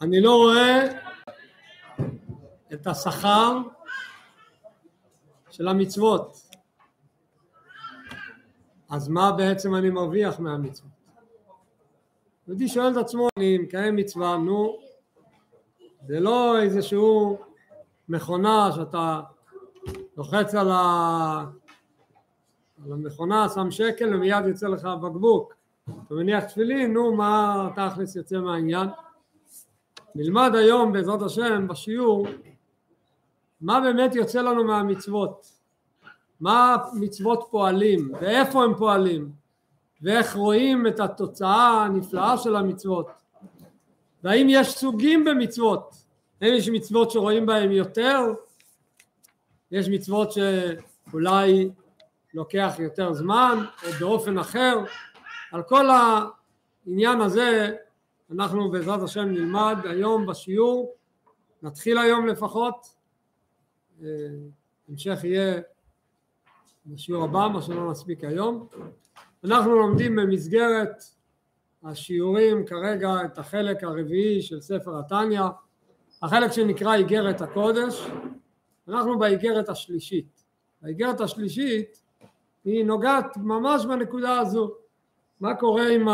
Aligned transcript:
אני 0.00 0.20
לא 0.20 0.36
רואה 0.36 0.86
את 2.72 2.86
השכר 2.86 3.58
של 5.50 5.68
המצוות. 5.68 6.50
אז 8.90 9.08
מה 9.08 9.32
בעצם 9.32 9.74
אני 9.74 9.90
מרוויח 9.90 10.40
מהמצוות? 10.40 10.90
יהודי 12.48 12.68
שואל 12.68 12.92
את 12.92 12.96
עצמו, 12.96 13.28
אני 13.38 13.58
מקיים 13.58 13.96
מצווה, 13.96 14.36
נו, 14.36 14.78
זה 16.06 16.20
לא 16.20 16.60
איזשהו 16.60 17.38
מכונה 18.08 18.68
שאתה 18.74 19.20
לוחץ 20.16 20.54
על, 20.54 20.70
ה... 20.70 21.44
על 22.84 22.92
המכונה, 22.92 23.48
שם 23.48 23.70
שקל 23.70 24.14
ומיד 24.14 24.46
יוצא 24.46 24.68
לך 24.68 24.84
בקבוק. 24.84 25.54
אתה 26.06 26.14
מניח 26.14 26.44
תפילין, 26.44 26.92
נו, 26.92 27.14
מה 27.14 27.68
תכלס 27.76 28.16
יוצא 28.16 28.38
מהעניין? 28.38 28.88
נלמד 30.16 30.54
היום 30.54 30.92
בעזרת 30.92 31.22
השם 31.22 31.68
בשיעור 31.68 32.26
מה 33.60 33.80
באמת 33.80 34.14
יוצא 34.14 34.42
לנו 34.42 34.64
מהמצוות, 34.64 35.52
מה 36.40 36.76
מצוות 36.94 37.46
פועלים? 37.50 38.12
ואיפה 38.20 38.64
הם 38.64 38.74
פועלים? 38.74 39.32
ואיך 40.02 40.36
רואים 40.36 40.86
את 40.86 41.00
התוצאה 41.00 41.84
הנפלאה 41.84 42.38
של 42.38 42.56
המצוות? 42.56 43.06
והאם 44.24 44.46
יש 44.50 44.68
סוגים 44.68 45.24
במצוות, 45.24 45.94
האם 46.40 46.54
יש 46.54 46.68
מצוות 46.68 47.10
שרואים 47.10 47.46
בהם 47.46 47.70
יותר, 47.70 48.20
יש 49.70 49.88
מצוות 49.88 50.32
שאולי 50.32 51.70
לוקח 52.34 52.74
יותר 52.78 53.12
זמן 53.12 53.64
או 53.86 53.90
באופן 54.00 54.38
אחר, 54.38 54.78
על 55.52 55.62
כל 55.62 55.86
העניין 55.90 57.20
הזה 57.20 57.74
אנחנו 58.30 58.70
בעזרת 58.70 59.02
השם 59.02 59.24
נלמד 59.24 59.76
היום 59.84 60.26
בשיעור, 60.26 60.94
נתחיל 61.62 61.98
היום 61.98 62.26
לפחות, 62.26 62.86
אה, 64.02 64.06
המשך 64.88 65.18
יהיה 65.24 65.60
בשיעור 66.86 67.24
הבא, 67.24 67.48
מה 67.52 67.62
שלא 67.62 67.90
נספיק 67.90 68.24
היום. 68.24 68.68
אנחנו 69.44 69.74
לומדים 69.74 70.16
במסגרת 70.16 71.02
השיעורים 71.84 72.66
כרגע 72.66 73.10
את 73.24 73.38
החלק 73.38 73.84
הרביעי 73.84 74.42
של 74.42 74.60
ספר 74.60 74.98
התניא, 74.98 75.42
החלק 76.22 76.52
שנקרא 76.52 76.94
איגרת 76.94 77.40
הקודש, 77.40 78.06
אנחנו 78.88 79.18
באיגרת 79.18 79.68
השלישית. 79.68 80.44
האיגרת 80.82 81.20
השלישית 81.20 82.02
היא 82.64 82.84
נוגעת 82.84 83.36
ממש 83.36 83.86
בנקודה 83.86 84.38
הזו, 84.38 84.74
מה 85.40 85.54
קורה 85.54 85.88
עם 85.88 86.06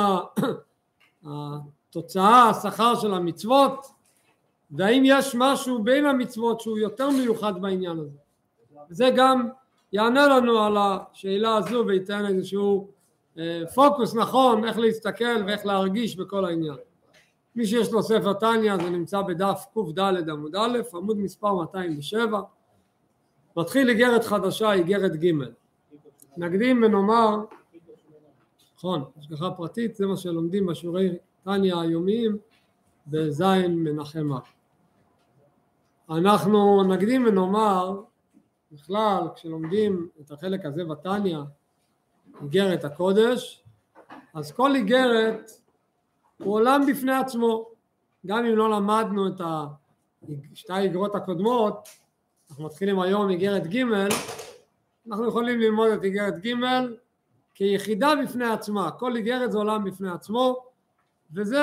התוצאה, 1.92 2.50
השכר 2.50 2.94
של 2.94 3.14
המצוות, 3.14 3.86
והאם 4.70 5.02
יש 5.06 5.34
משהו 5.38 5.82
בין 5.82 6.06
המצוות 6.06 6.60
שהוא 6.60 6.78
יותר 6.78 7.10
מיוחד 7.10 7.62
בעניין 7.62 7.98
הזה. 7.98 8.18
זה 8.90 9.10
גם 9.16 9.48
יענה 9.92 10.26
לנו 10.26 10.58
על 10.58 10.76
השאלה 10.76 11.56
הזו 11.56 11.84
וייתן 11.86 12.26
איזשהו 12.26 12.88
אה, 13.38 13.62
פוקוס 13.74 14.14
נכון 14.14 14.64
איך 14.64 14.78
להסתכל 14.78 15.44
ואיך 15.46 15.66
להרגיש 15.66 16.16
בכל 16.16 16.44
העניין. 16.44 16.76
מי 17.56 17.66
שיש 17.66 17.92
לו 17.92 18.02
ספר 18.02 18.32
טניה 18.32 18.76
זה 18.76 18.90
נמצא 18.90 19.22
בדף 19.22 19.64
קד 19.74 20.28
עמוד 20.28 20.56
א', 20.56 20.78
עמוד 20.94 21.18
מספר 21.18 21.54
207, 21.54 22.40
מתחיל 23.56 23.88
איגרת 23.88 24.24
חדשה, 24.24 24.72
איגרת 24.72 25.16
ג'. 25.24 25.32
נקדים 26.36 26.82
ונאמר, 26.82 27.36
נכון, 28.76 29.04
השגחה 29.18 29.50
פרטית 29.50 29.94
זה 29.94 30.06
מה 30.06 30.16
שלומדים 30.16 30.66
בשיעורי 30.66 31.10
טניה 31.44 31.80
היומיים 31.80 32.38
בזין 33.06 33.84
מנחמה. 33.84 34.38
אנחנו 36.10 36.82
נקדים 36.84 37.26
ונאמר 37.26 38.02
בכלל 38.72 39.28
כשלומדים 39.34 40.08
את 40.20 40.30
החלק 40.30 40.64
הזה 40.64 40.84
בתניא 40.84 41.38
איגרת 42.42 42.84
הקודש 42.84 43.64
אז 44.34 44.52
כל 44.52 44.74
איגרת 44.74 45.50
הוא 46.38 46.54
עולם 46.54 46.86
בפני 46.86 47.12
עצמו. 47.12 47.68
גם 48.26 48.44
אם 48.44 48.56
לא 48.56 48.70
למדנו 48.70 49.28
את 49.28 49.40
שתי 50.54 50.72
האיגרות 50.72 51.14
הקודמות 51.14 51.88
אנחנו 52.50 52.64
מתחילים 52.64 53.00
היום 53.00 53.30
איגרת 53.30 53.66
ג' 53.66 53.84
אנחנו 55.08 55.28
יכולים 55.28 55.60
ללמוד 55.60 55.90
את 55.90 56.04
איגרת 56.04 56.34
ג' 56.46 56.54
כיחידה 57.54 58.12
בפני 58.22 58.44
עצמה. 58.44 58.90
כל 58.90 59.16
איגרת 59.16 59.52
זה 59.52 59.58
עולם 59.58 59.84
בפני 59.84 60.10
עצמו 60.10 60.71
וזה 61.34 61.60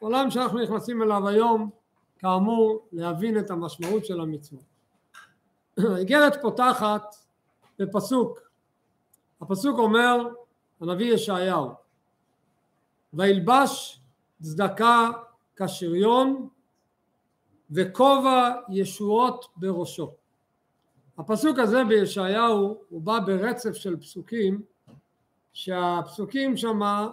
העולם 0.00 0.30
שאנחנו 0.30 0.62
נכנסים 0.62 1.02
אליו 1.02 1.28
היום 1.28 1.70
כאמור 2.18 2.88
להבין 2.92 3.38
את 3.38 3.50
המשמעות 3.50 4.04
של 4.04 4.20
המצוות. 4.20 4.64
האיגרת 5.94 6.42
פותחת 6.42 7.16
בפסוק. 7.78 8.38
הפסוק 9.40 9.78
אומר 9.78 10.28
הנביא 10.80 11.14
ישעיהו 11.14 11.70
וילבש 13.14 14.00
צדקה 14.42 15.10
כשריון 15.56 16.48
וכובע 17.70 18.50
ישועות 18.68 19.46
בראשו. 19.56 20.12
הפסוק 21.18 21.58
הזה 21.58 21.84
בישעיהו 21.84 22.78
הוא 22.88 23.02
בא 23.02 23.18
ברצף 23.18 23.72
של 23.72 23.96
פסוקים 23.96 24.62
שהפסוקים 25.52 26.56
שמה 26.56 27.08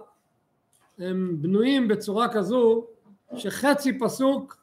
הם 0.99 1.35
בנויים 1.41 1.87
בצורה 1.87 2.33
כזו 2.33 2.85
שחצי 3.35 3.99
פסוק 3.99 4.57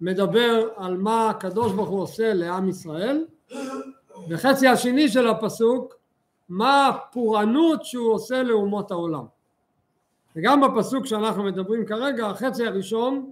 מדבר 0.00 0.68
על 0.76 0.96
מה 0.96 1.30
הקדוש 1.30 1.72
ברוך 1.72 1.88
הוא 1.88 2.02
עושה 2.02 2.34
לעם 2.34 2.68
ישראל 2.68 3.24
וחצי 4.30 4.68
השני 4.68 5.08
של 5.08 5.28
הפסוק 5.28 5.94
מה 6.48 6.86
הפורענות 6.86 7.84
שהוא 7.84 8.12
עושה 8.12 8.42
לאומות 8.42 8.90
העולם. 8.90 9.24
וגם 10.36 10.60
בפסוק 10.60 11.06
שאנחנו 11.06 11.42
מדברים 11.42 11.86
כרגע 11.86 12.26
החצי 12.26 12.66
הראשון 12.66 13.30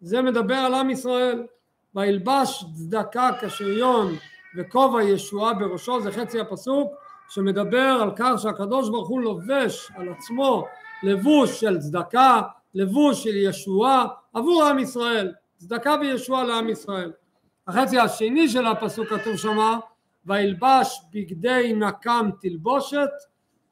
זה 0.00 0.22
מדבר 0.22 0.54
על 0.54 0.74
עם 0.74 0.90
ישראל. 0.90 1.46
וילבש 1.94 2.64
צדקה 2.74 3.30
כשריון 3.40 4.14
וכובע 4.56 5.02
ישועה 5.02 5.54
בראשו 5.54 6.00
זה 6.00 6.12
חצי 6.12 6.40
הפסוק 6.40 6.92
שמדבר 7.28 7.98
על 8.02 8.10
כך 8.16 8.32
שהקדוש 8.38 8.88
ברוך 8.90 9.08
הוא 9.08 9.20
לובש 9.20 9.92
על 9.94 10.08
עצמו 10.08 10.66
לבוש 11.02 11.60
של 11.60 11.78
צדקה, 11.78 12.42
לבוש 12.74 13.24
של 13.24 13.36
ישועה 13.36 14.06
עבור 14.34 14.64
עם 14.64 14.78
ישראל, 14.78 15.32
צדקה 15.56 15.96
וישועה 16.00 16.44
לעם 16.44 16.68
ישראל. 16.68 17.12
החצי 17.68 17.98
השני 17.98 18.48
של 18.48 18.66
הפסוק 18.66 19.08
כתוב 19.08 19.36
שמה 19.36 19.78
וילבש 20.26 21.00
בגדי 21.12 21.72
נקם 21.76 22.30
תלבושת 22.40 23.10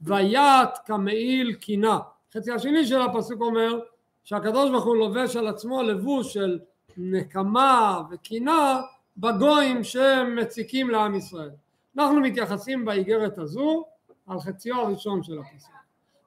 ויעט 0.01 0.79
כמעיל 0.87 1.55
קינה. 1.55 1.99
החצי 2.31 2.53
השני 2.53 2.87
של 2.87 3.01
הפסוק 3.01 3.41
אומר 3.41 3.79
שהקדוש 4.25 4.71
ברוך 4.71 4.85
הוא 4.85 4.97
לובש 4.97 5.37
על 5.37 5.47
עצמו 5.47 5.83
לבוש 5.83 6.35
של 6.35 6.59
נקמה 6.97 8.03
וקינה 8.11 8.81
בגויים 9.17 9.85
שמציקים 9.85 10.91
לעם 10.91 11.15
ישראל. 11.15 11.51
אנחנו 11.99 12.21
מתייחסים 12.21 12.85
באיגרת 12.85 13.39
הזו 13.39 13.85
על 14.27 14.41
חציו 14.41 14.81
הראשון 14.81 15.23
של 15.23 15.39
הפסוק. 15.39 15.76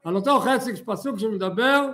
על 0.10 0.16
אותו 0.16 0.40
חצי 0.40 0.84
פסוק 0.86 1.20
שמדבר 1.20 1.90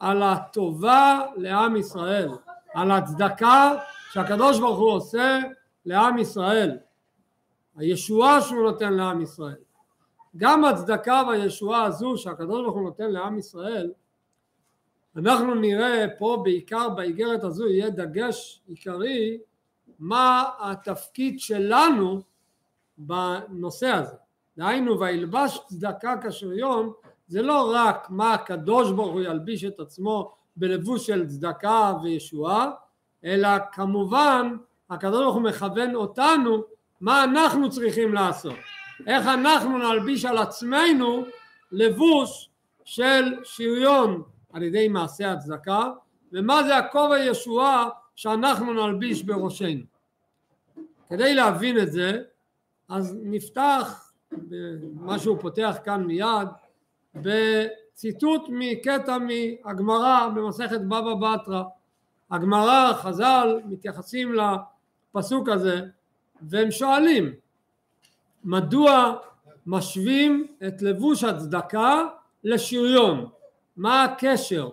על 0.00 0.22
הטובה 0.22 1.20
לעם 1.36 1.76
ישראל, 1.76 2.28
על 2.74 2.90
הצדקה 2.90 3.72
שהקדוש 4.12 4.58
ברוך 4.58 4.78
הוא 4.78 4.90
עושה 4.90 5.40
לעם 5.86 6.18
ישראל, 6.18 6.78
הישועה 7.76 8.40
שהוא 8.40 8.62
נותן 8.62 8.92
לעם 8.92 9.20
ישראל. 9.20 9.56
גם 10.36 10.64
הצדקה 10.64 11.22
והישועה 11.28 11.82
הזו 11.82 12.16
שהקדוש 12.16 12.62
ברוך 12.62 12.74
הוא 12.74 12.82
נותן 12.82 13.10
לעם 13.10 13.38
ישראל, 13.38 13.92
אנחנו 15.16 15.54
נראה 15.54 16.06
פה 16.18 16.40
בעיקר 16.44 16.88
באיגרת 16.88 17.44
הזו 17.44 17.68
יהיה 17.68 17.90
דגש 17.90 18.62
עיקרי 18.68 19.38
מה 19.98 20.44
התפקיד 20.60 21.40
שלנו 21.40 22.22
בנושא 22.98 23.88
הזה. 23.88 24.16
דהיינו 24.56 25.00
וילבש 25.00 25.58
צדקה 25.68 26.14
כשריון 26.22 26.92
זה 27.30 27.42
לא 27.42 27.72
רק 27.74 28.06
מה 28.10 28.34
הקדוש 28.34 28.92
ברוך 28.92 29.12
הוא 29.12 29.20
ילביש 29.20 29.64
את 29.64 29.80
עצמו 29.80 30.32
בלבוש 30.56 31.06
של 31.06 31.26
צדקה 31.26 31.92
וישועה, 32.02 32.70
אלא 33.24 33.48
כמובן 33.72 34.56
הקדוש 34.90 35.20
ברוך 35.22 35.34
הוא 35.34 35.42
מכוון 35.42 35.94
אותנו 35.94 36.62
מה 37.00 37.24
אנחנו 37.24 37.70
צריכים 37.70 38.14
לעשות, 38.14 38.54
איך 39.06 39.26
אנחנו 39.26 39.78
נלביש 39.78 40.24
על 40.24 40.38
עצמנו 40.38 41.24
לבוש 41.72 42.50
של 42.84 43.34
שריון 43.44 44.22
על 44.52 44.62
ידי 44.62 44.88
מעשה 44.88 45.32
הצדקה 45.32 45.90
ומה 46.32 46.62
זה 46.62 46.76
הכובע 46.76 47.18
ישועה 47.18 47.88
שאנחנו 48.16 48.72
נלביש 48.72 49.22
בראשנו. 49.22 49.84
כדי 51.08 51.34
להבין 51.34 51.78
את 51.78 51.92
זה 51.92 52.22
אז 52.88 53.18
נפתח 53.22 54.12
מה 54.94 55.18
שהוא 55.18 55.38
פותח 55.40 55.76
כאן 55.84 56.04
מיד 56.04 56.48
בציטוט 57.14 58.42
מקטע 58.48 59.18
מהגמרא 59.18 60.28
במסכת 60.34 60.80
בבא 60.80 61.14
בתרא 61.14 61.62
הגמרא, 62.30 62.92
חז"ל, 62.92 63.60
מתייחסים 63.64 64.34
לפסוק 65.14 65.48
הזה 65.48 65.80
והם 66.42 66.70
שואלים 66.70 67.32
מדוע 68.44 69.14
משווים 69.66 70.46
את 70.66 70.82
לבוש 70.82 71.24
הצדקה 71.24 72.04
לשריון? 72.44 73.26
מה 73.76 74.04
הקשר? 74.04 74.68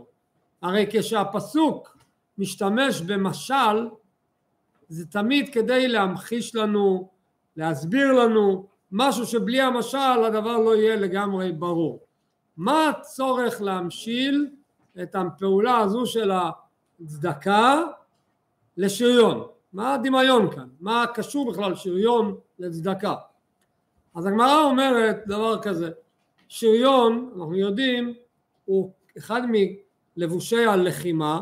הרי 0.61 0.85
כשהפסוק 0.91 1.97
משתמש 2.37 3.01
במשל 3.01 3.89
זה 4.89 5.05
תמיד 5.05 5.53
כדי 5.53 5.87
להמחיש 5.87 6.55
לנו, 6.55 7.09
להסביר 7.57 8.11
לנו 8.13 8.67
משהו 8.91 9.25
שבלי 9.25 9.61
המשל 9.61 10.23
הדבר 10.27 10.57
לא 10.57 10.75
יהיה 10.75 10.95
לגמרי 10.95 11.51
ברור. 11.51 12.06
מה 12.57 12.89
הצורך 12.89 13.61
להמשיל 13.61 14.49
את 15.01 15.15
הפעולה 15.15 15.77
הזו 15.77 16.05
של 16.05 16.31
הצדקה 17.01 17.81
לשריון? 18.77 19.47
מה 19.73 19.93
הדמיון 19.93 20.51
כאן? 20.51 20.67
מה 20.79 21.05
קשור 21.13 21.51
בכלל 21.51 21.75
שריון 21.75 22.37
לצדקה? 22.59 23.15
אז 24.15 24.25
הגמרא 24.25 24.63
אומרת 24.63 25.23
דבר 25.27 25.61
כזה, 25.61 25.89
שריון, 26.47 27.29
אנחנו 27.35 27.55
יודעים, 27.55 28.13
הוא 28.65 28.91
אחד 29.17 29.41
מלבושי 30.17 30.65
הלחימה, 30.65 31.41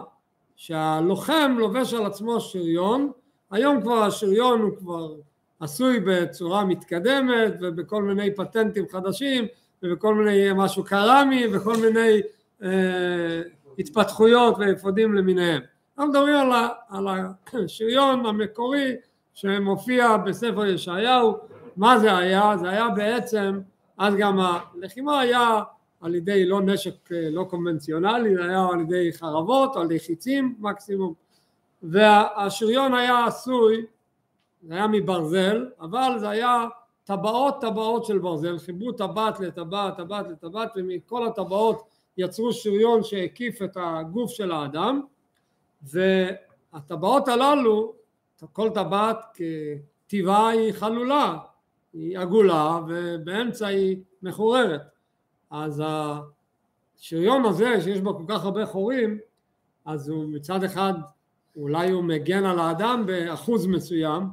שהלוחם 0.56 1.56
לובש 1.59 1.94
על 1.94 2.06
עצמו 2.06 2.41
שריון, 2.41 3.12
היום 3.51 3.81
כבר 3.81 4.03
השריון 4.03 4.62
הוא 4.62 4.77
כבר 4.77 5.15
עשוי 5.59 6.00
בצורה 6.00 6.65
מתקדמת 6.65 7.53
ובכל 7.62 8.03
מיני 8.03 8.35
פטנטים 8.35 8.85
חדשים 8.91 9.47
ובכל 9.86 10.16
מיני 10.16 10.48
משהו 10.56 10.84
קרמי 10.84 11.48
וכל 11.54 11.78
מיני 11.78 12.22
אה, 12.64 13.42
התפתחויות 13.80 14.56
ואפודים 14.60 15.14
למיניהם. 15.14 15.62
אנחנו 15.98 16.12
מדברים 16.12 16.36
על, 16.36 16.52
על 16.90 17.08
השריון 17.54 18.26
המקורי 18.26 18.96
שמופיע 19.34 20.18
בספר 20.18 20.66
ישעיהו, 20.66 21.38
מה 21.78 22.00
זה 22.00 22.18
היה? 22.18 22.58
זה 22.58 22.70
היה 22.70 22.90
בעצם, 22.90 23.60
אז 23.98 24.16
גם 24.16 24.40
הלחימה 24.40 25.20
היה 25.20 25.62
על 26.02 26.16
ידי 26.16 26.46
לא 26.46 26.62
נשק 26.62 27.12
אה, 27.12 27.30
לא 27.32 27.44
קונבנציונלי, 27.50 28.36
זה 28.36 28.44
היה 28.44 28.68
על 28.74 28.82
ידי 28.82 29.14
חרבות, 29.14 29.76
על 29.76 29.86
ידי 29.86 30.00
חיצים 30.00 30.56
מקסימום, 30.60 31.14
והשריון 31.84 32.94
היה 32.94 33.26
עשוי, 33.26 33.86
זה 34.64 34.74
היה 34.74 34.88
מברזל, 34.88 35.66
אבל 35.82 36.16
זה 36.20 36.30
היה 36.30 36.66
טבעות 37.06 37.62
טבעות 37.62 38.06
של 38.06 38.19
ברזל, 38.19 38.57
חיברו 38.60 38.92
טבעת 38.92 39.40
לטבעת, 39.40 39.98
טבעת 39.98 40.28
לטבעת, 40.28 40.72
ומכל 40.75 41.28
הטבעות 41.28 41.84
יצרו 42.18 42.54
שריון 42.54 43.04
שהקיף 43.04 43.62
את 43.62 43.78
הגוף 43.80 44.31
של 44.31 44.52
האדם, 44.52 45.02
והטבעות 45.84 47.28
הללו, 47.28 47.94
כל 48.54 48.69
טבעת 48.69 49.18
כטבעה 50.07 50.48
היא 50.48 50.74
חלולה, 50.74 51.38
היא 51.94 52.19
עגולה 52.19 52.80
ובאמצע 52.88 53.68
היא 53.68 53.98
מחוררת. 54.24 54.81
אז 55.51 55.84
השריון 56.98 57.46
הזה 57.46 57.81
שיש 57.81 58.01
בו 58.01 58.18
כל 58.18 58.24
כך 58.28 58.46
הרבה 58.46 58.66
חורים, 58.66 59.18
אז 59.86 60.10
הוא 60.10 60.25
מצד 60.25 60.63
אחד 60.63 60.94
אולי 61.58 61.92
הוא 61.92 62.04
מגן 62.04 62.46
על 62.46 62.60
האדם 62.60 63.04
באחוז 63.06 63.68
מסוים, 63.68 64.24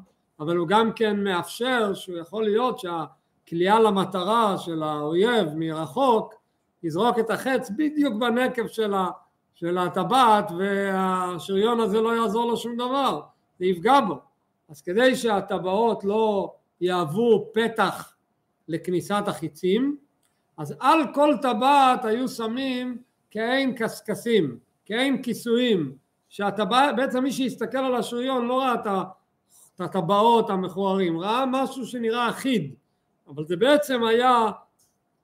אבל 0.42 0.56
הוא 0.56 0.68
גם 0.68 0.92
כן 0.92 1.24
מאפשר 1.24 1.94
שהוא 1.94 2.18
יכול 2.18 2.44
להיות 2.44 2.78
שהכליאה 2.78 3.80
למטרה 3.80 4.58
של 4.58 4.82
האויב 4.82 5.48
מרחוק 5.54 6.34
יזרוק 6.82 7.18
את 7.18 7.30
החץ 7.30 7.70
בדיוק 7.76 8.14
בנקב 8.14 8.66
של, 8.66 8.94
של 9.54 9.78
הטבעת 9.78 10.50
והשריון 10.58 11.80
הזה 11.80 12.00
לא 12.00 12.16
יעזור 12.16 12.50
לו 12.50 12.56
שום 12.56 12.74
דבר, 12.74 13.20
זה 13.58 13.66
יפגע 13.66 14.00
בו. 14.00 14.18
אז 14.68 14.82
כדי 14.82 15.16
שהטבעות 15.16 16.04
לא 16.04 16.54
יהוו 16.80 17.50
פתח 17.54 18.14
לכניסת 18.68 19.24
החיצים, 19.26 19.96
אז 20.58 20.74
על 20.80 21.00
כל 21.14 21.34
טבעת 21.42 22.04
היו 22.04 22.28
שמים 22.28 22.98
כעין 23.30 23.74
קשקשים, 23.74 24.58
כעין 24.86 25.22
כיסויים, 25.22 25.94
שהטבעת, 26.28 26.96
בעצם 26.96 27.22
מי 27.22 27.32
שהסתכל 27.32 27.78
על 27.78 27.94
השריון 27.94 28.46
לא 28.46 28.60
ראה 28.60 28.74
את 28.74 28.86
הטבעות 29.80 30.50
המכוערים, 30.50 31.20
ראה 31.20 31.44
משהו 31.46 31.86
שנראה 31.86 32.28
אחיד, 32.28 32.74
אבל 33.28 33.44
זה 33.44 33.56
בעצם 33.56 34.04
היה 34.04 34.50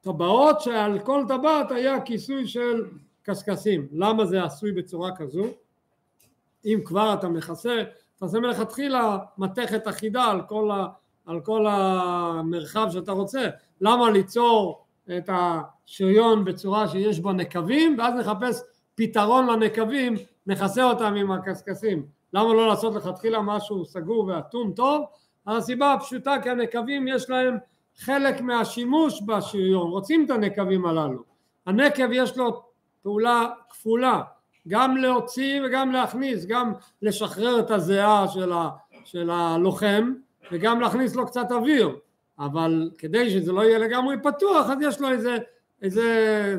טבעות 0.01 0.61
שעל 0.61 0.99
כל 0.99 1.25
טבעת 1.29 1.71
היה 1.71 2.01
כיסוי 2.01 2.47
של 2.47 2.85
קשקשים. 3.23 3.89
למה 3.93 4.27
זה 4.27 4.45
עשוי 4.45 4.73
בצורה 4.73 5.17
כזו? 5.17 5.45
אם 6.65 6.81
כבר 6.85 7.15
אתה 7.15 7.29
מכסה, 7.29 7.83
תעשה 8.19 8.41
מלכתחילה 8.41 9.19
מתכת 9.39 9.89
אחידה 9.89 10.25
על 10.25 10.43
כל, 10.43 10.71
ה, 10.71 10.87
על 11.27 11.41
כל 11.41 11.67
המרחב 11.69 12.89
שאתה 12.93 13.13
רוצה. 13.13 13.49
למה 13.81 14.11
ליצור 14.11 14.85
את 15.17 15.31
השריון 15.33 16.45
בצורה 16.45 16.89
שיש 16.89 17.21
בה 17.21 17.33
נקבים 17.33 17.97
ואז 17.99 18.15
נחפש 18.15 18.63
פתרון 18.95 19.47
לנקבים, 19.47 20.15
נכסה 20.47 20.85
אותם 20.85 21.15
עם 21.15 21.33
הקשקשים. 21.33 22.18
למה 22.33 22.55
לא 22.55 22.69
לעשות 22.69 22.95
לכתחילה 22.95 23.43
משהו 23.43 23.85
סגור 23.85 24.25
ואטום 24.27 24.73
טוב? 24.73 25.05
הסיבה 25.47 25.93
הפשוטה 25.93 26.35
כי 26.43 26.51
הנקבים 26.51 27.09
יש 27.09 27.31
להם 27.31 27.57
חלק 27.99 28.41
מהשימוש 28.41 29.23
בשריון, 29.27 29.91
רוצים 29.91 30.25
את 30.25 30.31
הנקבים 30.31 30.87
הללו. 30.87 31.23
הנקב 31.67 32.13
יש 32.13 32.37
לו 32.37 32.63
פעולה 33.03 33.47
כפולה, 33.71 34.23
גם 34.69 34.97
להוציא 34.97 35.61
וגם 35.65 35.93
להכניס, 35.93 36.47
גם 36.47 36.73
לשחרר 37.03 37.61
את 37.61 37.71
הזיעה 37.71 38.29
של, 38.29 38.53
ה, 38.53 38.69
של 39.05 39.31
הלוחם 39.31 40.13
וגם 40.53 40.81
להכניס 40.81 41.17
לו 41.17 41.27
קצת 41.27 41.53
אוויר, 41.53 41.97
אבל 42.39 42.91
כדי 42.99 43.31
שזה 43.31 43.53
לא 43.53 43.61
יהיה 43.61 43.79
לגמרי 43.79 44.17
פתוח 44.23 44.71
אז 44.71 44.79
יש 44.83 45.01
לו 45.01 45.11
איזה, 45.11 45.39
איזה 45.83 46.57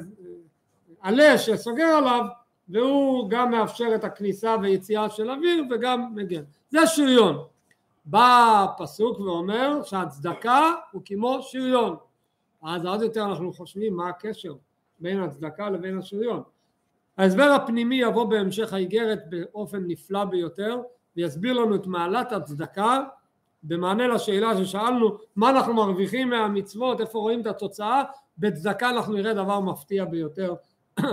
עלה 1.02 1.38
שסוגר 1.38 1.86
עליו 1.86 2.26
והוא 2.70 3.30
גם 3.30 3.52
מאפשר 3.52 3.96
את 3.96 4.04
הכניסה 4.04 4.56
ויציאה 4.62 5.10
של 5.10 5.32
אוויר 5.32 5.64
וגם 5.72 6.16
מגן. 6.16 6.44
זה 6.70 6.80
שריון. 6.88 7.38
בא 8.06 8.66
הפסוק 8.70 9.20
ואומר 9.20 9.84
שהצדקה 9.84 10.74
הוא 10.92 11.02
כמו 11.06 11.40
שריון. 11.42 11.96
אז 12.64 12.86
עוד 12.86 13.02
יותר 13.02 13.26
אנחנו 13.26 13.54
חושבים 13.54 13.96
מה 13.96 14.10
הקשר 14.10 14.54
בין 15.00 15.20
הצדקה 15.20 15.70
לבין 15.70 15.98
השריון. 15.98 16.44
ההסבר 17.18 17.44
הפנימי 17.52 17.96
יבוא 17.96 18.24
בהמשך 18.24 18.74
האיגרת 18.74 19.20
באופן 19.30 19.84
נפלא 19.88 20.26
ביותר 20.26 20.82
ויסביר 21.16 21.54
לנו 21.54 21.76
את 21.76 21.88
מעלת 21.88 22.32
הצדקה 22.32 23.04
במענה 23.64 24.08
לשאלה 24.08 24.58
ששאלנו 24.58 25.18
מה 25.36 25.50
אנחנו 25.50 25.74
מרוויחים 25.74 26.30
מהמצוות, 26.30 27.02
איפה 27.02 27.20
רואים 27.20 27.42
את 27.42 27.48
התוצאה, 27.48 28.04
בצדקה 28.38 28.90
אנחנו 28.90 29.14
נראה 29.14 29.34
דבר 29.34 29.60
מפתיע 29.60 30.06
ביותר 30.06 30.56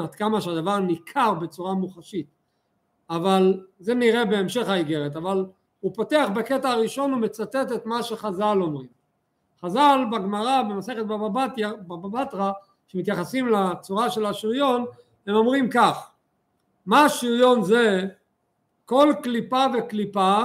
עד 0.02 0.14
כמה 0.14 0.40
שהדבר 0.40 0.78
ניכר 0.78 1.34
בצורה 1.34 1.74
מוחשית. 1.74 2.26
אבל 3.10 3.60
זה 3.78 3.94
נראה 3.94 4.24
בהמשך 4.24 4.68
האיגרת 4.68 5.16
אבל 5.16 5.46
הוא 5.80 5.94
פותח 5.94 6.28
בקטע 6.34 6.70
הראשון 6.70 7.14
ומצטט 7.14 7.72
את 7.74 7.86
מה 7.86 8.02
שחז"ל 8.02 8.58
אומרים. 8.62 8.88
חז"ל 9.60 9.98
בגמרא 10.12 10.62
במסכת 10.62 11.04
בבא 11.06 12.08
בתרא 12.08 12.52
שמתייחסים 12.88 13.48
לצורה 13.48 14.10
של 14.10 14.26
השריון 14.26 14.84
הם 15.26 15.34
אומרים 15.34 15.70
כך 15.70 16.10
מה 16.86 17.04
השריון 17.04 17.62
זה 17.62 18.06
כל 18.84 19.12
קליפה 19.22 19.64
וקליפה 19.74 20.42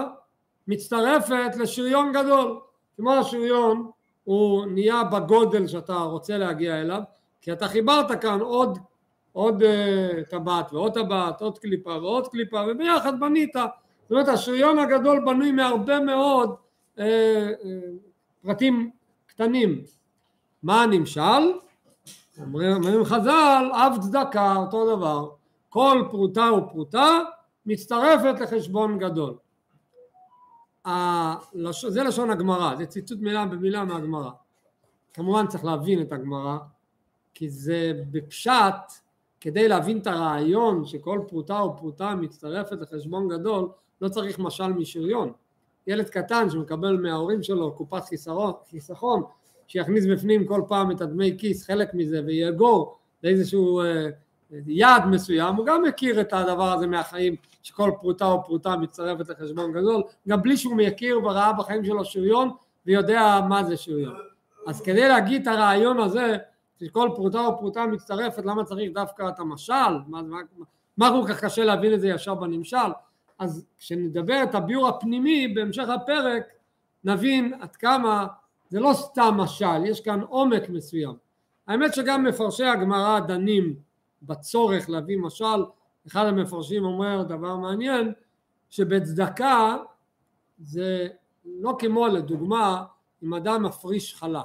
מצטרפת 0.67 1.55
לשריון 1.60 2.12
גדול. 2.12 2.60
כמו 2.98 3.13
השריון 3.13 3.91
הוא 4.24 4.65
נהיה 4.65 5.03
בגודל 5.03 5.67
שאתה 5.67 5.95
רוצה 5.95 6.38
להגיע 6.38 6.81
אליו 6.81 7.01
כי 7.41 7.51
אתה 7.51 7.67
חיברת 7.67 8.21
כאן 8.21 8.39
עוד 8.39 8.79
עוד 9.33 9.63
uh, 9.63 10.29
טבעת 10.29 10.73
ועוד 10.73 10.93
טבעת, 10.93 11.41
עוד 11.41 11.59
קליפה 11.59 11.89
ועוד 11.89 12.27
קליפה 12.27 12.61
וביחד 12.67 13.19
בנית. 13.19 13.53
זאת 13.53 14.11
אומרת 14.11 14.27
השריון 14.27 14.79
הגדול 14.79 15.25
בנוי 15.25 15.51
מהרבה 15.51 16.00
מאוד 16.00 16.55
uh, 16.97 17.00
uh, 17.00 17.01
פרטים 18.41 18.91
קטנים. 19.27 19.81
מה 20.63 20.83
הנמשל? 20.83 21.51
אומרים 22.39 23.03
חז"ל, 23.03 23.71
אב 23.73 23.97
צדקה 24.01 24.55
אותו 24.55 24.95
דבר, 24.95 25.29
כל 25.69 26.03
פרוטה 26.11 26.50
ופרוטה 26.57 27.19
מצטרפת 27.65 28.39
לחשבון 28.39 28.97
גדול. 28.97 29.38
זה 31.88 32.03
לשון 32.03 32.29
הגמרא, 32.29 32.75
זה 32.75 32.85
ציטוט 32.85 33.19
מילה 33.19 33.45
במילה 33.45 33.85
מהגמרא. 33.85 34.31
כמובן 35.13 35.47
צריך 35.47 35.65
להבין 35.65 36.01
את 36.01 36.11
הגמרא, 36.11 36.57
כי 37.33 37.50
זה 37.50 37.93
בפשט 38.11 38.91
כדי 39.41 39.67
להבין 39.67 39.98
את 39.98 40.07
הרעיון 40.07 40.86
שכל 40.86 41.19
פרוטה 41.27 41.60
או 41.60 41.77
פרוטה 41.77 42.15
מצטרפת 42.15 42.77
לחשבון 42.81 43.27
גדול 43.27 43.69
לא 44.01 44.10
צריך 44.10 44.39
משל 44.39 44.67
משריון 44.67 45.31
ילד 45.88 46.10
קטן 46.10 46.50
שמקבל 46.50 46.98
מההורים 46.98 47.43
שלו 47.43 47.71
קופת 47.71 48.03
חיסכון 48.69 49.24
שיכניס 49.67 50.05
בפנים 50.05 50.48
כל 50.48 50.62
פעם 50.67 50.91
את 50.91 51.01
הדמי 51.01 51.38
כיס 51.38 51.65
חלק 51.65 51.93
מזה 51.93 52.21
ויאגור 52.25 52.98
לאיזשהו 53.24 53.81
אה, 53.81 54.10
יעד 54.65 55.05
מסוים, 55.05 55.55
הוא 55.55 55.65
גם 55.65 55.83
מכיר 55.83 56.21
את 56.21 56.33
הדבר 56.33 56.71
הזה 56.71 56.88
מהחיים, 56.88 57.36
שכל 57.63 57.91
פרוטה 58.01 58.25
או 58.25 58.43
פרוטה 58.43 58.75
מצטרפת 58.77 59.29
לחשבון 59.29 59.71
גדול, 59.71 60.03
גם 60.27 60.41
בלי 60.41 60.57
שהוא 60.57 60.75
מכיר 60.75 61.17
וראה 61.17 61.53
בחיים 61.53 61.86
שלו 61.86 62.05
שריון 62.05 62.50
ויודע 62.86 63.39
מה 63.50 63.63
זה 63.63 63.77
שריון. 63.77 64.15
אז 64.67 64.81
כדי 64.81 65.07
להגיד 65.07 65.41
את 65.41 65.48
הרעיון 65.48 66.00
הזה, 66.00 66.38
שכל 66.81 67.09
פרוטה 67.15 67.45
או 67.45 67.57
פרוטה 67.57 67.85
מצטרפת, 67.85 68.45
למה 68.45 68.63
צריך 68.63 68.91
דווקא 68.93 69.29
את 69.29 69.39
המשל? 69.39 69.93
מה, 70.07 70.21
מה, 70.21 70.38
מה 70.97 71.09
כל 71.09 71.27
כך 71.33 71.43
קשה 71.43 71.63
להבין 71.63 71.93
את 71.93 72.01
זה 72.01 72.07
ישר 72.07 72.35
בנמשל? 72.35 72.77
אז 73.39 73.65
כשנדבר 73.77 74.43
את 74.43 74.55
הביור 74.55 74.88
הפנימי 74.88 75.47
בהמשך 75.47 75.89
הפרק, 75.89 76.43
נבין 77.03 77.53
עד 77.61 77.75
כמה 77.75 78.27
זה 78.69 78.79
לא 78.79 78.93
סתם 78.93 79.33
משל, 79.38 79.85
יש 79.85 80.01
כאן 80.01 80.21
עומק 80.21 80.69
מסוים. 80.69 81.13
האמת 81.67 81.93
שגם 81.93 82.23
מפרשי 82.23 82.65
הגמרא 82.65 83.19
דנים 83.19 83.75
בצורך 84.21 84.89
להביא 84.89 85.17
משל, 85.17 85.65
אחד 86.07 86.25
המפרשים 86.25 86.83
אומר 86.85 87.23
דבר 87.23 87.55
מעניין, 87.55 88.13
שבצדקה 88.69 89.77
זה 90.59 91.07
לא 91.45 91.75
כמו 91.79 92.07
לדוגמה 92.07 92.83
אם 93.23 93.33
אדם 93.33 93.63
מפריש 93.63 94.15
חלה. 94.15 94.41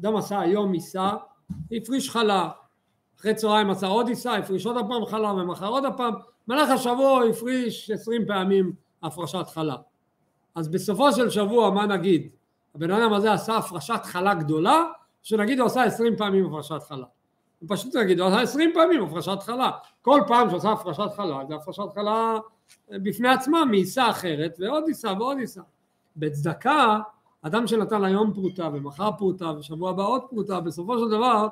אדם 0.00 0.16
עשה 0.16 0.40
היום 0.40 0.70
מיסה, 0.70 1.10
הפריש 1.72 2.10
חלה, 2.10 2.50
אחרי 3.18 3.34
צהריים 3.34 3.70
עשה 3.70 3.86
עוד 3.86 4.08
עיסה, 4.08 4.36
הפריש 4.36 4.66
עוד 4.66 4.76
הפעם 4.76 5.06
חלה 5.06 5.32
ומחר 5.32 5.66
עוד 5.68 5.84
הפעם, 5.84 6.14
במהלך 6.48 6.70
השבוע 6.70 7.24
הפריש 7.24 7.90
עשרים 7.90 8.26
פעמים 8.26 8.72
הפרשת 9.02 9.46
חלה. 9.48 9.76
אז 10.54 10.68
בסופו 10.68 11.12
של 11.12 11.30
שבוע 11.30 11.70
מה 11.70 11.86
נגיד? 11.86 12.28
הבן 12.74 12.90
אדם 12.90 13.12
הזה 13.12 13.32
עשה 13.32 13.56
הפרשת 13.56 14.00
חלה 14.04 14.34
גדולה, 14.34 14.82
שנגיד 15.22 15.58
הוא 15.58 15.66
עשה 15.66 15.84
עשרים 15.84 16.16
פעמים 16.16 16.46
הפרשת 16.46 16.82
חלה. 16.88 17.06
הוא 17.60 17.68
פשוט 17.76 17.96
נגיד 17.96 18.20
הוא 18.20 18.28
עשה 18.28 18.40
עשרים 18.40 18.70
פעמים 18.74 19.04
הפרשת 19.04 19.38
חלה. 19.42 19.70
כל 20.02 20.20
פעם 20.26 20.48
שהוא 20.48 20.58
עשה 20.58 20.72
הפרשת 20.72 21.12
חלה 21.16 21.38
זה 21.48 21.54
הפרשת 21.54 21.82
חלה 21.94 22.38
בפני 22.90 23.28
עצמה 23.28 23.64
מעיסה 23.64 24.10
אחרת 24.10 24.56
ועוד 24.60 24.84
עיסה 24.86 25.12
ועוד 25.18 25.38
עיסה. 25.38 25.60
בצדקה 26.16 26.98
אדם 27.46 27.66
שנתן 27.66 28.04
היום 28.04 28.32
פרוטה 28.34 28.68
ומחר 28.72 29.10
פרוטה 29.18 29.52
ושבוע 29.58 29.90
הבא 29.90 30.02
עוד 30.02 30.22
פרוטה 30.30 30.60
בסופו 30.60 30.98
של 30.98 31.08
דבר 31.08 31.48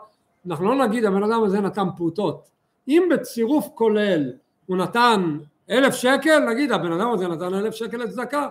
אנחנו 0.47 0.65
לא 0.65 0.87
נגיד 0.87 1.05
הבן 1.05 1.23
אדם 1.23 1.45
הזה 1.45 1.61
נתן 1.61 1.87
פרוטות. 1.97 2.51
אם 2.89 3.09
בצירוף 3.13 3.69
כולל 3.75 4.33
הוא 4.67 4.77
נתן 4.77 5.39
אלף 5.71 5.95
שקל 5.95 6.39
נגיד 6.39 6.73
הבן 6.73 6.93
אדם 6.93 7.11
הזה 7.11 7.29
נתן 7.29 7.55
אלף 7.55 7.75
שקל 7.75 7.97
לצדקה 7.97 8.49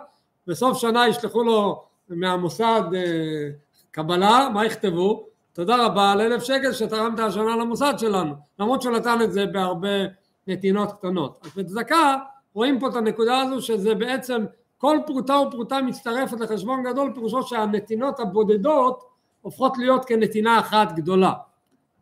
בסוף 0.48 0.78
שנה 0.78 1.08
ישלחו 1.08 1.44
לו 1.44 1.84
מהמוסד 2.10 2.82
אה, 2.96 3.50
קבלה 3.92 4.50
מה 4.54 4.66
יכתבו? 4.66 5.26
תודה 5.54 5.86
רבה 5.86 6.12
על 6.12 6.22
אלף 6.22 6.44
שקל 6.44 6.74
שתרמת 6.74 7.20
השנה 7.20 7.56
למוסד 7.56 7.94
שלנו 7.98 8.34
למרות 8.60 8.82
שהוא 8.82 8.96
נתן 8.96 9.22
את 9.24 9.32
זה 9.34 9.46
בהרבה 9.46 10.06
נתינות 10.48 10.92
קטנות. 10.92 11.40
אז 11.46 11.52
בצדקה 11.56 12.18
רואים 12.54 12.80
פה 12.80 12.88
את 12.88 12.96
הנקודה 12.96 13.42
הזו 13.42 13.62
שזה 13.62 13.96
בעצם 13.96 14.46
כל 14.82 14.98
פרוטה 15.06 15.34
ופרוטה 15.34 15.82
מצטרפת 15.82 16.40
לחשבון 16.40 16.84
גדול 16.84 17.12
פירושו 17.14 17.44
שהנתינות 17.44 18.20
הבודדות 18.20 19.04
הופכות 19.42 19.78
להיות 19.78 20.06
כנתינה 20.06 20.60
אחת 20.60 20.92
גדולה. 20.92 21.34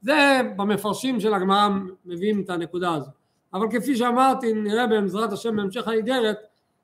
זה 0.02 0.42
במפרשים 0.56 1.20
של 1.20 1.34
הגמרא 1.34 1.70
מביאים 2.06 2.42
את 2.42 2.50
הנקודה 2.50 2.94
הזו. 2.94 3.12
אבל 3.54 3.68
כפי 3.72 3.96
שאמרתי 3.96 4.54
נראה 4.54 4.88
בעזרת 4.88 5.34
השם 5.34 5.56
בהמשך 5.56 5.88
האיגרת 5.88 6.38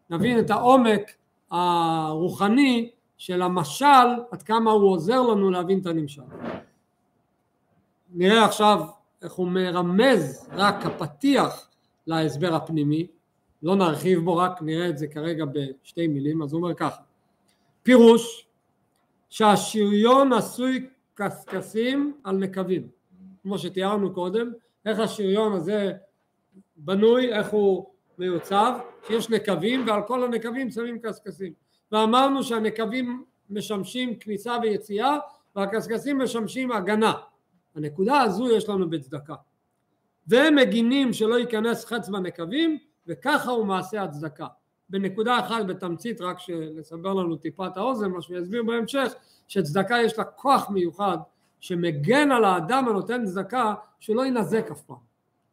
נבין 0.10 0.40
את 0.40 0.50
העומק 0.50 1.12
הרוחני 1.52 2.92
של 3.18 3.42
המשל 3.42 4.08
עד 4.32 4.44
כמה 4.44 4.72
הוא 4.72 4.92
עוזר 4.92 5.22
לנו 5.22 5.52
להבין 5.52 5.80
את 5.80 5.86
הנמשל. 5.86 6.22
נראה 8.14 8.46
עכשיו 8.46 8.82
איך 9.22 9.34
הוא 9.34 9.48
מרמז 9.48 10.50
רק 10.52 10.86
הפתיח 10.86 11.70
להסבר 12.08 12.56
הפנימי 12.56 13.08
לא 13.66 13.76
נרחיב 13.76 14.20
בו, 14.20 14.38
רק 14.38 14.62
נראה 14.62 14.90
את 14.90 14.98
זה 14.98 15.08
כרגע 15.08 15.46
בשתי 15.46 16.08
מילים, 16.08 16.42
אז 16.42 16.54
הוא 16.54 16.62
אומר 16.62 16.74
ככה, 16.74 17.02
פירוש 17.84 18.48
שהשריון 19.30 20.34
עשוי 20.34 20.90
קשקשים 21.14 22.18
על 22.24 22.38
נקבים, 22.38 22.88
כמו 23.44 23.58
שתיארנו 23.58 24.14
קודם, 24.14 24.52
איך 24.86 25.00
השריון 25.00 25.54
הזה 25.54 25.92
בנוי, 26.78 27.34
איך 27.34 27.50
הוא 27.50 27.86
מיוצב, 28.18 28.74
שיש 29.08 29.30
נקבים 29.30 29.88
ועל 29.88 30.02
כל 30.08 30.24
הנקבים 30.24 30.72
שמים 30.72 31.00
קשקשים, 31.00 31.54
ואמרנו 31.92 32.44
שהנקבים 32.44 33.24
משמשים 33.50 34.16
כניסה 34.16 34.58
ויציאה 34.62 35.18
והקשקשים 35.56 36.18
משמשים 36.18 36.72
הגנה, 36.72 37.14
הנקודה 37.76 38.22
הזו 38.22 38.58
יש 38.58 38.70
לנו 38.70 38.90
בצדקה, 38.90 39.36
והם 40.28 40.56
מגינים 40.56 41.14
שלא 41.14 41.40
ייכנס 41.40 41.86
חץ 41.86 42.10
בנקבים 42.10 42.78
וככה 43.08 43.52
הוא 43.52 43.66
מעשה 43.66 44.04
הצדקה. 44.04 44.48
בנקודה 44.90 45.40
אחת 45.40 45.66
בתמצית 45.66 46.22
רק 46.22 46.38
לסבר 46.50 47.14
לנו 47.14 47.36
טיפה 47.36 47.68
את 47.68 47.78
האוזן 47.78 48.12
מה 48.12 48.22
שהוא 48.22 48.38
יסביר 48.38 48.64
בהמשך 48.64 49.14
שצדקה 49.48 49.98
יש 50.04 50.18
לה 50.18 50.24
כוח 50.24 50.70
מיוחד 50.70 51.18
שמגן 51.60 52.32
על 52.32 52.46
האדם 52.46 52.88
הנותן 52.88 53.26
צדקה 53.26 53.74
שהוא 54.00 54.16
לא 54.16 54.26
ינזק 54.26 54.72
אף 54.72 54.82
פעם 54.82 54.98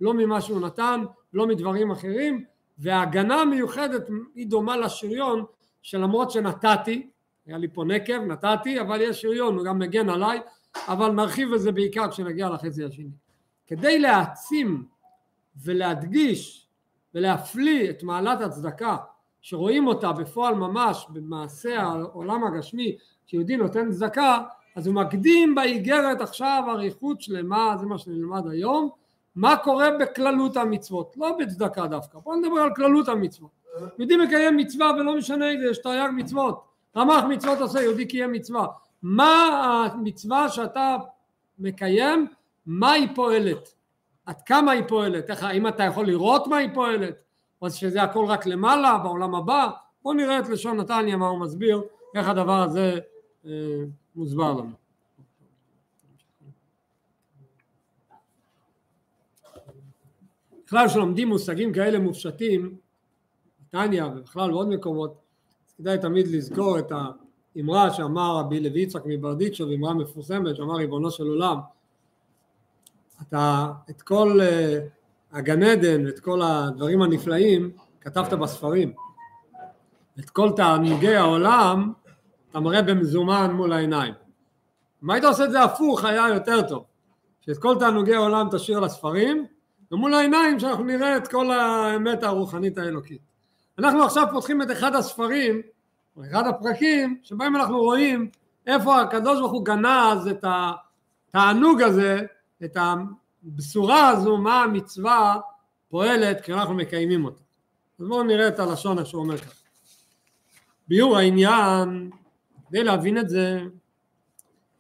לא 0.00 0.14
ממה 0.14 0.40
שהוא 0.40 0.60
נתן 0.60 1.00
לא 1.32 1.46
מדברים 1.46 1.90
אחרים 1.90 2.44
וההגנה 2.78 3.34
המיוחדת 3.34 4.08
היא 4.34 4.46
דומה 4.46 4.76
לשריון 4.76 5.44
שלמרות 5.82 6.30
שנתתי 6.30 7.10
היה 7.46 7.58
לי 7.58 7.68
פה 7.72 7.84
נקב 7.84 8.22
נתתי 8.22 8.80
אבל 8.80 9.00
יש 9.00 9.22
שריון 9.22 9.56
הוא 9.56 9.64
גם 9.64 9.78
מגן 9.78 10.08
עליי 10.08 10.40
אבל 10.88 11.10
נרחיב 11.10 11.54
בזה 11.54 11.72
בעיקר 11.72 12.10
כשנגיע 12.10 12.50
לחצי 12.50 12.84
השני 12.84 13.10
כדי 13.66 13.98
להעצים 13.98 14.84
ולהדגיש 15.62 16.61
ולהפליא 17.14 17.90
את 17.90 18.02
מעלת 18.02 18.40
הצדקה 18.40 18.96
שרואים 19.40 19.86
אותה 19.86 20.12
בפועל 20.12 20.54
ממש 20.54 21.06
במעשה 21.08 21.82
העולם 21.82 22.44
הגשמי 22.44 22.96
שיהודי 23.26 23.56
נותן 23.56 23.90
צדקה 23.90 24.42
אז 24.76 24.86
הוא 24.86 24.94
מקדים 24.94 25.54
באיגרת 25.54 26.20
עכשיו 26.20 26.62
אריכות 26.68 27.20
שלמה 27.20 27.76
זה 27.80 27.86
מה 27.86 27.98
שנלמד 27.98 28.46
היום 28.50 28.90
מה 29.36 29.56
קורה 29.56 29.90
בכללות 30.00 30.56
המצוות? 30.56 31.14
לא 31.16 31.36
בצדקה 31.38 31.86
דווקא 31.86 32.18
בוא 32.18 32.36
נדבר 32.36 32.60
על 32.60 32.74
כללות 32.74 33.08
המצוות. 33.08 33.50
יהודי 33.98 34.16
מקיים 34.16 34.56
מצווה 34.56 34.92
ולא 34.92 35.16
משנה 35.16 35.50
איזה 35.50 35.66
יש 35.70 35.78
תרי"ג 35.78 36.08
מצוות 36.16 36.64
רמ"ח 36.96 37.24
מצוות 37.28 37.58
עושה 37.58 37.82
יהודי 37.82 38.06
קיים 38.06 38.32
מצווה. 38.32 38.66
מה 39.02 39.86
המצווה 39.92 40.48
שאתה 40.48 40.96
מקיים? 41.58 42.26
מה 42.66 42.92
היא 42.92 43.08
פועלת 43.14 43.74
עד 44.26 44.42
כמה 44.42 44.72
היא 44.72 44.82
פועלת, 44.88 45.30
איך, 45.30 45.42
האם 45.42 45.68
אתה 45.68 45.82
יכול 45.82 46.06
לראות 46.06 46.46
מה 46.46 46.56
היא 46.56 46.68
פועלת, 46.74 47.14
או 47.62 47.70
שזה 47.70 48.02
הכל 48.02 48.24
רק 48.28 48.46
למעלה, 48.46 48.98
בעולם 48.98 49.34
הבא, 49.34 49.70
בואו 50.02 50.14
נראה 50.14 50.38
את 50.38 50.48
לשון 50.48 50.76
נתניה 50.76 51.16
מה 51.16 51.28
הוא 51.28 51.40
מסביר, 51.40 51.82
איך 52.14 52.28
הדבר 52.28 52.62
הזה 52.62 52.98
אה, 53.46 53.50
מוסבר 54.16 54.52
לנו. 54.52 54.82
בכלל 60.66 60.88
כשלומדים 60.88 61.28
מושגים 61.28 61.72
כאלה 61.72 61.98
מופשטים, 61.98 62.76
נתניה 63.62 64.06
ובכלל 64.06 64.50
בעוד 64.50 64.68
מקומות, 64.68 65.14
כדאי 65.78 65.98
תמיד 65.98 66.28
לזכור 66.28 66.78
את 66.78 66.92
האמרה 67.56 67.90
שאמר 67.90 68.36
רבי 68.36 68.60
לוי 68.60 68.80
יצחק 68.80 69.02
מברדיצ'ו, 69.06 69.74
אמרה 69.74 69.94
מפורסמת, 69.94 70.56
שאמר 70.56 70.74
ריבונו 70.74 71.10
של 71.10 71.26
עולם, 71.26 71.56
אתה 73.28 73.72
את 73.90 74.02
כל 74.02 74.40
uh, 74.40 75.36
הגן 75.36 75.62
עדן 75.62 76.06
ואת 76.06 76.20
כל 76.20 76.42
הדברים 76.42 77.02
הנפלאים 77.02 77.70
כתבת 78.00 78.32
בספרים. 78.32 78.92
את 80.18 80.30
כל 80.30 80.50
תענוגי 80.56 81.16
העולם 81.16 81.92
אתה 82.50 82.60
מראה 82.60 82.82
במזומן 82.82 83.50
מול 83.50 83.72
העיניים. 83.72 84.14
אם 85.04 85.10
היית 85.10 85.24
עושה 85.24 85.44
את 85.44 85.50
זה 85.50 85.62
הפוך 85.62 86.04
היה 86.04 86.28
יותר 86.28 86.68
טוב. 86.68 86.84
שאת 87.40 87.58
כל 87.58 87.76
תענוגי 87.78 88.14
העולם 88.14 88.48
תשאיר 88.50 88.80
לספרים 88.80 89.46
ומול 89.92 90.14
העיניים 90.14 90.60
שאנחנו 90.60 90.84
נראה 90.84 91.16
את 91.16 91.28
כל 91.28 91.50
האמת 91.50 92.22
הרוחנית 92.22 92.78
האלוקית. 92.78 93.20
אנחנו 93.78 94.04
עכשיו 94.04 94.26
פותחים 94.32 94.62
את 94.62 94.70
אחד 94.70 94.94
הספרים, 94.94 95.62
או 96.16 96.22
אחד 96.24 96.46
הפרקים, 96.46 97.18
שבהם 97.22 97.56
אנחנו 97.56 97.78
רואים 97.78 98.30
איפה 98.66 99.00
הקדוש 99.00 99.38
ברוך 99.38 99.52
הוא 99.52 99.64
גנז 99.64 100.26
את 100.30 100.44
התענוג 101.28 101.82
הזה 101.82 102.20
את 102.64 102.76
הבשורה 103.44 104.08
הזו 104.08 104.36
מה 104.36 104.62
המצווה 104.62 105.40
פועלת 105.88 106.40
כי 106.40 106.52
אנחנו 106.52 106.74
מקיימים 106.74 107.24
אותה. 107.24 107.42
אז 108.00 108.06
בואו 108.06 108.22
נראה 108.22 108.48
את 108.48 108.58
הלשון 108.58 109.04
שהוא 109.04 109.22
אומר 109.22 109.38
ככה. 109.38 109.62
ביור 110.88 111.16
העניין, 111.16 112.10
כדי 112.68 112.84
להבין 112.84 113.18
את 113.18 113.28
זה, 113.28 113.60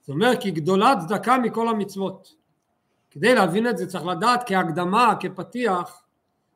זה 0.04 0.12
אומר 0.12 0.32
כי 0.40 0.50
גדולה 0.50 0.94
צדקה 1.00 1.38
מכל 1.38 1.68
המצוות. 1.68 2.34
כדי 3.10 3.34
להבין 3.34 3.68
את 3.68 3.78
זה 3.78 3.86
צריך 3.86 4.06
לדעת 4.06 4.42
כהקדמה, 4.46 5.14
כפתיח, 5.20 6.02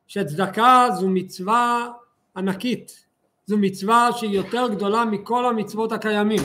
שצדקה 0.07 0.87
זו 0.99 1.09
מצווה 1.09 1.91
ענקית. 2.37 3.05
זו 3.45 3.57
מצווה 3.57 4.09
שהיא 4.11 4.35
יותר 4.35 4.67
גדולה 4.67 5.05
מכל 5.05 5.45
המצוות 5.45 5.91
הקיימים. 5.91 6.41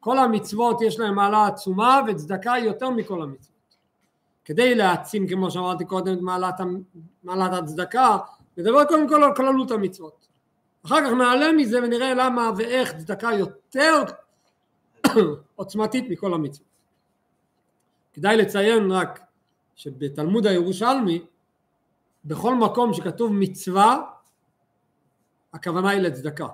כל 0.00 0.18
המצוות 0.18 0.82
יש 0.82 0.98
להן 0.98 1.14
מעלה 1.14 1.46
עצומה 1.46 2.00
וצדקה 2.08 2.52
היא 2.52 2.64
יותר 2.64 2.90
מכל 2.90 3.22
המצוות. 3.22 3.59
כדי 4.50 4.74
להעצים 4.74 5.28
כמו 5.28 5.50
שאמרתי 5.50 5.84
קודם 5.84 6.12
את 6.12 6.20
מעלת, 6.20 6.54
מעלת 7.24 7.52
הצדקה, 7.52 8.18
נדבר 8.56 8.84
קודם 8.84 9.08
כל 9.08 9.24
על 9.24 9.34
כללות 9.34 9.70
המצוות. 9.70 10.28
אחר 10.86 10.96
כך 11.06 11.12
נעלה 11.12 11.52
מזה 11.52 11.82
ונראה 11.82 12.14
למה 12.14 12.50
ואיך 12.56 12.96
צדקה 12.96 13.28
יותר 13.32 14.02
עוצמתית 15.56 16.04
מכל 16.10 16.34
המצוות. 16.34 16.66
כדאי 18.12 18.36
לציין 18.36 18.92
רק 18.92 19.20
שבתלמוד 19.76 20.46
הירושלמי 20.46 21.22
בכל 22.24 22.54
מקום 22.54 22.94
שכתוב 22.94 23.32
מצווה 23.32 24.02
הכוונה 25.52 25.90
היא 25.90 26.00
לצדקה. 26.00 26.48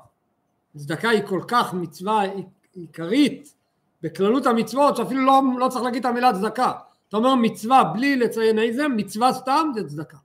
צדקה 0.76 1.08
היא 1.08 1.26
כל 1.26 1.40
כך 1.48 1.74
מצווה 1.74 2.22
עיקרית 2.72 3.54
בכללות 4.02 4.46
המצוות 4.46 4.96
שאפילו 4.96 5.26
לא, 5.26 5.42
לא 5.58 5.68
צריך 5.68 5.84
להגיד 5.84 6.06
את 6.06 6.10
המילה 6.10 6.32
צדקה. 6.32 6.72
אתה 7.08 7.16
אומר 7.16 7.34
מצווה 7.34 7.84
בלי 7.84 8.16
לציין 8.16 8.58
איזה, 8.58 8.88
מצווה 8.88 9.32
סתם 9.32 9.70
זה 9.74 9.88
צדקה. 9.88 10.16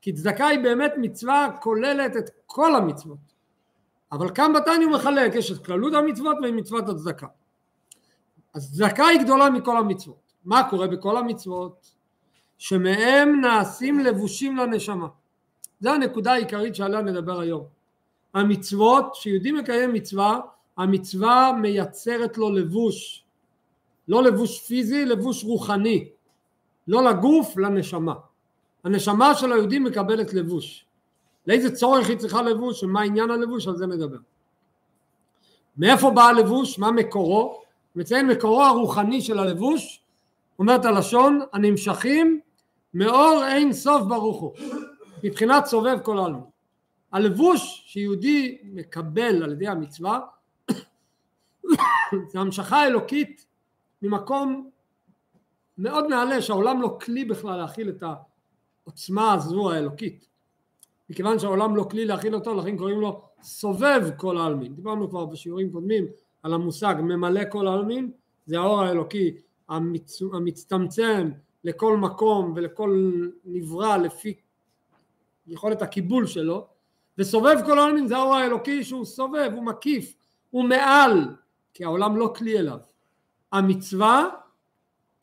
כי 0.00 0.12
צדקה 0.12 0.46
היא 0.46 0.58
באמת 0.58 0.92
מצווה 0.98 1.48
כוללת 1.60 2.16
את 2.16 2.30
כל 2.46 2.74
המצוות. 2.74 3.18
אבל 4.12 4.34
כאן 4.34 4.52
בתניא 4.52 4.86
הוא 4.86 4.94
מחלק, 4.94 5.34
יש 5.34 5.52
את 5.52 5.64
כללות 5.64 5.94
המצוות 5.94 6.36
ומצוות 6.42 6.88
הצדקה. 6.88 7.26
אז 8.54 8.74
צדקה 8.76 9.06
היא 9.06 9.20
גדולה 9.22 9.50
מכל 9.50 9.76
המצוות. 9.76 10.32
מה 10.44 10.70
קורה 10.70 10.86
בכל 10.86 11.16
המצוות? 11.16 11.90
שמהם 12.58 13.40
נעשים 13.40 14.00
לבושים 14.00 14.56
לנשמה. 14.56 15.06
זו 15.80 15.90
הנקודה 15.90 16.32
העיקרית 16.32 16.74
שעליה 16.74 17.02
נדבר 17.02 17.40
היום. 17.40 17.64
המצוות, 18.34 19.14
שיהודי 19.14 19.52
מקיים 19.52 19.92
מצווה, 19.92 20.40
המצווה 20.76 21.52
מייצרת 21.60 22.38
לו 22.38 22.50
לבוש, 22.50 23.23
לא 24.08 24.22
לבוש 24.22 24.60
פיזי, 24.60 25.04
לבוש 25.04 25.44
רוחני, 25.44 26.08
לא 26.88 27.04
לגוף, 27.04 27.56
לנשמה. 27.56 28.14
הנשמה 28.84 29.34
של 29.34 29.52
היהודי 29.52 29.78
מקבלת 29.78 30.34
לבוש. 30.34 30.86
לאיזה 31.46 31.76
צורך 31.76 32.08
היא 32.08 32.16
צריכה 32.16 32.42
לבוש 32.42 32.82
ומה 32.82 33.02
עניין 33.02 33.30
הלבוש, 33.30 33.68
על 33.68 33.76
זה 33.76 33.86
נדבר. 33.86 34.18
מאיפה 35.76 36.10
בא 36.10 36.22
הלבוש, 36.22 36.78
מה 36.78 36.90
מקורו? 36.90 37.62
מציין 37.96 38.26
מקורו 38.26 38.62
הרוחני 38.62 39.20
של 39.20 39.38
הלבוש, 39.38 40.00
אומרת 40.58 40.84
הלשון, 40.84 41.40
הנמשכים 41.52 42.40
מאור 42.94 43.44
אין 43.46 43.72
סוף 43.72 44.02
ברוך 44.02 44.40
הוא, 44.40 44.52
מבחינת 45.24 45.66
סובב 45.66 45.98
כל 46.02 46.18
העלמין. 46.18 46.42
הלבוש 47.12 47.84
שיהודי 47.86 48.58
מקבל 48.64 49.42
על 49.42 49.52
ידי 49.52 49.68
המצווה 49.68 50.20
זה 52.30 52.40
המשכה 52.40 52.86
אלוקית 52.86 53.43
ממקום 54.04 54.70
מאוד 55.78 56.04
נעלה 56.08 56.42
שהעולם 56.42 56.82
לא 56.82 56.98
כלי 57.04 57.24
בכלל 57.24 57.56
להכיל 57.56 57.88
את 57.88 58.02
העוצמה 58.86 59.32
הזו 59.32 59.72
האלוקית. 59.72 60.28
מכיוון 61.10 61.38
שהעולם 61.38 61.76
לא 61.76 61.86
כלי 61.90 62.04
להכיל 62.04 62.34
אותו 62.34 62.54
לכן 62.54 62.76
קוראים 62.76 63.00
לו 63.00 63.22
סובב 63.42 64.10
כל 64.16 64.38
העלמין. 64.38 64.74
דיברנו 64.74 65.10
כבר 65.10 65.24
בשיעורים 65.24 65.72
קודמים 65.72 66.06
על 66.42 66.54
המושג 66.54 66.94
ממלא 66.98 67.40
כל 67.50 67.66
העלמין. 67.66 68.10
זה 68.46 68.58
האור 68.58 68.80
האלוקי 68.80 69.36
המצ... 69.68 70.22
המצטמצם 70.32 71.30
לכל 71.64 71.96
מקום 71.96 72.52
ולכל 72.56 73.20
נברא 73.44 73.96
לפי 73.96 74.34
יכולת 75.46 75.82
הקיבול 75.82 76.26
שלו. 76.26 76.66
וסובב 77.18 77.56
כל 77.66 77.78
העולמים 77.78 78.06
זה 78.06 78.16
האור 78.16 78.34
האלוקי 78.34 78.84
שהוא 78.84 79.04
סובב, 79.04 79.50
הוא 79.54 79.64
מקיף, 79.64 80.14
הוא 80.50 80.64
מעל, 80.64 81.34
כי 81.74 81.84
העולם 81.84 82.16
לא 82.16 82.34
כלי 82.36 82.58
אליו. 82.58 82.78
המצווה 83.54 84.28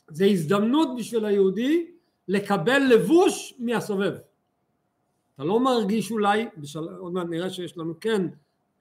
זה 0.08 0.26
הזדמנות 0.26 0.90
בשביל 0.98 1.26
היהודי 1.26 1.92
לקבל 2.28 2.80
לבוש 2.80 3.54
מהסובב. 3.60 4.14
אתה 5.36 5.44
לא 5.44 5.60
מרגיש 5.60 6.12
אולי, 6.12 6.46
בשל... 6.58 6.80
עוד 6.80 7.14
מעט 7.14 7.28
נראה 7.30 7.50
שיש 7.50 7.78
לנו 7.78 8.00
כן 8.00 8.28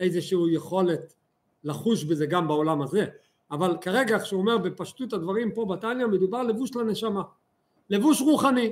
איזושהי 0.00 0.38
יכולת 0.52 1.14
לחוש 1.64 2.04
בזה 2.04 2.26
גם 2.26 2.48
בעולם 2.48 2.82
הזה, 2.82 3.06
אבל 3.50 3.76
כרגע 3.80 4.16
איך 4.16 4.26
שהוא 4.26 4.40
אומר 4.40 4.58
בפשטות 4.58 5.12
הדברים 5.12 5.54
פה 5.54 5.64
בתניא 5.64 6.06
מדובר 6.06 6.42
לבוש 6.42 6.76
לנשמה, 6.76 7.22
לבוש 7.90 8.20
רוחני. 8.20 8.70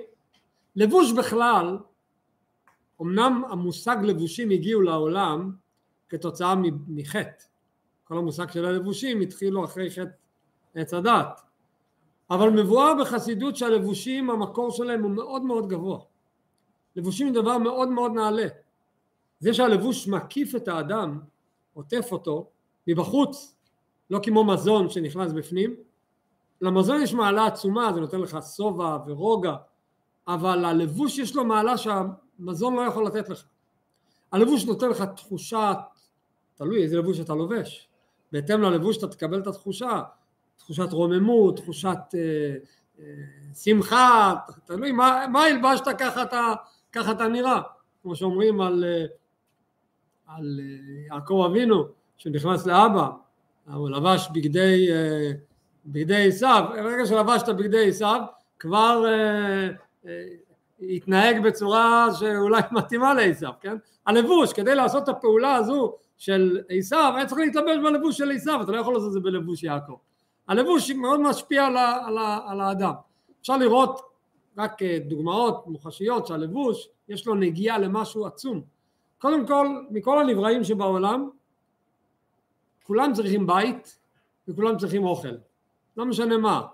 לבוש 0.77 1.13
בכלל 1.13 1.79
אמנם 3.03 3.43
המושג 3.51 3.97
לבושים 4.03 4.51
הגיעו 4.51 4.83
לעולם 4.83 5.51
כתוצאה 6.09 6.55
מחטא, 6.89 7.45
כל 8.05 8.19
המושג 8.19 8.51
של 8.51 8.65
הלבושים 8.65 9.21
התחילו 9.21 9.65
אחרי 9.65 9.91
חטא 9.91 10.28
עץ 10.79 10.95
הדת, 10.95 11.41
אבל 12.31 12.51
מבואר 12.51 12.93
בחסידות 13.01 13.57
שהלבושים 13.57 14.31
המקור 14.31 14.71
שלהם 14.71 15.03
הוא 15.03 15.11
מאוד 15.11 15.43
מאוד 15.43 15.69
גבוה, 15.69 15.99
לבושים 16.97 17.35
זה 17.35 17.41
דבר 17.41 17.59
מאוד 17.59 17.89
מאוד 17.89 18.13
נעלה, 18.13 18.47
זה 19.41 19.55
שהלבוש 19.55 20.09
מקיף 20.09 20.55
את 20.55 20.69
האדם, 20.69 21.21
עוטף 21.75 22.09
אותו 22.13 22.51
מבחוץ, 22.87 23.57
לא 24.11 24.21
כמו 24.23 24.45
מזון 24.45 24.89
שנכנס 24.91 25.33
בפנים, 25.33 25.77
למזון 26.61 27.03
יש 27.03 27.15
מעלה 27.15 27.47
עצומה, 27.47 27.93
זה 27.93 28.01
נותן 28.01 28.21
לך 28.21 28.39
שובע 28.57 28.99
ורוגע, 29.07 29.57
אבל 30.29 30.65
הלבוש 30.65 31.19
יש 31.19 31.37
לו 31.37 31.45
מעלה 31.45 31.77
שה... 31.79 32.03
מזון 32.39 32.77
לא 32.77 32.81
יכול 32.81 33.07
לתת 33.07 33.29
לך. 33.29 33.45
הלבוש 34.33 34.65
נותן 34.65 34.89
לך 34.89 35.03
תחושת, 35.17 35.77
תלוי 36.55 36.83
איזה 36.83 36.99
לבוש 36.99 37.21
אתה 37.21 37.35
לובש, 37.35 37.89
בהתאם 38.33 38.63
ללבוש 38.63 38.99
אתה 38.99 39.09
תקבל 39.09 39.41
את 39.41 39.47
התחושה, 39.47 40.03
תחושת 40.59 40.93
רוממות, 40.93 41.57
תחושת 41.57 41.99
אה, 42.15 42.55
אה, 43.01 43.05
שמחה, 43.55 44.35
תלוי 44.65 44.93
מה, 44.93 45.25
מה 45.33 45.45
הלבשת 45.45 45.85
ככה 45.99 46.23
אתה, 46.23 46.55
ככה 46.93 47.13
אתה 47.13 47.29
נראה, 47.29 47.61
כמו 48.03 48.17
שאומרים 48.17 48.61
על, 48.61 48.85
אה, 48.85 49.05
על 50.27 50.61
אה, 50.63 51.15
יעקב 51.15 51.45
אבינו 51.51 51.85
שנכנס 52.19 52.67
לאבא, 52.67 53.09
הוא 53.75 53.91
לבש 53.91 54.29
בגדי, 54.35 54.93
אה, 54.93 55.31
בגדי 55.87 56.29
עשיו, 56.29 56.65
ברגע 56.75 57.07
שלבשת 57.07 57.49
בגדי 57.49 57.89
עשיו 57.89 58.21
כבר 58.59 59.05
אה, 59.07 59.69
אה, 60.07 60.25
יתנהג 60.81 61.43
בצורה 61.43 62.09
שאולי 62.19 62.63
מתאימה 62.73 63.15
לעשיו, 63.15 63.53
כן? 63.61 63.77
הלבוש, 64.07 64.53
כדי 64.53 64.75
לעשות 64.75 65.03
את 65.03 65.09
הפעולה 65.09 65.55
הזו 65.55 65.95
של 66.17 66.61
עשיו, 66.69 67.13
היה 67.17 67.27
צריך 67.27 67.41
להתלבש 67.41 67.77
בלבוש 67.85 68.19
של 68.19 68.31
עשיו, 68.31 68.63
אתה 68.63 68.73
לא 68.73 68.77
יכול 68.77 68.95
לעשות 68.95 69.09
את 69.09 69.13
זה 69.13 69.21
בלבוש 69.21 69.63
יעקב. 69.63 69.97
הלבוש 70.49 70.91
מאוד 70.91 71.21
משפיע 71.21 71.67
על, 71.67 71.77
על, 71.77 72.19
על 72.47 72.61
האדם. 72.61 72.93
אפשר 73.41 73.57
לראות 73.57 74.01
רק 74.59 74.83
אה, 74.83 74.99
דוגמאות 75.07 75.67
מוחשיות 75.67 76.27
שהלבוש 76.27 76.89
יש 77.09 77.27
לו 77.27 77.35
נגיעה 77.35 77.79
למשהו 77.79 78.27
עצום. 78.27 78.63
קודם 79.19 79.47
כל, 79.47 79.69
מכל 79.91 80.21
הנבראים 80.21 80.65
שבעולם, 80.65 81.31
כולם 82.83 83.13
צריכים 83.13 83.47
בית 83.47 83.99
וכולם 84.49 84.79
צריכים 84.79 85.05
אוכל. 85.05 85.37
לא 85.97 86.05
משנה 86.07 86.39
מה. 86.39 86.67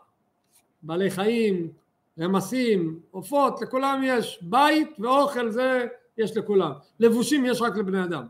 בעלי 0.83 1.11
חיים, 1.11 1.73
רמסים, 2.21 3.01
עופות, 3.11 3.61
לכולם 3.61 4.01
יש 4.05 4.43
בית 4.43 4.89
ואוכל 4.99 5.51
זה 5.51 5.87
יש 6.19 6.37
לכולם. 6.37 6.73
לבושים 7.01 7.47
יש 7.47 7.63
רק 7.63 7.77
לבני 7.77 8.05
אדם. 8.05 8.27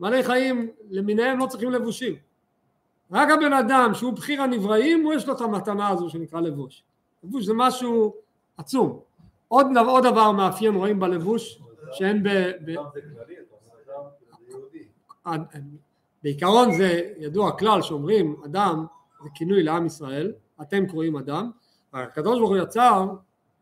בעלי 0.00 0.22
חיים 0.22 0.70
למיניהם 0.90 1.38
לא 1.38 1.46
צריכים 1.46 1.70
לבושים. 1.70 2.27
רק 3.12 3.30
הבן 3.30 3.52
אדם 3.52 3.90
שהוא 3.94 4.12
בחיר 4.12 4.42
הנבראים 4.42 5.04
הוא 5.04 5.14
יש 5.14 5.26
לו 5.26 5.34
את 5.34 5.40
המתנה 5.40 5.88
הזו 5.88 6.08
שנקרא 6.08 6.40
לבוש. 6.40 6.82
לבוש 7.24 7.44
זה 7.44 7.52
משהו 7.56 8.14
עצום. 8.56 9.00
עוד, 9.48 9.66
עוד 9.86 10.04
דבר 10.04 10.32
מאפיין 10.32 10.74
רואים 10.74 11.00
בלבוש 11.00 11.62
שאין 11.92 12.22
ב... 12.22 12.28
ב... 12.64 12.74
בעיקרון 16.22 16.72
זה 16.72 17.12
ידוע 17.18 17.52
כלל 17.52 17.82
שאומרים 17.82 18.36
אדם 18.44 18.86
זה 19.22 19.28
כינוי 19.34 19.62
לעם 19.62 19.86
ישראל, 19.86 20.32
אתם 20.62 20.86
קוראים 20.86 21.16
אדם, 21.16 21.50
הקדוש 21.92 22.38
ברוך 22.38 22.50
הוא 22.50 22.56
יצר 22.56 23.06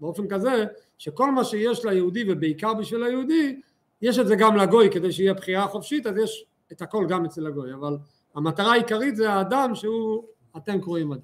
באופן 0.01 0.29
כזה 0.29 0.65
שכל 0.99 1.31
מה 1.31 1.45
שיש 1.45 1.85
ליהודי 1.85 2.33
ובעיקר 2.33 2.75
בשביל 2.75 3.03
היהודי 3.03 3.61
יש 4.03 4.19
את 4.19 4.27
זה 4.27 4.37
גם 4.37 4.57
לגוי 4.57 4.91
כדי 4.91 5.13
שיהיה 5.13 5.35
בחירה 5.35 5.67
חופשית 5.67 6.07
אז 6.07 6.17
יש 6.17 6.45
את 6.73 6.83
הכל 6.83 7.07
גם 7.09 7.25
אצל 7.25 7.47
הגוי 7.47 7.75
אבל 7.75 7.97
המטרה 8.37 8.73
העיקרית 8.73 9.17
זה 9.17 9.33
האדם 9.33 9.75
שהוא 9.75 10.25
אתם 10.57 10.81
קוראים 10.81 11.13
אדם. 11.13 11.21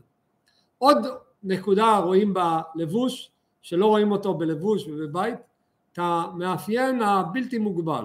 עוד 0.79 0.99
נקודה 1.43 1.99
רואים 1.99 2.35
בלבוש 2.35 3.31
שלא 3.63 3.87
רואים 3.87 4.13
אותו 4.13 4.35
בלבוש 4.35 4.89
ובבית 4.89 5.35
את 5.93 5.99
המאפיין 6.03 7.03
הבלתי 7.03 7.59
מוגבל. 7.59 8.05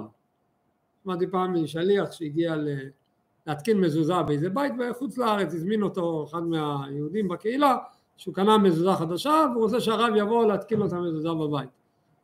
שמעתי 1.03 1.27
פעם 1.27 1.63
משליח 1.63 2.11
שהגיע 2.11 2.55
להתקין 3.47 3.81
מזוזה 3.81 4.21
באיזה 4.23 4.49
בית 4.49 4.73
בחוץ 4.77 5.17
לארץ 5.17 5.53
הזמין 5.53 5.83
אותו 5.83 6.25
אחד 6.29 6.43
מהיהודים 6.43 7.27
בקהילה 7.27 7.77
שהוא 8.17 8.35
קנה 8.35 8.57
מזוזה 8.57 8.95
חדשה 8.95 9.45
והוא 9.51 9.63
רוצה 9.63 9.81
שהרב 9.81 10.13
יבוא 10.15 10.45
להתקין 10.45 10.79
לו 10.79 10.85
את 10.85 10.93
המזוזה 10.93 11.29
בבית. 11.29 11.69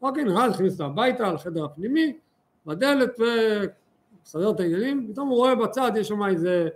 אוקיי, 0.01 0.23
נראה, 0.23 0.45
הכניס 0.45 0.73
אותו 0.73 0.83
הביתה, 0.83 1.33
לחדר 1.33 1.65
הפנימי, 1.65 2.17
בדלת 2.65 3.19
ומסדר 4.23 4.51
את 4.51 4.59
העניינים, 4.59 5.07
פתאום 5.11 5.29
הוא 5.29 5.37
רואה 5.37 5.55
בצד, 5.55 5.91
יש 5.95 6.07
שם 6.07 6.25
איזה 6.25 6.69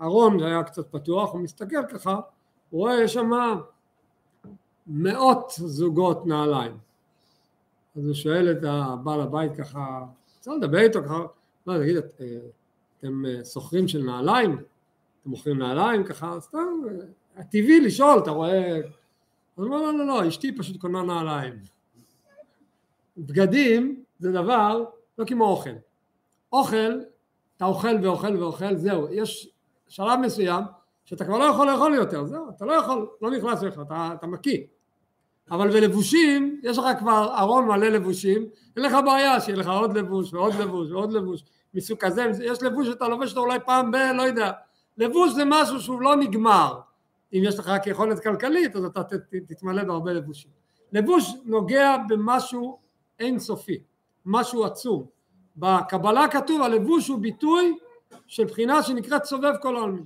ארון 0.00 0.38
שהיה 0.38 0.62
קצת 0.62 0.92
פתוח, 0.92 1.32
הוא 1.32 1.40
מסתכל 1.40 1.86
ככה, 1.88 2.20
הוא 2.70 2.80
רואה, 2.80 3.02
יש 3.02 3.12
שם 3.14 3.30
מאות 4.86 5.52
זוגות 5.56 6.26
נעליים. 6.26 6.78
אז 7.96 8.06
הוא 8.06 8.14
שואל 8.14 8.52
את 8.52 8.64
הבעל 8.64 9.20
הבית 9.20 9.56
ככה, 9.56 10.04
צריך 10.40 10.56
לדבר 10.56 10.78
איתו 10.78 11.02
ככה, 11.04 11.24
מה 11.66 11.78
תגיד, 11.78 11.96
אתם 12.98 13.22
סוחרים 13.42 13.88
של 13.88 14.02
נעליים? 14.02 14.52
אתם 14.52 15.30
מוכרים 15.30 15.58
נעליים 15.58 16.04
ככה? 16.04 16.36
סתם, 16.40 16.58
הטבעי 17.36 17.80
לשאול, 17.80 18.18
אתה 18.18 18.30
רואה... 18.30 18.80
הוא 19.54 19.64
אומר, 19.64 19.76
לא, 19.76 19.98
לא, 19.98 20.06
לא, 20.06 20.28
אשתי 20.28 20.56
פשוט 20.56 20.80
קונה 20.80 21.02
נעליים. 21.02 21.54
בגדים 23.18 24.04
זה 24.18 24.32
דבר 24.32 24.84
לא 25.18 25.24
כמו 25.24 25.44
אוכל. 25.44 25.70
אוכל, 26.58 27.00
אתה 27.56 27.64
אוכל 27.64 27.96
ואוכל 28.02 28.36
ואוכל, 28.36 28.76
זהו, 28.76 29.06
יש 29.10 29.50
שלב 29.88 30.18
מסוים 30.20 30.64
שאתה 31.04 31.24
כבר 31.24 31.38
לא 31.38 31.44
יכול 31.44 31.70
לאכול 31.70 31.94
יותר, 31.94 32.24
זהו, 32.26 32.50
אתה 32.56 32.64
לא 32.64 32.72
יכול, 32.72 33.08
לא 33.22 33.30
נכנס 33.30 33.62
לך, 33.62 33.80
אתה, 33.86 34.10
אתה 34.14 34.26
מקיא. 34.26 34.58
אבל 35.50 35.70
בלבושים, 35.70 36.60
יש 36.62 36.78
לך 36.78 36.84
כבר 36.98 37.38
ארון 37.38 37.64
מלא 37.64 37.88
לבושים, 37.88 38.46
אין 38.76 38.84
לך 38.84 38.96
בעיה 39.04 39.40
שיהיה 39.40 39.58
לך 39.58 39.68
עוד 39.68 39.96
לבוש 39.96 40.34
ועוד 40.34 40.54
לבוש 40.54 40.90
ועוד 40.90 41.12
לבוש 41.12 41.44
מסוג 41.74 41.98
כזה, 41.98 42.26
יש 42.44 42.62
לבוש 42.62 42.88
שאתה 42.88 43.08
לובש 43.08 43.30
אותו 43.30 43.40
אולי 43.40 43.58
פעם 43.66 43.90
ב... 43.90 43.96
לא 43.96 44.22
יודע, 44.22 44.52
לבוש 44.98 45.32
זה 45.32 45.42
משהו 45.46 45.80
שהוא 45.80 46.00
לא 46.00 46.16
נגמר, 46.16 46.80
אם 47.32 47.42
יש 47.44 47.58
לך 47.58 47.68
רק 47.68 47.86
יכולת 47.86 48.22
כלכלית 48.22 48.76
אז 48.76 48.84
אתה 48.84 49.02
תתמלא 49.48 49.84
בהרבה 49.84 50.12
לבושים. 50.12 50.50
לבוש 50.92 51.34
נוגע 51.44 51.96
במשהו 52.08 52.78
אינסופי, 53.20 53.78
משהו 54.26 54.64
עצום. 54.64 55.13
בקבלה 55.56 56.28
כתוב 56.28 56.62
הלבוש 56.62 57.08
הוא 57.08 57.18
ביטוי 57.18 57.78
של 58.26 58.44
בחינה 58.44 58.82
שנקראת 58.82 59.24
סובב 59.24 59.52
כל 59.62 59.76
העולמים. 59.76 60.04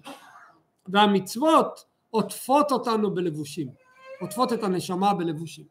והמצוות 0.88 1.84
עוטפות 2.10 2.72
אותנו 2.72 3.14
בלבושים, 3.14 3.68
עוטפות 4.20 4.52
את 4.52 4.62
הנשמה 4.62 5.14
בלבושים. 5.14 5.64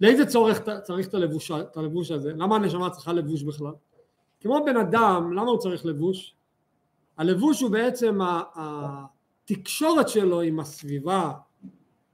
לאיזה 0.00 0.26
צורך 0.26 0.60
צריך 0.82 1.08
את 1.08 1.14
הלבוש, 1.14 1.50
את 1.50 1.76
הלבוש 1.76 2.10
הזה? 2.10 2.32
למה 2.36 2.56
הנשמה 2.56 2.90
צריכה 2.90 3.12
לבוש 3.12 3.42
בכלל? 3.42 3.72
כמו 4.40 4.64
בן 4.66 4.76
אדם, 4.76 5.32
למה 5.32 5.50
הוא 5.50 5.58
צריך 5.58 5.86
לבוש? 5.86 6.34
הלבוש 7.18 7.60
הוא 7.60 7.70
בעצם 7.70 8.18
התקשורת 8.54 10.08
שלו 10.08 10.40
עם 10.40 10.60
הסביבה, 10.60 11.32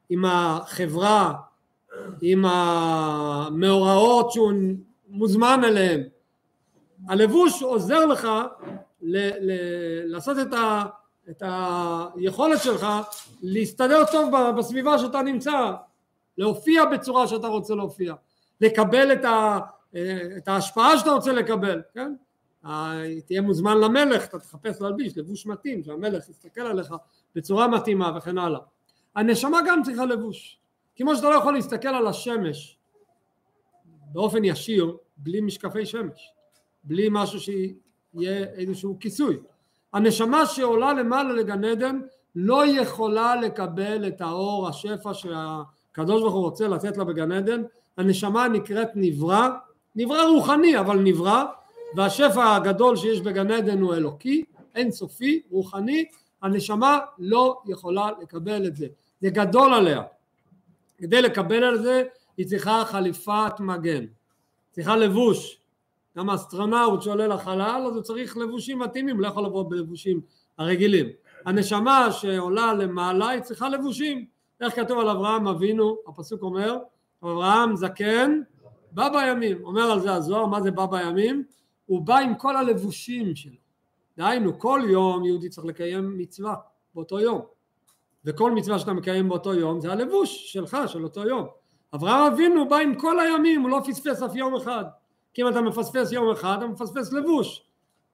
עם 0.09 0.25
החברה, 0.25 1.35
עם 2.23 2.45
המאורעות 2.45 4.33
שהוא 4.33 4.53
מוזמן 5.09 5.61
אליהם. 5.65 6.01
הלבוש 7.09 7.63
עוזר 7.63 8.07
לך 8.07 8.29
ל- 9.03 9.51
ל- 9.51 10.13
לעשות 10.13 10.37
את, 10.39 10.53
ה- 10.53 10.85
את 11.31 11.43
היכולת 12.17 12.63
שלך 12.63 12.87
להסתדר 13.43 14.05
טוב 14.13 14.33
בסביבה 14.59 14.99
שאתה 14.99 15.23
נמצא, 15.23 15.73
להופיע 16.39 16.85
בצורה 16.85 17.27
שאתה 17.27 17.47
רוצה 17.47 17.75
להופיע, 17.75 18.15
לקבל 18.61 19.13
את, 19.13 19.25
ה- 19.25 19.59
את 20.37 20.49
ההשפעה 20.49 20.99
שאתה 20.99 21.11
רוצה 21.11 21.33
לקבל, 21.33 21.83
כן? 21.95 22.15
תהיה 23.27 23.41
מוזמן 23.43 23.79
למלך, 23.79 24.25
אתה 24.25 24.39
תחפש 24.39 24.81
להלביש 24.81 25.19
לבוש 25.19 25.47
מתאים, 25.47 25.85
שהמלך 25.85 26.29
יסתכל 26.29 26.61
עליך 26.61 26.95
בצורה 27.35 27.69
מתאימה 27.69 28.13
וכן 28.17 28.39
הלאה. 28.39 28.61
הנשמה 29.17 29.59
גם 29.67 29.83
צריכה 29.83 30.05
לבוש. 30.07 30.59
כמו 30.97 31.17
שאתה 31.17 31.31
לא 31.31 31.35
יכול 31.35 31.53
להסתכל 31.53 31.89
על 31.89 32.07
השמש 32.07 32.79
באופן 34.13 34.45
ישיר 34.45 34.97
בלי 35.17 35.41
משקפי 35.41 35.87
שמש, 35.87 36.33
בלי 36.89 37.09
משהו 37.11 37.41
שיהיה 37.41 38.45
איזשהו 38.57 38.97
כיסוי. 39.01 39.37
הנשמה 39.93 40.47
שעולה 40.47 40.93
למעלה 40.93 41.33
לגן 41.33 41.65
עדן 41.65 42.01
לא 42.35 42.67
יכולה 42.67 43.37
לקבל 43.37 44.09
את 44.09 44.21
האור, 44.21 44.69
השפע 44.69 45.15
שהקדוש 45.15 46.23
ברוך 46.23 46.35
הוא 46.35 46.43
רוצה 46.43 46.69
לתת 46.69 46.97
לה 46.97 47.05
בגן 47.05 47.33
עדן. 47.33 47.63
הנשמה 47.97 48.49
נקראת 48.49 48.89
נברא, 48.95 49.49
נברא 49.97 50.23
רוחני 50.29 50.79
אבל 50.79 50.99
נברא, 50.99 51.45
והשפע 51.97 52.57
הגדול 52.57 52.97
שיש 52.97 53.21
בגן 53.21 53.51
עדן 53.51 53.81
הוא 53.81 53.95
אלוקי, 53.95 54.45
אין 54.75 54.91
סופי, 54.91 55.43
רוחני, 55.51 56.05
הנשמה 56.43 56.99
לא 57.19 57.61
יכולה 57.67 58.11
לקבל 58.23 58.67
את 58.67 58.77
זה, 58.77 58.87
זה 59.21 59.31
גדול 59.31 59.75
עליה. 59.75 60.03
כדי 60.99 61.23
לקבל 61.23 61.65
על 61.65 61.83
זה 61.83 62.03
היא 62.37 62.47
צריכה 62.47 62.83
חליפת 62.87 63.61
מגן, 63.61 64.05
צריכה 64.71 64.97
לבוש. 64.97 65.58
גם 66.19 66.31
האסטרונאוט 66.31 67.03
שעולה 67.03 67.27
לחלל 67.27 67.85
אז 67.87 67.95
הוא 67.95 68.03
צריך 68.03 68.37
לבושים 68.37 68.79
מתאימים, 68.79 69.21
לא 69.21 69.29
יכול 69.29 69.45
לבוא 69.45 69.71
בלבושים 69.71 70.21
הרגילים. 70.59 71.07
הנשמה 71.47 72.13
שעולה 72.13 72.75
למעלה 72.75 73.29
היא 73.29 73.41
צריכה 73.41 73.69
לבושים. 73.69 74.27
איך 74.61 74.77
כתוב 74.77 74.99
על 74.99 75.09
אברהם 75.09 75.49
אבינו, 75.49 75.97
הפסוק 76.07 76.43
אומר, 76.43 76.79
אברהם 77.23 77.77
זקן 77.77 78.41
בא 78.93 79.09
בימים, 79.09 79.65
אומר 79.65 79.83
על 79.83 80.01
זה 80.01 80.15
הזוהר, 80.15 80.47
מה 80.47 80.61
זה 80.61 80.71
בא 80.71 80.87
בימים? 80.87 81.45
הוא 81.87 82.03
בא 82.03 82.19
עם 82.19 82.35
כל 82.35 82.57
הלבושים 82.57 83.37
שלו. 83.37 83.57
דהיינו, 84.17 84.59
כל 84.59 84.81
יום 84.89 85.25
יהודי 85.25 85.49
צריך 85.49 85.67
לקיים 85.67 86.19
מצווה 86.19 86.55
באותו 86.95 87.21
יום. 87.21 87.41
וכל 88.25 88.51
מצווה 88.51 88.79
שאתה 88.79 88.93
מקיים 88.93 89.29
באותו 89.29 89.55
יום 89.55 89.81
זה 89.81 89.93
הלבוש 89.93 90.53
שלך, 90.53 90.77
של 90.87 91.05
אותו 91.05 91.25
יום. 91.25 91.47
אברהם 91.95 92.33
אבינו 92.33 92.69
בא 92.69 92.77
עם 92.77 92.95
כל 92.95 93.21
הימים, 93.21 93.63
הוא 93.63 93.71
לא 93.71 93.81
פספס 93.87 94.23
אף 94.23 94.35
יום 94.35 94.55
אחד. 94.55 94.85
כי 95.35 95.43
אם 95.43 95.49
אתה 95.49 95.61
מפספס 95.61 96.13
יום 96.13 96.31
אחד, 96.31 96.57
אתה 96.59 96.67
מפספס 96.67 97.13
לבוש. 97.13 97.63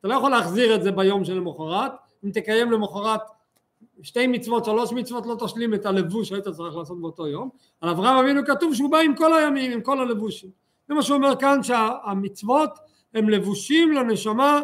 אתה 0.00 0.08
לא 0.08 0.14
יכול 0.14 0.30
להחזיר 0.30 0.74
את 0.74 0.82
זה 0.82 0.90
ביום 0.90 1.24
של 1.24 1.34
למחרת, 1.34 1.92
אם 2.24 2.30
תקיים 2.30 2.72
למחרת 2.72 3.20
שתי 4.02 4.26
מצוות, 4.26 4.64
שלוש 4.64 4.92
מצוות, 4.92 5.26
לא 5.26 5.36
תשלים 5.46 5.74
את 5.74 5.86
הלבוש 5.86 6.28
שהיית 6.28 6.48
צריך 6.48 6.76
לעשות 6.76 7.00
באותו 7.00 7.26
יום. 7.28 7.48
על 7.80 7.88
אברהם 7.88 8.16
אבינו 8.16 8.40
כתוב 8.46 8.74
שהוא 8.74 8.90
בא 8.90 8.98
עם 8.98 9.16
כל 9.16 9.34
הימים, 9.34 9.72
עם 9.72 9.80
כל 9.80 10.00
הלבושים. 10.00 10.50
זה 10.88 10.94
מה 10.94 11.02
שהוא 11.02 11.16
אומר 11.16 11.36
כאן 11.36 11.62
שהמצוות 11.62 12.78
הם 13.14 13.28
לבושים 13.28 13.92
לנשמה 13.92 14.60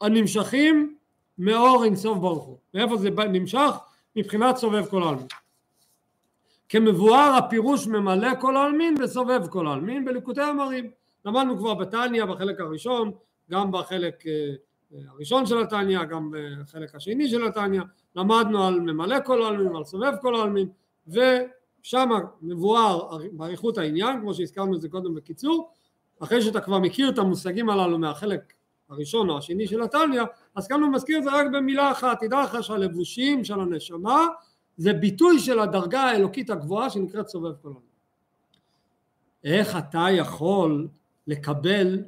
הנמשכים 0.00 0.96
מאור 1.38 1.84
אינסוף 1.84 2.18
ברוך 2.18 2.44
הוא. 2.44 2.58
מאיפה 2.74 2.96
זה 2.96 3.10
נמשך? 3.10 3.70
מבחינת 4.16 4.56
סובב 4.56 4.86
כל 4.86 5.02
העלמין. 5.02 5.26
כמבואר 6.68 7.34
הפירוש 7.38 7.86
ממלא 7.86 8.28
כל 8.40 8.56
העלמין 8.56 8.94
וסובב 9.02 9.46
כל 9.46 9.66
העלמין 9.66 10.04
בליקוטי 10.04 10.40
המרים. 10.40 10.90
למדנו 11.26 11.58
כבר 11.58 11.74
בתניא 11.74 12.24
בחלק 12.24 12.60
הראשון, 12.60 13.12
גם 13.50 13.72
בחלק 13.72 14.26
אה, 14.26 14.32
אה, 14.94 14.98
הראשון 15.08 15.46
של 15.46 15.58
התניא, 15.58 16.04
גם 16.04 16.30
בחלק 16.32 16.94
השני 16.94 17.28
של 17.28 17.46
התניא, 17.46 17.80
למדנו 18.16 18.64
על 18.64 18.80
ממלא 18.80 19.16
כל 19.24 19.42
העלמין 19.42 19.66
ועל 19.66 19.84
סובב 19.84 20.12
כל 20.20 20.34
העלמין, 20.34 20.68
ושם 21.08 22.08
מבואר 22.42 23.18
באריכות 23.32 23.78
העניין, 23.78 24.20
כמו 24.20 24.34
שהזכרנו 24.34 24.76
את 24.76 24.80
זה 24.80 24.88
קודם 24.88 25.14
בקיצור, 25.14 25.70
אחרי 26.20 26.42
שאתה 26.42 26.60
כבר 26.60 26.78
מכיר 26.78 27.08
את 27.08 27.18
המושגים 27.18 27.70
הללו 27.70 27.98
מהחלק 27.98 28.52
הראשון 28.88 29.30
או 29.30 29.38
השני 29.38 29.66
של 29.66 29.82
התניא, 29.82 30.22
אז 30.54 30.68
כאן 30.68 30.80
הוא 30.80 30.92
מזכיר 30.92 31.18
את 31.18 31.24
זה 31.24 31.30
רק 31.32 31.46
במילה 31.52 31.92
אחת, 31.92 32.20
תדע 32.20 32.42
לך 32.42 32.62
שהלבושים 32.62 33.44
של 33.44 33.60
הנשמה 33.60 34.26
זה 34.76 34.92
ביטוי 34.92 35.38
של 35.38 35.58
הדרגה 35.58 36.00
האלוקית 36.00 36.50
הגבוהה 36.50 36.90
שנקראת 36.90 37.28
סובב 37.28 37.52
כל 37.62 37.68
העולם. 37.68 37.80
איך 39.44 39.76
אתה 39.76 40.06
יכול 40.12 40.88
לקבל 41.26 42.04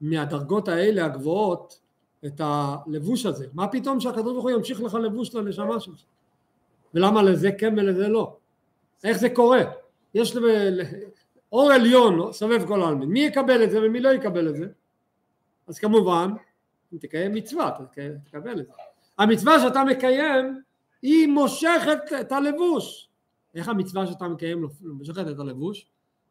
מהדרגות 0.00 0.68
האלה 0.68 1.04
הגבוהות 1.04 1.80
את 2.26 2.40
הלבוש 2.44 3.26
הזה? 3.26 3.46
מה 3.54 3.68
פתאום 3.68 4.00
שהקדוש 4.00 4.32
ברוך 4.32 4.44
הוא 4.44 4.50
ימשיך 4.50 4.80
לך 4.80 4.94
לבוש 4.94 5.34
לנשמה 5.34 5.80
שלך? 5.80 6.00
ולמה 6.94 7.22
לזה 7.22 7.52
כן 7.52 7.78
ולזה 7.78 8.08
לא? 8.08 8.36
איך 9.04 9.18
זה 9.18 9.30
קורה? 9.30 9.60
יש 10.14 10.36
אור 11.52 11.72
עליון 11.72 12.32
סובב 12.32 12.66
כל 12.66 12.82
העלמין, 12.82 13.08
מי 13.08 13.20
יקבל 13.20 13.64
את 13.64 13.70
זה 13.70 13.78
ומי 13.82 14.00
לא 14.00 14.08
יקבל 14.08 14.48
את 14.48 14.56
זה? 14.56 14.66
אז 15.66 15.78
כמובן, 15.78 16.30
אם 16.92 16.98
תקיים 16.98 17.34
מצווה, 17.34 17.70
תקבל 18.24 18.60
את 18.60 18.66
זה. 18.66 18.72
המצווה 19.18 19.60
שאתה 19.60 19.84
מקיים 19.84 20.62
היא 21.02 21.28
מושכת 21.28 21.98
את 22.20 22.32
הלבוש. 22.32 23.08
איך 23.54 23.68
המצווה 23.68 24.06
שאתה 24.06 24.28
מקיים 24.28 24.68
מושכת 24.80 25.28
את 25.30 25.38
הלבוש? 25.38 25.86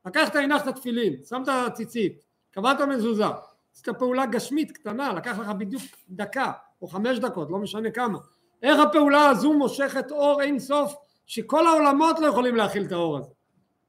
לקחת, 0.06 0.36
הנחת 0.36 0.76
תפילין, 0.76 1.14
שמת 1.30 1.50
ציצית, 1.74 2.24
קבעת 2.52 2.82
מזוזה, 2.82 3.26
עשית 3.74 3.90
פעולה 3.90 4.26
גשמית 4.26 4.72
קטנה, 4.72 5.14
לקח 5.14 5.40
לך 5.40 5.50
בדיוק 5.50 5.84
דקה 6.10 6.52
או 6.82 6.88
חמש 6.88 7.20
דקות, 7.20 7.52
לא 7.52 7.58
משנה 7.58 7.92
כמה. 7.92 8.18
איך 8.64 8.80
הפעולה 8.80 9.30
הזו 9.30 9.54
מושכת 9.54 10.12
אור 10.12 10.42
אין 10.42 10.60
סוף 10.60 10.96
שכל 11.26 11.68
העולמות 11.68 12.20
לא 12.20 12.28
יכולים 12.28 12.56
להכיל 12.56 12.86
את 12.86 12.92
האור 12.92 13.18
הזה. 13.18 13.30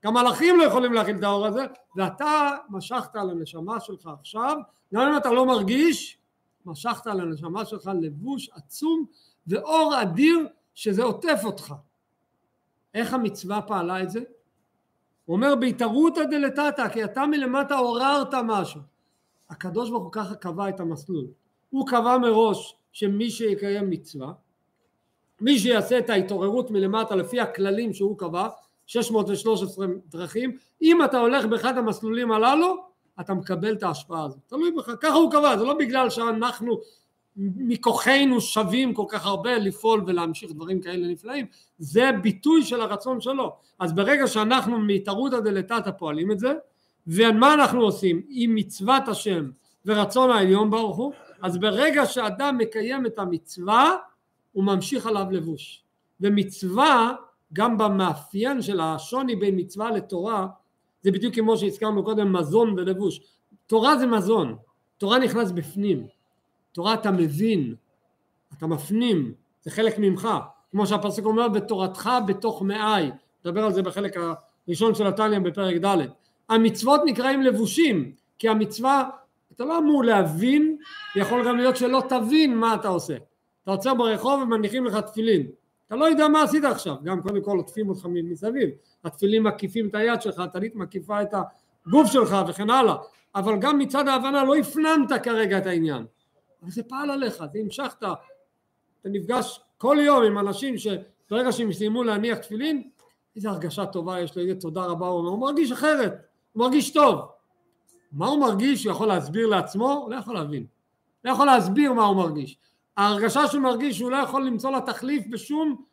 גם 0.04 0.14
מלאכים 0.14 0.58
לא 0.58 0.64
יכולים 0.64 0.92
להכיל 0.92 1.16
את 1.16 1.22
האור 1.22 1.46
הזה, 1.46 1.64
ואתה 1.96 2.56
משכת 2.70 3.16
על 3.16 3.30
הנשמה 3.30 3.80
שלך 3.80 4.10
עכשיו, 4.20 4.56
גם 4.94 5.08
אם 5.08 5.16
אתה 5.16 5.30
לא 5.30 5.46
מרגיש, 5.46 6.18
משכת 6.66 7.06
על 7.06 7.20
הנשמה 7.20 7.64
שלך 7.64 7.90
לבוש 8.00 8.50
עצום 8.54 9.06
ואור 9.46 10.02
אדיר 10.02 10.48
שזה 10.74 11.02
עוטף 11.02 11.40
אותך. 11.44 11.74
איך 12.94 13.14
המצווה 13.14 13.62
פעלה 13.62 14.02
את 14.02 14.10
זה? 14.10 14.20
הוא 15.30 15.36
אומר 15.36 15.54
בהתערותא 15.54 16.24
דלתתא, 16.24 16.88
כי 16.88 17.04
אתה 17.04 17.26
מלמטה 17.26 17.74
עוררת 17.74 18.34
משהו. 18.34 18.80
הקדוש 19.50 19.90
ברוך 19.90 20.04
הוא 20.04 20.12
ככה 20.12 20.34
קבע 20.34 20.68
את 20.68 20.80
המסלול. 20.80 21.26
הוא 21.70 21.86
קבע 21.86 22.18
מראש 22.18 22.76
שמי 22.92 23.30
שיקיים 23.30 23.90
מצווה, 23.90 24.32
מי 25.40 25.58
שיעשה 25.58 25.98
את 25.98 26.10
ההתעוררות 26.10 26.70
מלמטה 26.70 27.14
לפי 27.14 27.40
הכללים 27.40 27.92
שהוא 27.92 28.18
קבע, 28.18 28.48
613 28.86 29.86
דרכים, 30.08 30.56
אם 30.82 31.04
אתה 31.04 31.18
הולך 31.18 31.44
באחד 31.44 31.78
המסלולים 31.78 32.32
הללו, 32.32 32.76
אתה 33.20 33.34
מקבל 33.34 33.72
את 33.72 33.82
ההשפעה 33.82 34.24
הזאת, 34.24 34.38
תלוי 34.46 34.70
בך, 34.70 34.90
ככה 35.00 35.14
הוא 35.14 35.32
קבע, 35.32 35.58
זה 35.58 35.64
לא 35.64 35.74
בגלל 35.74 36.10
שאנחנו 36.10 36.80
מכוחנו 37.36 38.40
שווים 38.40 38.94
כל 38.94 39.04
כך 39.08 39.26
הרבה 39.26 39.58
לפעול 39.58 40.04
ולהמשיך 40.06 40.52
דברים 40.52 40.80
כאלה 40.80 41.08
נפלאים, 41.08 41.46
זה 41.78 42.10
ביטוי 42.22 42.64
של 42.64 42.80
הרצון 42.80 43.20
שלו. 43.20 43.56
אז 43.78 43.92
ברגע 43.92 44.26
שאנחנו 44.26 44.78
מהתערותא 44.78 45.40
דלתתא 45.40 45.90
פועלים 45.90 46.30
את 46.30 46.38
זה, 46.38 46.52
ומה 47.06 47.54
אנחנו 47.54 47.80
עושים? 47.80 48.22
עם 48.28 48.54
מצוות 48.54 49.08
השם 49.08 49.50
ורצון 49.86 50.30
העליון 50.30 50.70
ברוך 50.70 50.96
הוא, 50.96 51.12
אז 51.42 51.58
ברגע 51.58 52.06
שאדם 52.06 52.58
מקיים 52.58 53.06
את 53.06 53.18
המצווה, 53.18 53.96
הוא 54.52 54.64
ממשיך 54.64 55.06
עליו 55.06 55.26
לבוש. 55.30 55.82
ומצווה, 56.20 57.12
גם 57.52 57.78
במאפיין 57.78 58.62
של 58.62 58.80
השוני 58.80 59.36
בין 59.36 59.54
מצווה 59.58 59.90
לתורה, 59.90 60.46
זה 61.02 61.10
בדיוק 61.12 61.34
כמו 61.34 61.56
שהזכרנו 61.56 62.04
קודם 62.04 62.32
מזון 62.32 62.74
ולבוש. 62.78 63.20
תורה 63.66 63.96
זה 63.96 64.06
מזון, 64.06 64.56
תורה 64.98 65.18
נכנס 65.18 65.50
בפנים. 65.50 66.06
תורה 66.72 66.94
אתה 66.94 67.10
מבין, 67.10 67.74
אתה 68.58 68.66
מפנים, 68.66 69.32
זה 69.62 69.70
חלק 69.70 69.98
ממך, 69.98 70.28
כמו 70.70 70.86
שהפסוק 70.86 71.26
אומר 71.26 71.48
בתורתך 71.48 72.10
בתוך 72.26 72.62
מאי, 72.62 73.10
נדבר 73.44 73.64
על 73.64 73.72
זה 73.72 73.82
בחלק 73.82 74.16
הראשון 74.68 74.94
של 74.94 75.06
התניא 75.06 75.38
בפרק 75.38 75.84
ד', 75.84 75.96
המצוות 76.48 77.00
נקראים 77.04 77.42
לבושים, 77.42 78.12
כי 78.38 78.48
המצווה 78.48 79.10
אתה 79.52 79.64
לא 79.64 79.78
אמור 79.78 80.04
להבין, 80.04 80.76
יכול 81.16 81.48
גם 81.48 81.56
להיות 81.56 81.76
שלא 81.76 82.02
תבין 82.08 82.56
מה 82.56 82.74
אתה 82.74 82.88
עושה, 82.88 83.16
אתה 83.62 83.70
עוצר 83.70 83.94
ברחוב 83.94 84.42
ומניחים 84.42 84.84
לך 84.84 84.96
תפילין, 84.96 85.46
אתה 85.86 85.96
לא 85.96 86.04
יודע 86.04 86.28
מה 86.28 86.42
עשית 86.42 86.64
עכשיו, 86.64 86.94
גם 87.04 87.22
קודם 87.22 87.42
כל 87.42 87.56
עוטפים 87.56 87.88
אותך 87.88 88.06
מסביב, 88.10 88.70
התפילים 89.04 89.44
מקיפים 89.44 89.88
את 89.88 89.94
היד 89.94 90.22
שלך, 90.22 90.38
הטלית 90.38 90.74
מקיפה 90.74 91.22
את 91.22 91.34
הגוף 91.86 92.12
שלך 92.12 92.36
וכן 92.48 92.70
הלאה, 92.70 92.94
אבל 93.34 93.58
גם 93.60 93.78
מצד 93.78 94.08
ההבנה 94.08 94.44
לא 94.44 94.56
הפנמת 94.56 95.12
כרגע 95.22 95.58
את 95.58 95.66
העניין 95.66 96.04
אבל 96.62 96.70
זה 96.70 96.82
פעל 96.82 97.10
עליך, 97.10 97.44
זה 97.52 97.58
המשכת, 97.58 97.98
אתה 97.98 99.08
נפגש 99.08 99.60
כל 99.78 99.96
יום 100.00 100.22
עם 100.22 100.38
אנשים 100.38 100.74
שברגע 100.78 101.52
שהם 101.52 101.72
סיימו 101.72 102.04
להניח 102.04 102.38
תפילין, 102.38 102.90
איזה 103.36 103.50
הרגשה 103.50 103.86
טובה 103.86 104.20
יש 104.20 104.36
לו, 104.36 104.42
איזה 104.42 104.60
תודה 104.60 104.84
רבה 104.84 105.06
הוא 105.06 105.18
אומר, 105.18 105.30
הוא 105.30 105.40
מרגיש 105.40 105.72
אחרת, 105.72 106.12
הוא 106.52 106.64
מרגיש 106.64 106.92
טוב. 106.92 107.20
מה 108.12 108.26
הוא 108.26 108.40
מרגיש, 108.40 108.84
הוא 108.84 108.92
יכול 108.92 109.08
להסביר 109.08 109.46
לעצמו? 109.46 109.92
הוא 109.92 110.10
לא 110.10 110.16
יכול 110.16 110.34
להבין. 110.34 110.66
לא 111.24 111.30
יכול 111.30 111.46
להסביר 111.46 111.92
מה 111.92 112.04
הוא 112.04 112.16
מרגיש. 112.16 112.58
ההרגשה 112.96 113.46
שהוא 113.46 113.62
מרגיש 113.62 114.00
הוא 114.00 114.10
לא 114.10 114.16
יכול 114.16 114.46
למצוא 114.46 114.70
לה 114.70 114.80
תחליף 114.80 115.26
בשום 115.30 115.84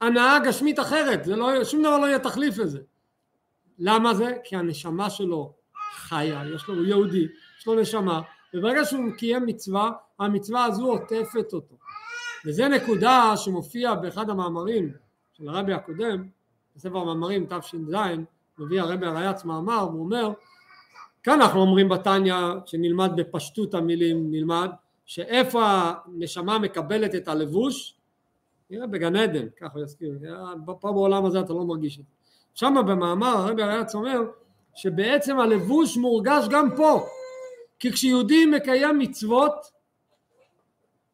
הנאה 0.00 0.38
גשמית 0.38 0.80
אחרת, 0.80 1.26
לא, 1.26 1.64
שום 1.64 1.82
דבר 1.82 1.98
לא 1.98 2.06
יהיה 2.06 2.18
תחליף 2.18 2.58
לזה. 2.58 2.80
למה 3.78 4.14
זה? 4.14 4.32
כי 4.44 4.56
הנשמה 4.56 5.10
שלו 5.10 5.52
חיה, 5.94 6.42
יש 6.54 6.68
לו, 6.68 6.74
הוא 6.74 6.84
יהודי, 6.84 7.26
יש 7.58 7.66
לו 7.66 7.74
נשמה, 7.74 8.20
וברגע 8.54 8.84
שהוא 8.84 9.12
קיים 9.18 9.46
מצווה, 9.46 9.90
המצווה 10.24 10.64
הזו 10.64 10.86
עוטפת 10.86 11.52
אותו. 11.52 11.76
וזה 12.46 12.68
נקודה 12.68 13.32
שמופיע 13.36 13.94
באחד 13.94 14.30
המאמרים 14.30 14.92
של 15.32 15.48
הרבי 15.48 15.72
הקודם, 15.72 16.28
בספר 16.76 16.98
המאמרים 16.98 17.46
תש"ז, 17.46 17.94
מביא 18.58 18.80
הרבי 18.80 19.06
הרייץ 19.06 19.44
מאמר, 19.44 19.86
והוא 19.90 20.04
אומר, 20.04 20.32
כאן 21.22 21.40
אנחנו 21.40 21.60
אומרים 21.60 21.88
בתניא, 21.88 22.34
שנלמד 22.66 23.10
בפשטות 23.16 23.74
המילים, 23.74 24.30
נלמד, 24.30 24.70
שאיפה 25.06 25.64
הנשמה 25.64 26.58
מקבלת 26.58 27.14
את 27.14 27.28
הלבוש, 27.28 27.94
נראה 28.70 28.86
בגן 28.86 29.16
עדן, 29.16 29.46
ככה 29.60 29.74
הוא 29.74 29.82
יזכיר, 29.82 30.18
פה 30.66 30.92
בעולם 30.92 31.24
הזה 31.24 31.40
אתה 31.40 31.52
לא 31.52 31.64
מרגיש 31.64 31.98
את 31.98 32.04
זה. 32.04 32.10
שם 32.54 32.74
במאמר 32.86 33.26
הרבי 33.26 33.62
הרייץ 33.62 33.94
אומר 33.94 34.20
שבעצם 34.74 35.38
הלבוש 35.38 35.96
מורגש 35.96 36.44
גם 36.50 36.76
פה, 36.76 37.06
כי 37.78 37.92
כשיהודי 37.92 38.46
מקיים 38.46 38.98
מצוות 38.98 39.52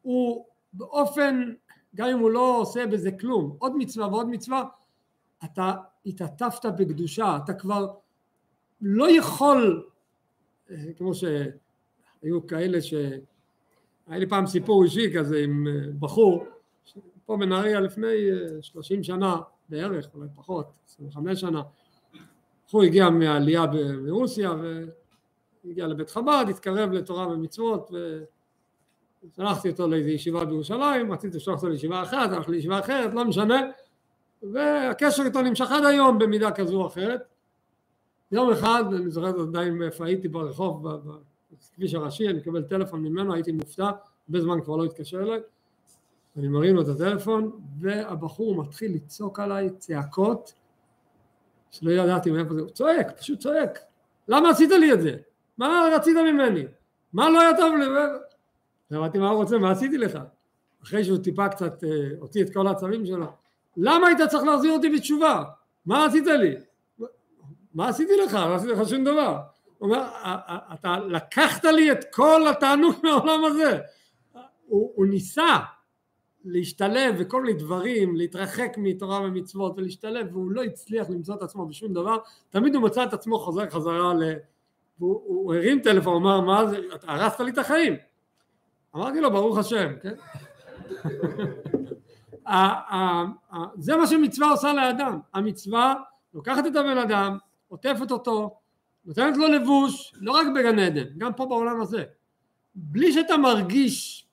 הוא 0.01 0.45
באופן, 0.73 1.53
גם 1.95 2.09
אם 2.09 2.19
הוא 2.19 2.31
לא 2.31 2.57
עושה 2.61 2.87
בזה 2.87 3.11
כלום, 3.11 3.55
עוד 3.59 3.75
מצווה 3.75 4.07
ועוד 4.07 4.29
מצווה, 4.29 4.63
אתה 5.43 5.73
התעטפת 6.05 6.65
בקדושה, 6.65 7.37
אתה 7.43 7.53
כבר 7.53 7.87
לא 8.81 9.11
יכול, 9.11 9.89
אה, 10.71 10.75
כמו 10.97 11.11
שהיו 11.13 12.47
כאלה 12.47 12.81
ש... 12.81 12.93
היה 14.07 14.19
לי 14.19 14.29
פעם 14.29 14.45
סיפור 14.45 14.83
אישי 14.83 15.13
כזה 15.17 15.39
עם 15.43 15.67
אה, 15.67 15.73
בחור, 15.99 16.45
פה 17.25 17.37
בנהריה 17.37 17.79
לפני 17.79 18.15
30 18.61 18.97
אה, 18.99 19.03
שנה 19.03 19.37
בערך, 19.69 20.09
אולי 20.15 20.27
פחות, 20.35 20.71
25 20.87 21.41
שנה, 21.41 21.61
בחור 22.67 22.83
הגיע 22.83 23.09
מהעלייה 23.09 23.65
מרוסיה 24.05 24.51
והגיע 25.63 25.87
לבית 25.87 26.09
חב"ד, 26.09 26.45
התקרב 26.49 26.91
לתורה 26.91 27.27
ומצוות 27.27 27.91
ושלחתי 29.23 29.69
אותו 29.69 29.87
לאיזו 29.87 30.09
ישיבה 30.09 30.45
בירושלים, 30.45 31.11
רציתי 31.11 31.37
לשלוח 31.37 31.57
אותו 31.57 31.69
לישיבה 31.69 32.03
אחת, 32.03 32.31
הלך 32.31 32.49
לישיבה 32.49 32.79
אחרת, 32.79 33.13
לא 33.13 33.25
משנה 33.25 33.61
והקשר 34.43 35.23
איתו 35.23 35.41
נמשך 35.41 35.71
עד 35.71 35.85
היום 35.85 36.19
במידה 36.19 36.51
כזו 36.51 36.81
או 36.81 36.87
אחרת. 36.87 37.21
יום 38.31 38.51
אחד, 38.51 38.83
אני 38.93 39.11
זוכר 39.11 39.41
עדיין 39.41 39.81
איפה 39.83 40.05
הייתי 40.05 40.27
ברחוב, 40.27 40.87
בכביש 41.51 41.93
הראשי, 41.93 42.27
אני 42.29 42.37
מקבל 42.37 42.63
טלפון 42.63 43.03
ממנו, 43.03 43.33
הייתי 43.33 43.51
מופתע, 43.51 43.83
הרבה 43.83 44.41
זמן 44.41 44.61
כבר 44.61 44.75
לא 44.75 44.85
התקשר 44.85 45.23
אליי, 45.23 45.39
אני 46.37 46.47
מרים 46.47 46.75
לו 46.75 46.81
את 46.81 46.87
הטלפון, 46.87 47.51
והבחור 47.79 48.55
מתחיל 48.55 48.95
לצעוק 48.95 49.39
עליי 49.39 49.69
צעקות, 49.69 50.53
שלא 51.71 51.91
ידעתי 51.91 52.31
מאיפה 52.31 52.53
זה, 52.53 52.61
הוא 52.61 52.69
צועק, 52.69 53.19
פשוט 53.19 53.39
צועק, 53.39 53.79
למה 54.27 54.49
עשית 54.49 54.69
לי 54.69 54.93
את 54.93 55.01
זה? 55.01 55.15
מה 55.57 55.89
רצית 55.95 56.17
ממני? 56.17 56.63
מה 57.13 57.29
לא 57.29 57.41
היה 57.41 57.57
טוב 57.57 57.75
לי? 57.75 57.85
אמרתי 58.93 59.17
מה 59.17 59.29
הוא 59.29 59.37
רוצה, 59.37 59.57
מה 59.57 59.71
עשיתי 59.71 59.97
לך? 59.97 60.19
אחרי 60.83 61.03
שהוא 61.03 61.17
טיפה 61.17 61.49
קצת 61.49 61.83
אה, 61.83 61.89
הוציא 62.19 62.43
את 62.43 62.53
כל 62.53 62.67
העצבים 62.67 63.05
שלו, 63.05 63.25
למה 63.77 64.07
היית 64.07 64.21
צריך 64.29 64.43
להחזיר 64.43 64.71
אותי 64.71 64.89
בתשובה? 64.89 65.43
מה 65.85 66.05
עשית 66.05 66.25
לי? 66.25 66.55
מה 67.73 67.87
עשיתי 67.87 68.13
לך? 68.25 68.33
לא 68.33 68.55
עשיתי 68.55 68.71
לך 68.71 68.89
שום 68.89 69.03
דבר. 69.03 69.39
הוא 69.77 69.89
אומר, 69.89 70.07
אתה 70.73 70.99
לקחת 70.99 71.65
לי 71.65 71.91
את 71.91 72.05
כל 72.13 72.47
התענוג 72.47 72.95
מהעולם 73.03 73.45
הזה. 73.45 73.79
הוא, 74.67 74.91
הוא 74.95 75.05
ניסה 75.05 75.57
להשתלב 76.45 77.19
בכל 77.19 77.41
מיני 77.41 77.59
דברים, 77.59 78.15
להתרחק 78.15 78.71
מתורה 78.77 79.21
ומצוות 79.21 79.73
ולהשתלב, 79.77 80.27
והוא 80.31 80.51
לא 80.51 80.63
הצליח 80.63 81.09
למצוא 81.09 81.35
את 81.35 81.41
עצמו 81.41 81.65
בשום 81.65 81.93
דבר, 81.93 82.17
תמיד 82.49 82.75
הוא 82.75 82.83
מצא 82.83 83.03
את 83.03 83.13
עצמו 83.13 83.39
חוזר 83.39 83.69
חזרה 83.69 84.13
ל... 84.13 84.23
הוא, 84.99 85.21
הוא 85.25 85.55
הרים 85.55 85.79
טלפון, 85.79 86.13
הוא 86.13 86.21
אמר, 86.21 86.41
מה 86.41 86.65
זה, 86.65 86.77
הרסת 87.03 87.39
לי 87.39 87.51
את 87.51 87.57
החיים. 87.57 87.93
אמרתי 88.95 89.21
לו, 89.21 89.31
ברוך 89.31 89.57
השם, 89.57 89.93
כן? 90.01 90.13
זה 93.77 93.97
מה 93.97 94.07
שמצווה 94.07 94.51
עושה 94.51 94.73
לאדם, 94.73 95.19
המצווה 95.33 95.95
לוקחת 96.33 96.67
את 96.67 96.75
הבן 96.75 96.97
אדם, 96.97 97.37
עוטפת 97.67 98.11
אותו, 98.11 98.59
נותנת 99.05 99.37
לו 99.37 99.47
לבוש, 99.47 100.13
לא 100.15 100.31
רק 100.31 100.47
בגן 100.55 100.79
עדן, 100.79 101.05
גם 101.17 101.33
פה 101.33 101.45
בעולם 101.45 101.81
הזה, 101.81 102.03
בלי 102.75 103.13
שאתה 103.13 103.37
מרגיש 103.37 104.27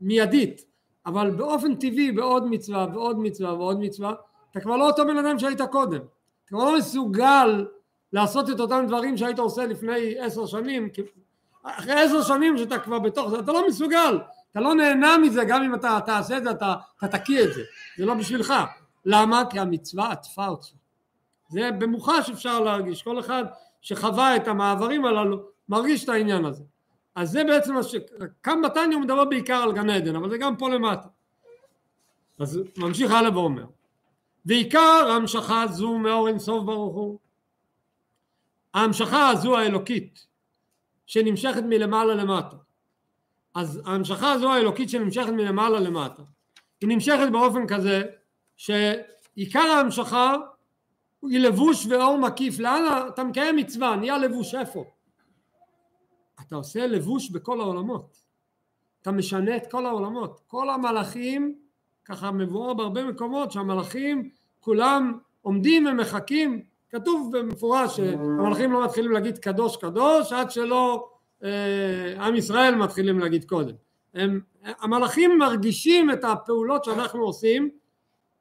מיידית, 0.00 0.64
אבל 1.06 1.30
באופן 1.30 1.74
טבעי 1.74 2.12
בעוד 2.12 2.46
מצווה 2.46 2.86
ועוד 2.92 3.18
מצווה 3.18 3.54
ועוד 3.54 3.80
מצווה, 3.80 4.14
אתה 4.50 4.60
כבר 4.60 4.76
לא 4.76 4.86
אותו 4.86 5.06
בן 5.06 5.18
אדם 5.18 5.38
שהיית 5.38 5.62
קודם, 5.62 6.00
אתה 6.00 6.48
כבר 6.48 6.64
לא 6.64 6.78
מסוגל 6.78 7.66
לעשות 8.12 8.50
את 8.50 8.60
אותם 8.60 8.84
דברים 8.88 9.16
שהיית 9.16 9.38
עושה 9.38 9.66
לפני 9.66 10.18
עשר 10.18 10.46
שנים, 10.46 10.88
אחרי 11.66 11.92
עשר 11.92 12.22
שנים 12.22 12.58
שאתה 12.58 12.78
כבר 12.78 12.98
בתוך 12.98 13.30
זה, 13.30 13.38
אתה 13.38 13.52
לא 13.52 13.68
מסוגל, 13.68 14.18
אתה 14.52 14.60
לא 14.60 14.74
נהנה 14.74 15.18
מזה 15.18 15.44
גם 15.44 15.62
אם 15.62 15.74
אתה 15.74 15.98
תעשה 16.06 16.38
את 16.38 16.44
זה 16.44 16.50
אתה, 16.50 16.74
אתה 16.98 17.18
תקיא 17.18 17.44
את 17.44 17.54
זה. 17.54 17.62
זה 17.98 18.06
לא 18.06 18.14
בשבילך. 18.14 18.54
למה? 19.04 19.42
כי 19.50 19.58
המצווה 19.58 20.12
עטפה 20.12 20.46
אותך. 20.46 20.66
זה 21.48 21.70
במוחש 21.78 22.30
אפשר 22.30 22.60
להרגיש. 22.60 23.02
כל 23.02 23.20
אחד 23.20 23.44
שחווה 23.80 24.36
את 24.36 24.48
המעברים 24.48 25.04
הללו 25.04 25.42
מרגיש 25.68 26.04
את 26.04 26.08
העניין 26.08 26.44
הזה. 26.44 26.64
אז 27.14 27.30
זה 27.30 27.44
בעצם 27.44 27.74
מה 27.74 27.82
ש... 27.82 27.94
כאן 28.42 28.62
בתניא 28.62 28.96
הוא 28.96 29.02
מדבר 29.02 29.24
בעיקר 29.24 29.54
על 29.54 29.72
גן 29.72 29.90
עדן 29.90 30.16
אבל 30.16 30.30
זה 30.30 30.38
גם 30.38 30.56
פה 30.56 30.68
למטה. 30.68 31.08
אז 32.40 32.60
ממשיך 32.76 33.12
הלאה 33.12 33.38
ואומר 33.38 33.64
ועיקר 34.46 35.10
המשכה 35.16 35.66
זו 35.66 35.98
מאור 35.98 36.28
אינסוף 36.28 36.64
ברוך 36.64 36.94
הוא. 36.94 37.18
ההמשכה 38.74 39.28
הזו 39.28 39.58
האלוקית 39.58 40.26
שנמשכת 41.06 41.62
מלמעלה 41.62 42.14
למטה. 42.14 42.56
אז 43.54 43.82
ההמשכה 43.84 44.32
הזו 44.32 44.52
האלוקית 44.52 44.90
שנמשכת 44.90 45.32
מלמעלה 45.32 45.80
למטה 45.80 46.22
היא 46.80 46.88
נמשכת 46.88 47.32
באופן 47.32 47.66
כזה 47.66 48.02
שעיקר 48.56 49.60
ההמשכה 49.60 50.36
היא 51.22 51.38
לבוש 51.38 51.86
ואור 51.86 52.18
מקיף. 52.18 52.58
לאן 52.58 52.82
אתה 53.08 53.24
מקיים 53.24 53.56
מצווה 53.56 53.96
נהיה 53.96 54.18
לבוש 54.18 54.54
איפה? 54.54 54.84
אתה 56.40 56.56
עושה 56.56 56.86
לבוש 56.86 57.30
בכל 57.30 57.60
העולמות. 57.60 58.16
אתה 59.02 59.12
משנה 59.12 59.56
את 59.56 59.70
כל 59.70 59.86
העולמות. 59.86 60.40
כל 60.46 60.70
המלאכים 60.70 61.58
ככה 62.04 62.30
מבואר 62.30 62.74
בהרבה 62.74 63.04
מקומות 63.04 63.52
שהמלאכים 63.52 64.30
כולם 64.60 65.18
עומדים 65.42 65.86
ומחכים, 65.86 66.62
כתוב 66.90 67.36
במפורש 67.36 67.96
שהמלאכים 67.96 68.72
לא 68.72 68.84
מתחילים 68.84 69.12
להגיד 69.12 69.38
קדוש 69.38 69.76
קדוש 69.76 70.32
עד 70.32 70.50
שלא 70.50 71.08
אה, 71.44 72.24
עם 72.26 72.34
ישראל 72.34 72.74
מתחילים 72.74 73.18
להגיד 73.18 73.44
קודם. 73.44 73.74
הם, 74.14 74.40
המלאכים 74.62 75.38
מרגישים 75.38 76.10
את 76.10 76.24
הפעולות 76.24 76.84
שאנחנו 76.84 77.24
עושים 77.24 77.70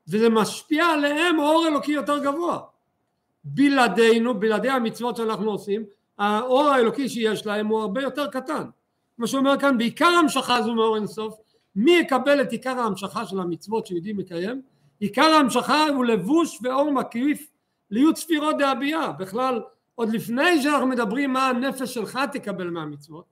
וזה 0.07 0.29
משפיע 0.29 0.85
עליהם 0.85 1.39
אור 1.39 1.67
אלוקי 1.67 1.91
יותר 1.91 2.23
גבוה. 2.23 2.59
בלעדינו, 3.43 4.39
בלעדי 4.39 4.69
המצוות 4.69 5.15
שאנחנו 5.15 5.51
עושים, 5.51 5.83
האור 6.17 6.67
האלוקי 6.67 7.09
שיש 7.09 7.45
להם 7.45 7.67
הוא 7.67 7.79
הרבה 7.79 8.01
יותר 8.01 8.27
קטן. 8.27 8.63
מה 9.17 9.27
שאומר 9.27 9.59
כאן, 9.59 9.77
בעיקר 9.77 10.05
המשכה 10.05 10.61
זו 10.61 10.75
מאור 10.75 10.95
אינסוף, 10.95 11.37
מי 11.75 11.91
יקבל 11.91 12.41
את 12.41 12.51
עיקר 12.51 12.79
ההמשכה 12.79 13.25
של 13.25 13.39
המצוות 13.39 13.85
שיהודי 13.85 14.13
מקיים? 14.13 14.61
עיקר 14.99 15.21
ההמשכה 15.21 15.87
הוא 15.87 16.05
לבוש 16.05 16.59
ואור 16.63 16.91
מקיף 16.91 17.47
להיות 17.95 18.17
ספירות 18.17 18.55
דהבייה. 18.57 19.11
בכלל, 19.11 19.61
עוד 19.95 20.09
לפני 20.09 20.61
שאנחנו 20.61 20.87
מדברים 20.87 21.33
מה 21.33 21.49
הנפש 21.49 21.93
שלך 21.93 22.19
תקבל 22.31 22.69
מהמצוות, 22.69 23.25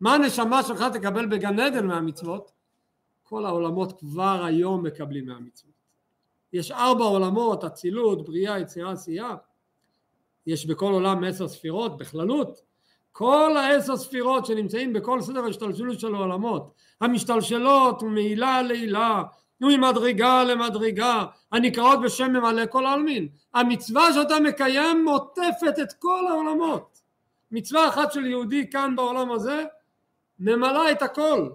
מה 0.00 0.14
הנשמה 0.14 0.62
שלך 0.62 0.84
תקבל 0.92 1.26
בגן 1.26 1.60
עדן 1.60 1.86
מהמצוות, 1.86 2.52
כל 3.22 3.44
העולמות 3.46 4.00
כבר 4.00 4.44
היום 4.44 4.86
מקבלים 4.86 5.26
מהמצוות. 5.26 5.72
יש 6.52 6.70
ארבע 6.70 7.04
עולמות, 7.04 7.64
אצילות, 7.64 8.24
בריאה, 8.24 8.58
יצירה, 8.58 8.92
עשייה. 8.92 9.34
יש 10.46 10.66
בכל 10.66 10.92
עולם 10.92 11.24
עשר 11.24 11.48
ספירות 11.48 11.98
בכללות. 11.98 12.62
כל 13.12 13.56
העשר 13.56 13.96
ספירות 13.96 14.46
שנמצאים 14.46 14.92
בכל 14.92 15.20
סדר 15.20 15.44
ההשתלשלות 15.44 16.00
של 16.00 16.14
העולמות, 16.14 16.72
המשתלשלות 17.00 18.02
מעילה 18.02 18.62
לעילה, 18.62 19.22
וממדרגה 19.60 20.44
למדרגה, 20.44 21.24
הנקראות 21.52 22.00
בשם 22.02 22.32
ממלא 22.32 22.66
כל 22.66 22.86
העלמין. 22.86 23.28
המצווה 23.54 24.12
שאתה 24.12 24.40
מקיים 24.40 25.04
מוטפת 25.04 25.78
את 25.82 25.92
כל 25.92 26.26
העולמות. 26.30 27.00
מצווה 27.52 27.88
אחת 27.88 28.12
של 28.12 28.26
יהודי 28.26 28.70
כאן 28.70 28.96
בעולם 28.96 29.32
הזה 29.32 29.64
ממלאה 30.38 30.90
את 30.90 31.02
הכל. 31.02 31.48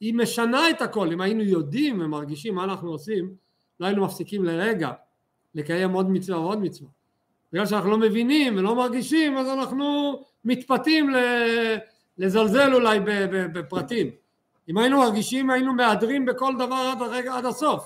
היא 0.00 0.14
משנה 0.14 0.70
את 0.70 0.82
הכל. 0.82 1.12
אם 1.12 1.20
היינו 1.20 1.42
יודעים 1.42 2.00
ומרגישים 2.00 2.54
מה 2.54 2.64
אנחנו 2.64 2.90
עושים, 2.90 3.34
לא 3.80 3.86
היינו 3.86 4.04
מפסיקים 4.04 4.44
לרגע 4.44 4.90
לקיים 5.54 5.92
עוד 5.92 6.10
מצווה 6.10 6.40
ועוד 6.40 6.62
מצווה. 6.62 6.88
בגלל 7.52 7.66
שאנחנו 7.66 7.90
לא 7.90 7.98
מבינים 7.98 8.56
ולא 8.56 8.76
מרגישים, 8.76 9.36
אז 9.36 9.48
אנחנו 9.48 10.18
מתפתים 10.44 11.10
לזלזל 12.18 12.74
אולי 12.74 13.00
בפרטים. 13.52 14.10
אם 14.70 14.78
היינו 14.78 14.98
מרגישים 14.98 15.50
היינו 15.50 15.72
מהדרים 15.72 16.26
בכל 16.26 16.54
דבר 16.58 16.92
עד 16.92 17.02
הרגע, 17.02 17.34
עד 17.34 17.46
הסוף. 17.46 17.84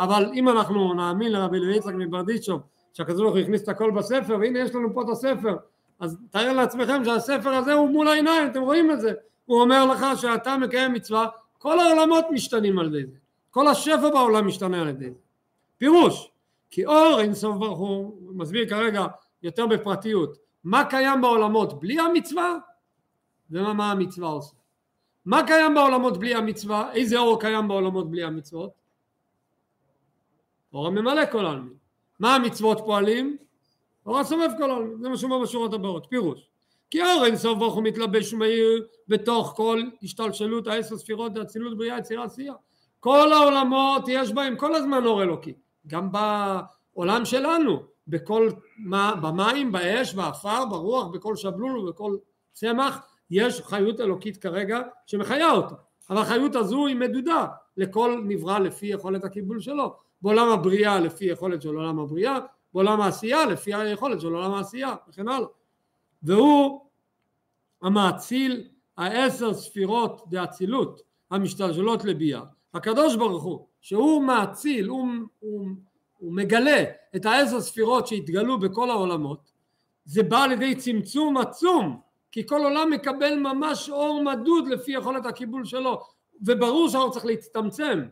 אבל 0.00 0.30
אם 0.34 0.48
אנחנו 0.48 0.94
נאמין 0.94 1.32
לרבי 1.32 1.60
לוי 1.60 1.76
יצחק 1.76 1.94
מברדיצ'וב 1.94 2.60
שהקדוש 2.92 3.20
ברוך 3.20 3.34
הוא 3.34 3.42
הכניס 3.42 3.62
את 3.62 3.68
הכל 3.68 3.90
בספר 3.90 4.36
והנה 4.40 4.58
יש 4.58 4.74
לנו 4.74 4.94
פה 4.94 5.02
את 5.02 5.08
הספר 5.08 5.56
אז 6.00 6.18
תאר 6.30 6.52
לעצמכם 6.52 7.04
שהספר 7.04 7.50
הזה 7.50 7.72
הוא 7.72 7.90
מול 7.90 8.08
העיניים 8.08 8.50
אתם 8.50 8.60
רואים 8.60 8.90
את 8.90 9.00
זה? 9.00 9.12
הוא 9.44 9.60
אומר 9.60 9.86
לך 9.86 10.06
שאתה 10.16 10.56
מקיים 10.56 10.92
מצווה 10.92 11.28
כל 11.58 11.80
העולמות 11.80 12.24
משתנים 12.30 12.78
על 12.78 12.86
ידי 12.86 13.06
זה. 13.06 13.16
כל 13.50 13.68
השפע 13.68 14.10
בעולם 14.10 14.46
משתנה 14.46 14.80
על 14.80 14.88
ידי 14.88 15.10
זה. 15.10 15.18
פירוש 15.78 16.30
כי 16.70 16.86
אור 16.86 17.20
אין 17.20 17.34
סוף 17.34 17.56
ברוך 17.56 17.78
הוא 17.78 18.16
מסביר 18.34 18.68
כרגע 18.68 19.06
יותר 19.42 19.66
בפרטיות 19.66 20.36
מה 20.64 20.84
קיים 20.84 21.20
בעולמות 21.20 21.80
בלי 21.80 22.00
המצווה 22.00 22.54
ומה 23.50 23.90
המצווה 23.90 24.28
עושה 24.28 24.54
מה 25.26 25.46
קיים 25.46 25.74
בעולמות 25.74 26.18
בלי 26.18 26.34
המצווה? 26.34 26.92
איזה 26.92 27.18
אור 27.18 27.40
קיים 27.40 27.68
בעולמות 27.68 28.10
בלי 28.10 28.24
המצוות? 28.24 28.70
אור 30.72 30.86
הממלא 30.86 31.22
כל 31.32 31.46
העלמין. 31.46 31.74
מה 32.20 32.34
המצוות 32.34 32.78
פועלים? 32.84 33.36
אור 34.06 34.18
הסובב 34.18 34.48
כל 34.58 34.70
העלמין. 34.70 34.98
זה 35.02 35.08
מה 35.08 35.16
שאומר 35.16 35.38
בשורות 35.38 35.72
הבאות. 35.72 36.06
פירוש. 36.10 36.48
כי 36.90 37.02
אור 37.02 37.24
אין 37.24 37.36
סוף 37.36 37.58
ברוך 37.58 37.74
הוא 37.74 37.82
מתלבש 37.82 38.32
ומאיר 38.32 38.86
בתוך 39.08 39.52
כל 39.56 39.82
השתלשלות 40.02 40.66
העשר 40.66 40.96
ספירות 40.96 41.36
האצילות 41.36 41.78
בריאה 41.78 41.98
יצירה 41.98 42.24
עשייה. 42.24 42.54
כל 43.00 43.32
העולמות 43.32 44.04
יש 44.08 44.32
בהם 44.32 44.56
כל 44.56 44.74
הזמן 44.74 45.04
אור 45.04 45.22
אלוקי. 45.22 45.54
גם 45.86 46.08
בעולם 46.12 47.24
שלנו. 47.24 47.82
בכל, 48.08 48.50
מה, 48.78 49.14
במים, 49.22 49.72
באש, 49.72 50.14
באפר, 50.14 50.64
ברוח, 50.64 51.06
בכל 51.06 51.36
שבלול 51.36 51.78
ובכל 51.78 52.16
צמח 52.52 53.15
יש 53.30 53.60
חיות 53.60 54.00
אלוקית 54.00 54.36
כרגע 54.36 54.80
שמחיה 55.06 55.50
אותה 55.50 55.74
אבל 56.10 56.18
החיות 56.18 56.56
הזו 56.56 56.86
היא 56.86 56.96
מדודה 56.96 57.46
לכל 57.76 58.22
נברא 58.24 58.58
לפי 58.58 58.86
יכולת 58.86 59.24
הקיבול 59.24 59.60
שלו. 59.60 59.96
בעולם 60.22 60.48
הבריאה 60.48 61.00
לפי 61.00 61.24
יכולת 61.24 61.62
של 61.62 61.76
עולם 61.76 61.98
הבריאה 61.98 62.38
בעולם 62.74 63.00
העשייה 63.00 63.46
לפי 63.46 63.74
היכולת 63.74 64.20
של 64.20 64.34
עולם 64.34 64.54
העשייה 64.54 64.94
וכן 65.08 65.28
הלאה. 65.28 65.48
והוא 66.22 66.80
המאציל 67.82 68.68
העשר 68.96 69.54
ספירות 69.54 70.24
דאצילות 70.28 71.02
המשתלשלות 71.30 72.04
לביאה. 72.04 72.42
הקדוש 72.74 73.16
ברוך 73.16 73.42
הוא 73.42 73.66
שהוא 73.80 74.22
מאציל 74.22 74.88
הוא, 74.88 75.08
הוא, 75.38 75.68
הוא 76.18 76.32
מגלה 76.32 76.84
את 77.16 77.26
העשר 77.26 77.60
ספירות 77.60 78.06
שהתגלו 78.06 78.60
בכל 78.60 78.90
העולמות 78.90 79.52
זה 80.04 80.22
בא 80.22 80.42
על 80.42 80.52
ידי 80.52 80.74
צמצום 80.74 81.36
עצום 81.36 82.00
כי 82.36 82.46
כל 82.46 82.64
עולם 82.64 82.90
מקבל 82.90 83.34
ממש 83.34 83.90
אור 83.90 84.22
מדוד 84.22 84.68
לפי 84.68 84.92
יכולת 84.92 85.26
הקיבול 85.26 85.64
שלו 85.64 86.00
וברור 86.46 86.88
שהאור 86.88 87.10
צריך 87.10 87.26
להצטמצם 87.26 88.02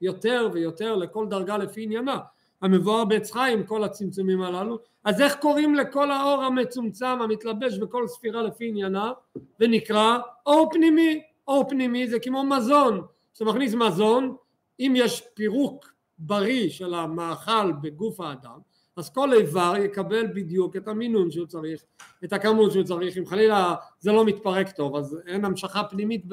יותר 0.00 0.48
ויותר 0.52 0.96
לכל 0.96 1.26
דרגה 1.28 1.58
לפי 1.58 1.82
עניינה. 1.82 2.18
המבואר 2.62 3.04
בעץ 3.04 3.30
חיים 3.30 3.66
כל 3.66 3.84
הצמצומים 3.84 4.42
הללו. 4.42 4.78
אז 5.04 5.20
איך 5.20 5.36
קוראים 5.36 5.74
לכל 5.74 6.10
האור 6.10 6.42
המצומצם 6.42 7.06
המתלבש 7.06 7.78
בכל 7.78 8.06
ספירה 8.06 8.42
לפי 8.42 8.68
עניינה? 8.68 9.12
ונקרא 9.60 10.18
אור 10.46 10.70
פנימי. 10.72 11.22
אור 11.48 11.68
פנימי 11.68 12.08
זה 12.08 12.20
כמו 12.20 12.44
מזון. 12.44 13.02
כשאתה 13.34 13.50
מכניס 13.50 13.74
מזון 13.74 14.36
אם 14.80 14.92
יש 14.96 15.22
פירוק 15.34 15.92
בריא 16.18 16.70
של 16.70 16.94
המאכל 16.94 17.72
בגוף 17.72 18.20
האדם 18.20 18.58
אז 18.96 19.10
כל 19.10 19.34
איבר 19.34 19.74
יקבל 19.84 20.26
בדיוק 20.26 20.76
את 20.76 20.88
המינון 20.88 21.30
שהוא 21.30 21.46
צריך, 21.46 21.84
את 22.24 22.32
הכמות 22.32 22.72
שהוא 22.72 22.84
צריך, 22.84 23.18
אם 23.18 23.26
חלילה 23.26 23.74
זה 23.98 24.12
לא 24.12 24.24
מתפרק 24.24 24.70
טוב 24.70 24.96
אז 24.96 25.18
אין 25.26 25.44
המשכה 25.44 25.84
פנימית 25.84 26.24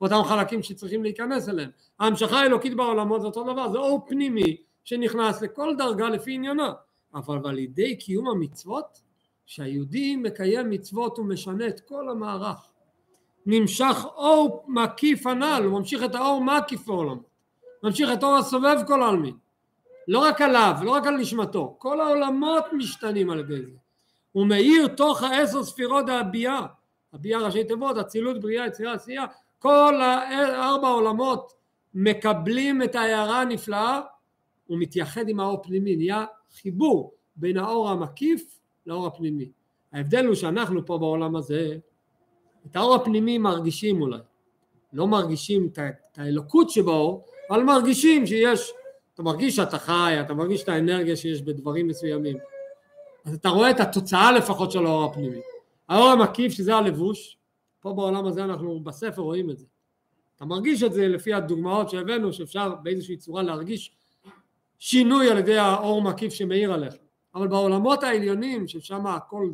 באותם 0.00 0.20
חלקים 0.24 0.62
שצריכים 0.62 1.02
להיכנס 1.02 1.48
אליהם. 1.48 1.70
ההמשכה 2.00 2.40
האלוקית 2.40 2.76
בעולמות 2.76 3.20
זה 3.20 3.26
אותו 3.26 3.42
דבר, 3.42 3.68
זה 3.68 3.78
אור 3.78 4.06
פנימי 4.08 4.56
שנכנס 4.84 5.42
לכל 5.42 5.74
דרגה 5.78 6.08
לפי 6.08 6.34
עניינה, 6.34 6.72
אבל 7.14 7.48
על 7.48 7.58
ידי 7.58 7.96
קיום 7.96 8.28
המצוות, 8.28 9.02
שהיהודי 9.46 10.16
מקיים 10.16 10.70
מצוות 10.70 11.18
הוא 11.18 11.26
משנה 11.26 11.68
את 11.68 11.80
כל 11.80 12.08
המערך. 12.08 12.70
נמשך 13.46 13.96
אור 14.16 14.64
מקיף 14.68 15.26
הנ"ל, 15.26 15.62
הוא 15.64 15.78
ממשיך 15.78 16.04
את 16.04 16.14
האור 16.14 16.44
מקיף 16.44 16.88
העולמות, 16.88 17.30
ממשיך 17.82 18.10
את 18.12 18.22
אור 18.22 18.36
הסובב 18.36 18.76
כל 18.86 19.02
העלמין. 19.02 19.34
לא 20.08 20.18
רק 20.18 20.40
עליו, 20.40 20.74
לא 20.82 20.90
רק 20.90 21.06
על 21.06 21.16
נשמתו, 21.16 21.76
כל 21.78 22.00
העולמות 22.00 22.64
משתנים 22.72 23.30
על 23.30 23.40
ידי 23.40 23.62
זה. 23.62 23.70
הוא 24.32 24.46
מאיר 24.46 24.86
תוך 24.86 25.22
העשר 25.22 25.64
ספירות 25.64 26.08
הביאה, 26.08 26.66
הביאה 27.12 27.40
ראשי 27.40 27.64
תיבות, 27.64 27.98
אצילות, 27.98 28.40
בריאה, 28.40 28.66
יצירה, 28.66 28.92
עשייה, 28.92 29.24
כל 29.58 30.00
ארבע 30.54 30.88
העולמות 30.88 31.52
מקבלים 31.94 32.82
את 32.82 32.94
ההערה 32.94 33.40
הנפלאה, 33.40 34.00
הוא 34.66 34.78
מתייחד 34.80 35.28
עם 35.28 35.40
האור 35.40 35.62
פנימי, 35.62 35.96
נהיה 35.96 36.24
חיבור 36.60 37.14
בין 37.36 37.56
האור 37.56 37.90
המקיף 37.90 38.58
לאור 38.86 39.06
הפנימי. 39.06 39.50
ההבדל 39.92 40.26
הוא 40.26 40.34
שאנחנו 40.34 40.86
פה 40.86 40.98
בעולם 40.98 41.36
הזה, 41.36 41.76
את 42.66 42.76
האור 42.76 42.94
הפנימי 42.94 43.38
מרגישים 43.38 44.02
אולי, 44.02 44.18
לא 44.92 45.06
מרגישים 45.06 45.68
את 45.72 46.18
האלוקות 46.18 46.70
שבאור, 46.70 47.24
אבל 47.50 47.62
מרגישים 47.62 48.26
שיש 48.26 48.72
אתה 49.16 49.22
מרגיש 49.22 49.56
שאתה 49.56 49.78
חי, 49.78 50.16
אתה 50.20 50.34
מרגיש 50.34 50.62
את 50.62 50.68
האנרגיה 50.68 51.16
שיש 51.16 51.42
בדברים 51.42 51.88
מסוימים. 51.88 52.36
אז 53.24 53.34
אתה 53.34 53.48
רואה 53.48 53.70
את 53.70 53.80
התוצאה 53.80 54.32
לפחות 54.32 54.72
של 54.72 54.86
האור 54.86 55.04
הפנימי. 55.04 55.40
האור 55.88 56.08
המקיף 56.08 56.52
שזה 56.52 56.74
הלבוש, 56.74 57.38
פה 57.80 57.92
בעולם 57.92 58.26
הזה 58.26 58.44
אנחנו 58.44 58.80
בספר 58.80 59.22
רואים 59.22 59.50
את 59.50 59.58
זה. 59.58 59.66
אתה 60.36 60.44
מרגיש 60.44 60.82
את 60.82 60.92
זה 60.92 61.08
לפי 61.08 61.34
הדוגמאות 61.34 61.90
שהבאנו 61.90 62.32
שאפשר 62.32 62.74
באיזושהי 62.82 63.16
צורה 63.16 63.42
להרגיש 63.42 63.92
שינוי 64.78 65.30
על 65.30 65.38
ידי 65.38 65.58
האור 65.58 66.02
מקיף 66.02 66.32
שמאיר 66.32 66.72
עליך. 66.72 66.94
אבל 67.34 67.48
בעולמות 67.48 68.02
העליונים 68.02 68.68
ששם 68.68 69.06
הכל 69.06 69.50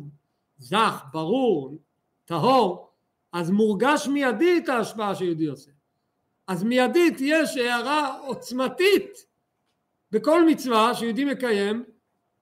זך, 0.57 1.03
ברור, 1.13 1.77
טהור, 2.25 2.89
אז 3.31 3.51
מורגש 3.51 4.07
מיידית 4.07 4.69
ההשפעה 4.69 5.15
שיהודי 5.15 5.45
עושה. 5.45 5.71
אז 6.47 6.63
מיידית 6.63 7.17
יש 7.19 7.57
הערה 7.57 8.17
עוצמתית 8.27 9.32
בכל 10.13 10.45
מצווה 10.45 10.95
שיהודי 10.95 11.25
מקיים 11.25 11.83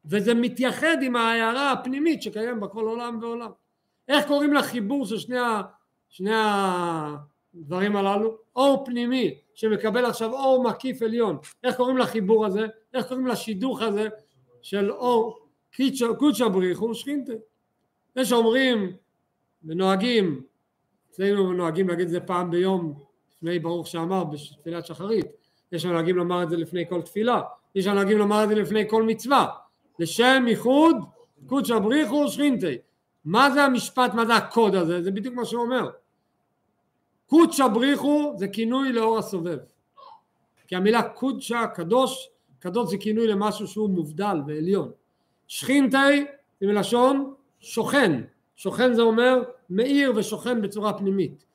וזה 0.05 0.33
מתייחד 0.33 0.97
עם 1.01 1.15
ההערה 1.15 1.71
הפנימית 1.71 2.21
שקיים 2.21 2.59
בכל 2.59 2.85
עולם 2.85 3.19
ועולם. 3.21 3.51
איך 4.07 4.27
קוראים 4.27 4.53
לחיבור 4.53 5.05
של 5.05 5.17
שני, 5.17 5.37
ה, 5.37 5.61
שני 6.09 6.31
הדברים 6.33 7.95
הללו? 7.95 8.37
אור 8.55 8.85
פנימי 8.85 9.39
שמקבל 9.53 10.05
עכשיו 10.05 10.33
אור 10.33 10.63
מקיף 10.63 11.01
עליון. 11.01 11.37
איך 11.63 11.75
קוראים 11.75 11.97
לחיבור 11.97 12.45
הזה? 12.45 12.67
איך 12.93 13.07
קוראים 13.07 13.27
לשידוך 13.27 13.81
הזה? 13.81 14.07
של 14.61 14.91
אור 14.91 15.39
קודשא 16.19 16.47
בריחו 16.47 16.95
שכינתה. 16.95 17.33
יש 18.15 18.29
שאומרים 18.29 18.93
ונוהגים, 19.63 20.43
אצלנו 21.09 21.53
נוהגים 21.53 21.89
להגיד 21.89 22.05
את 22.05 22.11
זה 22.11 22.19
פעם 22.19 22.51
ביום 22.51 22.93
לפני 23.31 23.59
ברוך 23.59 23.87
שאמר 23.87 24.23
בתפילת 24.23 24.85
שחרית, 24.85 25.25
יש 25.71 25.81
שנוהגים 25.81 26.15
לומר 26.15 26.43
את 26.43 26.49
זה 26.49 26.57
לפני 26.57 26.85
כל 26.89 27.01
תפילה, 27.01 27.41
יש 27.75 27.85
שנוהגים 27.85 28.17
לומר 28.17 28.43
את 28.43 28.49
זה 28.49 28.55
לפני 28.55 28.89
כל 28.89 29.03
מצווה, 29.03 29.47
לשם 29.99 30.45
ייחוד 30.47 30.95
קודשא 31.45 31.79
בריחו 31.79 32.27
שכינתי. 32.27 32.77
מה 33.25 33.51
זה 33.51 33.63
המשפט, 33.63 34.13
מה 34.13 34.25
זה 34.25 34.35
הקוד 34.35 34.75
הזה? 34.75 35.01
זה 35.01 35.11
בדיוק 35.11 35.35
מה 35.35 35.45
שהוא 35.45 35.61
אומר. 35.61 35.89
קודשא 37.27 37.67
בריחו 37.67 38.33
זה 38.37 38.47
כינוי 38.47 38.93
לאור 38.93 39.17
הסובב. 39.17 39.57
כי 40.67 40.75
המילה 40.75 41.03
קודשא, 41.03 41.65
קדוש, 41.75 42.29
קדוש 42.59 42.89
זה 42.89 42.97
כינוי 42.97 43.27
למשהו 43.27 43.67
שהוא 43.67 43.89
מובדל 43.89 44.37
ועליון. 44.47 44.91
שכינתי 45.47 46.25
זה 46.61 46.67
מלשון 46.67 47.33
שוכן, 47.59 48.21
שוכן 48.55 48.93
זה 48.93 49.01
אומר 49.01 49.43
מאיר 49.69 50.13
ושוכן 50.15 50.61
בצורה 50.61 50.93
פנימית. 50.93 51.45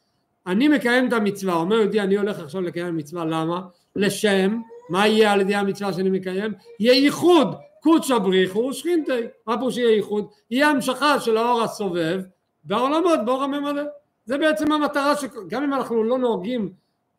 אני 0.46 0.68
מקיים 0.68 1.08
את 1.08 1.12
המצווה, 1.12 1.54
אומר 1.54 1.76
יהודי 1.76 2.00
אני 2.00 2.16
הולך 2.18 2.38
עכשיו 2.38 2.60
לקיים 2.62 2.96
מצווה, 2.96 3.24
למה? 3.24 3.60
לשם, 3.96 4.60
מה 4.89 5.07
יהיה 5.07 5.32
על 5.32 5.41
ידי 5.41 5.55
המצווה 5.55 5.93
שאני 5.93 6.11
מקיים? 6.11 6.53
יהיה 6.80 6.95
ייחוד, 6.95 7.55
קודשא 7.80 8.18
בריחו 8.18 8.59
ושכינתי. 8.59 9.12
מה 9.47 9.61
פה 9.61 9.70
שיהיה 9.70 9.97
ייחוד? 9.97 10.26
יהיה 10.51 10.68
המשכה 10.68 11.20
של 11.20 11.37
האור 11.37 11.62
הסובב 11.62 12.20
בעולמות, 12.64 13.18
באור 13.24 13.43
הממלא. 13.43 13.82
זה 14.24 14.39
בעצם 14.39 14.72
המטרה 14.72 15.16
שגם 15.16 15.62
אם 15.62 15.74
אנחנו 15.74 16.05
לא 16.05 16.18
נוהגים, 16.18 16.72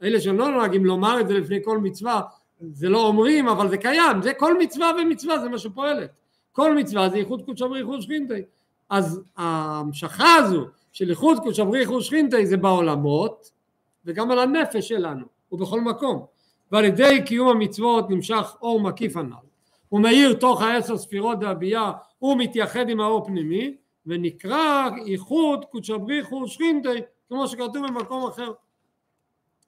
אלה 0.04 0.22
שלא 0.22 0.52
נוהגים 0.52 0.86
לומר 0.86 1.20
את 1.20 1.28
זה 1.28 1.34
לפני 1.34 1.60
כל 1.64 1.78
מצווה, 1.78 2.22
זה 2.60 2.90
לא 2.90 3.08
אומרים 3.08 3.48
אבל 3.48 3.70
זה 3.70 3.78
קיים, 3.78 4.22
זה 4.22 4.34
כל 4.34 4.58
מצווה 4.58 4.92
ומצווה 5.02 5.40
זה 5.40 5.50
מה 5.50 5.58
שפועלת. 5.58 6.10
כל 6.52 6.76
מצווה 6.76 7.10
זה 7.10 7.18
ייחוד 7.18 7.42
קודשא 7.46 7.68
בריחו 7.68 7.90
ושכינתי. 7.92 8.42
אז 8.90 9.22
ההמשכה 9.38 10.36
הזו 10.36 10.66
של 10.94 11.10
ייחוד 11.10 11.40
קודשא 11.40 11.64
בריחו 11.64 11.94
ושכינתי 11.94 12.46
זה 12.46 12.58
בעולמות 12.58 13.52
וגם 14.06 14.32
על 14.32 14.40
הנפש 14.40 14.88
שלנו 14.88 15.26
ובכל 15.52 15.82
מקום. 15.82 16.26
ועל 16.72 16.86
ידי 16.86 17.22
קיום 17.26 17.48
המצוות 17.48 18.10
נמשך 18.10 18.56
אור 18.62 18.82
מקיף 18.82 19.18
הנ"ל. 19.18 19.48
הוא 19.90 20.02
מאיר 20.02 20.34
תוך 20.34 20.62
העשר 20.62 20.98
ספירות 20.98 21.40
דהבייה, 21.40 21.92
הוא 22.20 22.38
מתייחד 22.38 22.90
עם 22.90 23.00
האור 23.00 23.26
פנימי, 23.26 23.78
ונקרא 24.06 24.90
ייחוד 25.06 25.66
קודשא 25.66 25.98
בריחו 25.98 26.36
ושכינתי, 26.36 26.90
כמו 27.28 27.48
שכתוב 27.48 27.88
במקום 27.88 28.28
אחר. 28.28 28.52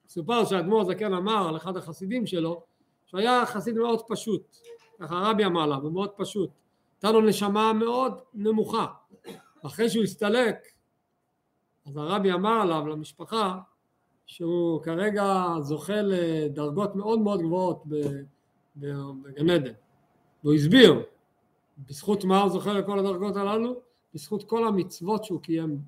סופר 0.08 0.46
שהאדמו"ר 0.46 0.84
זקן 0.84 1.14
אמר 1.14 1.48
על 1.50 1.58
אחד 1.58 1.78
החסידים 1.78 2.26
שלו, 2.26 2.64
שהיה 3.06 3.46
חסיד 3.46 3.76
מאוד 3.76 4.02
פשוט, 4.08 4.42
ככה 5.00 5.18
הרבי 5.18 5.46
אמר 5.46 5.64
עליו, 5.64 5.78
הוא 5.82 5.92
מאוד 5.92 6.10
פשוט, 6.10 6.50
הייתה 6.96 7.12
לו 7.12 7.22
נשמה 7.22 7.74
מאוד 7.74 8.20
נמוכה, 8.34 8.86
אחרי 9.66 9.90
שהוא 9.90 10.04
הסתלק, 10.04 10.56
אז 11.86 11.98
הרבי 11.98 12.34
אמר 12.34 12.62
עליו 12.62 12.88
למשפחה 12.88 13.60
שהוא 14.30 14.82
כרגע 14.82 15.46
זוכה 15.62 16.02
לדרגות 16.02 16.96
מאוד 16.96 17.20
מאוד 17.20 17.42
גבוהות 17.42 17.84
בגן 18.76 19.50
עדן. 19.50 19.72
והוא 20.44 20.54
הסביר 20.54 21.04
בזכות 21.90 22.24
מה 22.24 22.42
הוא 22.42 22.50
זוכה 22.50 22.74
לכל 22.74 23.00
הדרגות 23.00 23.36
הללו? 23.36 23.82
בזכות 24.14 24.44
כל 24.44 24.68
המצוות 24.68 25.24
שהוא 25.24 25.42
קיים 25.42 25.80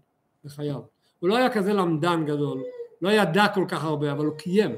בחייו. 0.46 0.82
הוא 1.20 1.30
לא 1.30 1.38
היה 1.38 1.54
כזה 1.54 1.74
למדן 1.74 2.26
גדול, 2.26 2.64
לא 3.02 3.10
ידע 3.10 3.48
כל 3.54 3.66
כך 3.68 3.84
הרבה, 3.84 4.12
אבל 4.12 4.26
הוא 4.26 4.38
קיים 4.38 4.76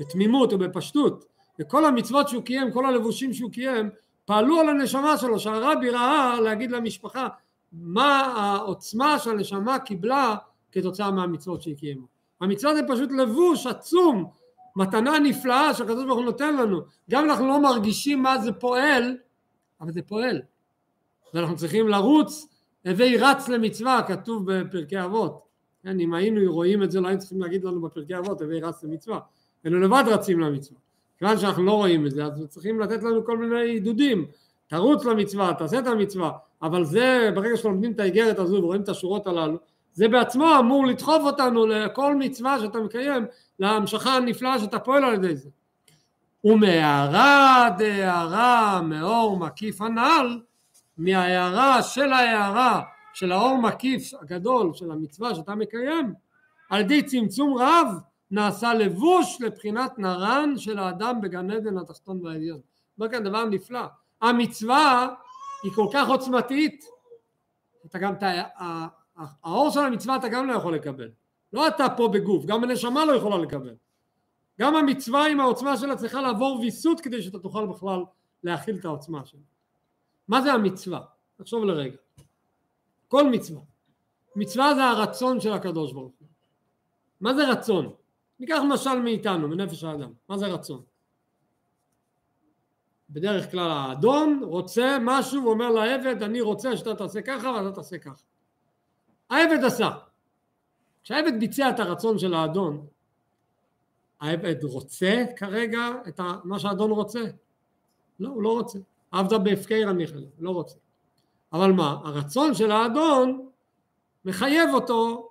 בתמימות 0.00 0.52
ובפשטות, 0.52 1.24
וכל 1.60 1.84
המצוות 1.84 2.28
שהוא 2.28 2.42
קיים, 2.42 2.72
כל 2.72 2.86
הלבושים 2.86 3.32
שהוא 3.32 3.50
קיים, 3.50 3.90
פעלו 4.24 4.60
על 4.60 4.68
הנשמה 4.68 5.18
שלו, 5.18 5.40
שהרבי 5.40 5.90
ראה 5.90 6.40
להגיד 6.40 6.70
למשפחה 6.70 7.28
מה 7.72 8.20
העוצמה 8.20 9.18
שהנשמה 9.18 9.78
קיבלה 9.78 10.36
כתוצאה 10.72 11.10
מהמצוות 11.10 11.62
שהיא 11.62 11.76
קיימה. 11.76 12.13
המצווה 12.44 12.74
זה 12.74 12.80
פשוט 12.88 13.10
לבוש 13.12 13.66
עצום 13.66 14.30
מתנה 14.76 15.18
נפלאה 15.18 15.74
שהקדוש 15.74 16.04
ברוך 16.04 16.18
הוא 16.18 16.24
נותן 16.24 16.56
לנו. 16.56 16.80
גם 17.10 17.24
אנחנו 17.24 17.48
לא 17.48 17.62
מרגישים 17.62 18.22
מה 18.22 18.38
זה 18.38 18.52
פועל 18.52 19.16
אבל 19.80 19.92
זה 19.92 20.02
פועל. 20.02 20.42
ואנחנו 21.34 21.56
צריכים 21.56 21.88
לרוץ 21.88 22.48
הווי 22.86 23.16
רץ 23.16 23.48
למצווה 23.48 24.02
כתוב 24.06 24.52
בפרקי 24.52 25.04
אבות. 25.04 25.42
כן, 25.82 26.00
אם 26.00 26.14
היינו 26.14 26.52
רואים 26.52 26.82
את 26.82 26.90
זה 26.90 27.00
לא 27.00 27.06
היינו 27.08 27.20
צריכים 27.20 27.40
להגיד 27.40 27.64
לנו 27.64 27.80
בפרקי 27.80 28.18
אבות 28.18 28.40
הווי 28.40 28.60
רץ 28.60 28.84
למצווה. 28.84 29.20
היינו 29.64 29.80
לבד 29.80 30.04
רצים 30.06 30.40
למצווה. 30.40 30.80
כיוון 31.18 31.38
שאנחנו 31.38 31.64
לא 31.64 31.72
רואים 31.72 32.06
את 32.06 32.10
זה 32.10 32.24
אז 32.24 32.46
צריכים 32.48 32.80
לתת 32.80 33.02
לנו 33.02 33.24
כל 33.24 33.38
מיני 33.38 33.60
עידודים. 33.60 34.26
תרוץ 34.66 35.04
למצווה 35.04 35.54
תעשה 35.58 35.78
את 35.78 35.86
המצווה. 35.86 36.32
אבל 36.62 36.84
זה 36.84 37.30
ברגע 37.34 37.56
שלומדים 37.56 37.92
את 37.92 38.00
האיגרת 38.00 38.38
הזו 38.38 38.56
ורואים 38.56 38.82
את 38.82 38.88
השורות 38.88 39.26
הללו 39.26 39.58
זה 39.94 40.08
בעצמו 40.08 40.58
אמור 40.58 40.86
לדחוף 40.86 41.22
אותנו 41.22 41.66
לכל 41.66 42.14
מצווה 42.14 42.60
שאתה 42.60 42.78
מקיים, 42.78 43.26
להמשכה 43.58 44.16
הנפלאה 44.16 44.58
שאתה 44.58 44.78
פועל 44.78 45.04
על 45.04 45.14
ידי 45.14 45.36
זה. 45.36 45.48
ומהערה 46.44 47.68
דהערה 47.78 48.80
מאור 48.82 49.38
מקיף 49.38 49.80
הנ"ל, 49.80 50.40
מההערה 50.98 51.82
של 51.82 52.12
ההערה 52.12 52.82
של 53.14 53.32
האור 53.32 53.58
מקיף 53.58 54.10
הגדול 54.20 54.74
של 54.74 54.90
המצווה 54.90 55.34
שאתה 55.34 55.54
מקיים, 55.54 56.14
על 56.70 56.80
ידי 56.80 57.02
צמצום 57.02 57.58
רב 57.58 57.86
נעשה 58.30 58.74
לבוש 58.74 59.40
לבחינת 59.40 59.98
נרן 59.98 60.54
של 60.56 60.78
האדם 60.78 61.20
בגן 61.20 61.50
עדן 61.50 61.78
התחתון 61.78 62.26
והעליון. 62.26 62.60
אומר 62.98 63.10
כאן 63.10 63.24
דבר 63.24 63.44
נפלא, 63.44 63.84
המצווה 64.22 65.08
היא 65.62 65.72
כל 65.72 65.86
כך 65.92 66.08
עוצמתית, 66.08 66.84
אתה 67.86 67.98
גם 67.98 68.14
האור 69.16 69.70
של 69.70 69.80
המצווה 69.80 70.16
אתה 70.16 70.28
גם 70.28 70.46
לא 70.46 70.52
יכול 70.52 70.74
לקבל. 70.74 71.10
לא 71.52 71.68
אתה 71.68 71.86
פה 71.96 72.08
בגוף, 72.08 72.44
גם 72.44 72.64
הנשמה 72.64 73.04
לא 73.04 73.12
יכולה 73.12 73.38
לקבל. 73.38 73.74
גם 74.60 74.76
המצווה 74.76 75.26
עם 75.26 75.40
העוצמה 75.40 75.76
שלה 75.76 75.96
צריכה 75.96 76.20
לעבור 76.20 76.58
ויסות 76.60 77.00
כדי 77.00 77.22
שאתה 77.22 77.38
תוכל 77.38 77.66
בכלל 77.66 78.04
להכיל 78.42 78.76
את 78.76 78.84
העוצמה 78.84 79.24
שלה. 79.24 79.40
מה 80.28 80.42
זה 80.42 80.52
המצווה? 80.52 81.00
תחשוב 81.36 81.64
לרגע. 81.64 81.96
כל 83.08 83.30
מצווה. 83.30 83.60
מצווה 84.36 84.74
זה 84.74 84.84
הרצון 84.84 85.40
של 85.40 85.52
הקדוש 85.52 85.92
ברוך 85.92 86.12
הוא. 86.18 86.28
מה 87.20 87.34
זה 87.34 87.50
רצון? 87.50 87.94
ניקח 88.40 88.60
משל 88.68 88.98
מאיתנו, 88.98 89.48
מנפש 89.48 89.84
האדם. 89.84 90.12
מה 90.28 90.38
זה 90.38 90.46
רצון? 90.46 90.82
בדרך 93.10 93.50
כלל 93.50 93.70
האדון 93.70 94.40
רוצה 94.42 94.98
משהו 95.00 95.44
ואומר 95.44 95.70
לעבד 95.70 96.22
אני 96.22 96.40
רוצה 96.40 96.76
שאתה 96.76 96.94
תעשה 96.94 97.22
ככה 97.22 97.48
ואתה 97.48 97.72
תעשה 97.72 97.98
ככה. 97.98 98.22
העבד 99.30 99.64
עשה. 99.64 99.90
כשהעבד 101.02 101.40
ביצע 101.40 101.70
את 101.70 101.80
הרצון 101.80 102.18
של 102.18 102.34
האדון, 102.34 102.86
העבד 104.20 104.64
רוצה 104.64 105.24
כרגע 105.36 105.90
את 106.08 106.20
מה 106.44 106.58
שהאדון 106.58 106.90
רוצה? 106.90 107.20
לא, 108.20 108.28
הוא 108.28 108.42
לא 108.42 108.52
רוצה. 108.52 108.78
עבדה 109.12 109.38
בהפקר 109.38 109.88
המיכל, 109.88 110.18
לא 110.38 110.50
רוצה. 110.50 110.76
אבל 111.52 111.72
מה, 111.72 111.96
הרצון 112.04 112.54
של 112.54 112.70
האדון 112.70 113.48
מחייב 114.24 114.70
אותו 114.74 115.30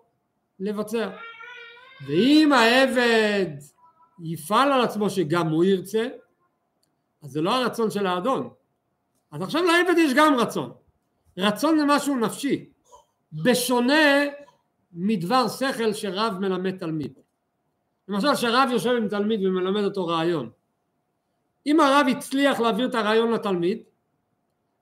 לבצע. 0.59 1.09
ואם 2.07 2.53
העבד 2.53 3.47
יפעל 4.19 4.71
על 4.71 4.81
עצמו 4.81 5.09
שגם 5.09 5.47
הוא 5.47 5.63
ירצה, 5.63 6.07
אז 7.21 7.31
זה 7.31 7.41
לא 7.41 7.55
הרצון 7.55 7.91
של 7.91 8.07
האדון. 8.07 8.49
אז 9.31 9.41
עכשיו 9.41 9.63
לעבד 9.63 9.97
יש 9.97 10.13
גם 10.15 10.35
רצון. 10.35 10.71
רצון 11.37 11.77
זה 11.77 11.83
משהו 11.87 12.15
נפשי. 12.15 12.72
בשונה 13.34 14.23
מדבר 14.93 15.47
שכל 15.47 15.93
שרב 15.93 16.34
מלמד 16.39 16.77
תלמיד. 16.77 17.13
למשל 18.07 18.36
שרב 18.36 18.69
יושב 18.71 18.89
עם 18.97 19.07
תלמיד 19.07 19.45
ומלמד 19.45 19.84
אותו 19.84 20.07
רעיון. 20.07 20.49
אם 21.65 21.79
הרב 21.79 22.05
הצליח 22.11 22.59
להעביר 22.59 22.88
את 22.88 22.95
הרעיון 22.95 23.31
לתלמיד, 23.31 23.84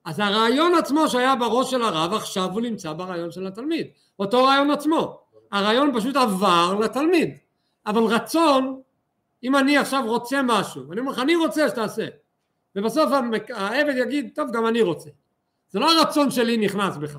אז 0.05 0.19
הרעיון 0.19 0.75
עצמו 0.75 1.07
שהיה 1.07 1.35
בראש 1.35 1.71
של 1.71 1.81
הרב 1.81 2.13
עכשיו 2.13 2.49
הוא 2.51 2.61
נמצא 2.61 2.93
ברעיון 2.93 3.31
של 3.31 3.47
התלמיד. 3.47 3.87
אותו 4.19 4.43
רעיון 4.43 4.71
עצמו. 4.71 5.21
הרעיון 5.51 5.91
פשוט 5.95 6.15
עבר 6.15 6.79
לתלמיד. 6.79 7.37
אבל 7.85 8.03
רצון, 8.03 8.81
אם 9.43 9.55
אני 9.55 9.77
עכשיו 9.77 10.03
רוצה 10.05 10.41
משהו, 10.43 10.89
ואני 10.89 10.99
אומר 10.99 11.11
לך 11.11 11.19
אני 11.19 11.35
רוצה 11.35 11.69
שתעשה, 11.69 12.07
ובסוף 12.75 13.11
העבד 13.49 13.93
יגיד 13.97 14.31
טוב 14.35 14.51
גם 14.51 14.67
אני 14.67 14.81
רוצה. 14.81 15.09
זה 15.69 15.79
לא 15.79 15.91
הרצון 15.91 16.31
שלי 16.31 16.57
נכנס 16.57 16.97
בך. 16.97 17.17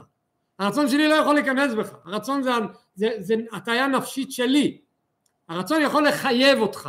הרצון 0.63 0.89
שלי 0.89 1.09
לא 1.09 1.15
יכול 1.15 1.35
להיכנס 1.35 1.75
בך, 1.75 1.95
הרצון 2.05 2.43
זה, 2.43 2.51
זה, 2.95 3.09
זה 3.19 3.35
הטעיה 3.53 3.87
נפשית 3.87 4.33
שלי, 4.33 4.81
הרצון 5.49 5.83
יכול 5.83 6.09
לחייב 6.09 6.59
אותך, 6.59 6.89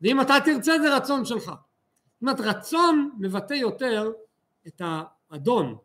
ואם 0.00 0.20
אתה 0.20 0.34
תרצה 0.44 0.78
זה 0.82 0.96
רצון 0.96 1.24
שלך. 1.24 1.44
זאת 1.44 2.22
אומרת 2.22 2.40
רצון 2.40 3.10
מבטא 3.18 3.54
יותר 3.54 4.12
את 4.66 4.82
האדון, 4.84 5.76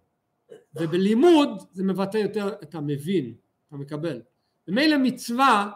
ובלימוד 0.76 1.50
זה 1.72 1.84
מבטא 1.84 2.18
יותר 2.18 2.50
את 2.64 2.76
המבין, 2.76 3.34
את 3.68 3.74
המקבל. 3.74 4.22
ומילא 4.68 4.98
מצווה, 4.98 5.72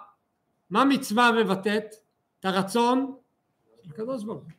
מה 0.69 0.85
מצווה 0.85 1.31
מבטאת? 1.31 1.95
את 2.39 2.45
הרצון 2.45 3.15
של 3.83 3.89
הקדוש 3.89 4.23
ברוך 4.23 4.43
הוא. 4.43 4.51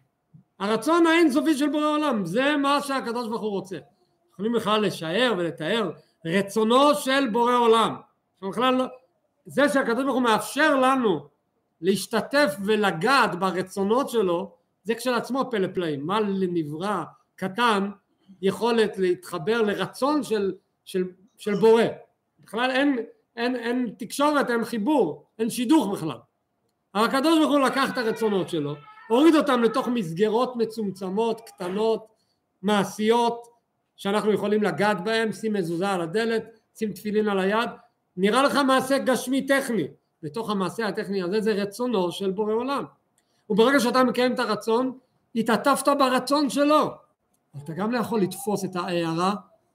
הרצון 0.58 1.06
האינסופי 1.06 1.54
של 1.54 1.68
בורא 1.68 1.86
עולם, 1.86 2.24
זה 2.24 2.56
מה 2.56 2.82
שהקדוש 2.82 3.28
ברוך 3.28 3.42
הוא 3.42 3.50
רוצה. 3.50 3.78
יכולים 4.32 4.52
בכלל 4.52 4.86
לשער 4.86 5.34
ולתאר 5.38 5.90
רצונו 6.24 6.94
של 6.94 7.28
בורא 7.28 7.56
עולם. 7.56 7.96
בכלל 8.42 8.74
לא, 8.74 8.84
זה 9.46 9.68
שהקדוש 9.68 10.04
ברוך 10.04 10.14
הוא 10.14 10.22
מאפשר 10.22 10.76
לנו 10.76 11.26
להשתתף 11.80 12.54
ולגעת 12.64 13.34
ברצונות 13.38 14.08
שלו, 14.10 14.54
זה 14.84 14.94
כשלעצמו 14.94 15.50
פלא 15.50 15.68
פלאים. 15.74 16.06
מה 16.06 16.20
לנברא 16.20 17.02
קטן 17.36 17.90
יכולת 18.42 18.98
להתחבר 18.98 19.62
לרצון 19.62 20.22
של, 20.22 20.54
של, 20.84 21.04
של 21.38 21.54
בורא. 21.54 21.82
בכלל 22.40 22.70
אין, 22.70 22.98
אין, 23.36 23.56
אין 23.56 23.94
תקשורת, 23.98 24.50
אין 24.50 24.64
חיבור, 24.64 25.26
אין 25.38 25.50
שידוך 25.50 25.92
בכלל. 25.92 26.18
אבל 26.94 27.04
הקדוש 27.04 27.38
ברוך 27.38 27.52
הוא 27.52 27.60
לקח 27.60 27.92
את 27.92 27.98
הרצונות 27.98 28.48
שלו, 28.48 28.74
הוריד 29.08 29.34
אותם 29.34 29.62
לתוך 29.62 29.88
מסגרות 29.88 30.56
מצומצמות, 30.56 31.40
קטנות, 31.40 32.06
מעשיות, 32.62 33.51
שאנחנו 33.96 34.32
יכולים 34.32 34.62
לגעת 34.62 35.04
בהם, 35.04 35.32
שים 35.32 35.52
מזוזה 35.52 35.88
על 35.88 36.00
הדלת, 36.00 36.44
שים 36.78 36.92
תפילין 36.92 37.28
על 37.28 37.38
היד, 37.38 37.70
נראה 38.16 38.42
לך 38.42 38.56
מעשה 38.66 38.98
גשמי 38.98 39.46
טכני, 39.46 39.86
בתוך 40.22 40.50
המעשה 40.50 40.88
הטכני 40.88 41.22
הזה 41.22 41.40
זה 41.40 41.52
רצונו 41.52 42.12
של 42.12 42.30
בורא 42.30 42.52
עולם. 42.52 42.84
וברגע 43.50 43.80
שאתה 43.80 44.04
מקיים 44.04 44.34
את 44.34 44.38
הרצון, 44.38 44.98
התעטפת 45.34 45.88
ברצון 45.98 46.50
שלו. 46.50 46.90
אתה 47.64 47.72
גם 47.72 47.92
לא 47.92 47.98
יכול 47.98 48.20
לתפוס 48.20 48.64
את 48.64 48.76
ההערה 48.76 49.34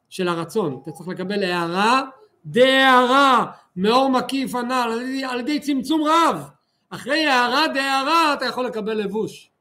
של 0.09 0.27
הרצון, 0.27 0.79
אתה 0.83 0.91
צריך 0.91 1.09
לקבל 1.09 1.43
הערה 1.43 2.03
דהערה, 2.45 3.45
מאור 3.75 4.09
מקיף 4.09 4.55
הנ"ל, 4.55 5.01
על, 5.29 5.39
ידי 5.39 5.59
צמצום 5.59 6.01
רב. 6.03 6.49
אחרי 6.89 7.25
הערה 7.25 7.67
דהערה 7.67 8.33
אתה 8.33 8.45
יכול 8.45 8.65
לקבל 8.65 8.93
לבוש. 8.93 9.51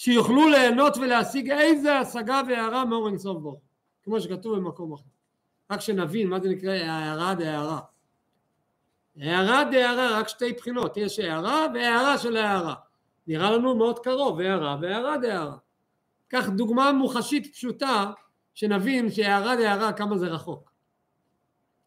שיוכלו 0.00 0.48
ליהנות 0.48 0.96
ולהשיג 0.96 1.50
איזה 1.50 1.98
השגה 1.98 2.40
והערה 2.48 2.84
מאור 2.84 3.08
אינסוף 3.08 3.42
כמו 4.02 4.20
שכתוב 4.20 4.56
במקום 4.56 4.92
אחר. 4.92 5.04
רק 5.70 5.80
שנבין 5.80 6.28
מה 6.28 6.40
זה 6.40 6.48
נקרא 6.48 6.70
הערה 6.70 7.34
דהערה. 7.34 7.80
הערה 9.16 9.64
דהערה 9.70 10.18
רק 10.18 10.28
שתי 10.28 10.52
בחינות, 10.52 10.96
יש 10.96 11.18
הערה 11.18 11.66
והערה 11.74 12.18
של 12.18 12.36
הערה. 12.36 12.74
נראה 13.26 13.50
לנו 13.50 13.76
מאוד 13.76 13.98
קרוב, 13.98 14.40
הערה 14.40 14.78
והערה 14.80 15.18
דהערה. 15.18 15.56
קח 16.28 16.48
דוגמה 16.48 16.92
מוחשית 16.92 17.52
פשוטה 17.52 18.12
שנבין 18.54 19.10
שהערה 19.10 19.56
דהערה 19.56 19.92
כמה 19.92 20.18
זה 20.18 20.26
רחוק. 20.26 20.72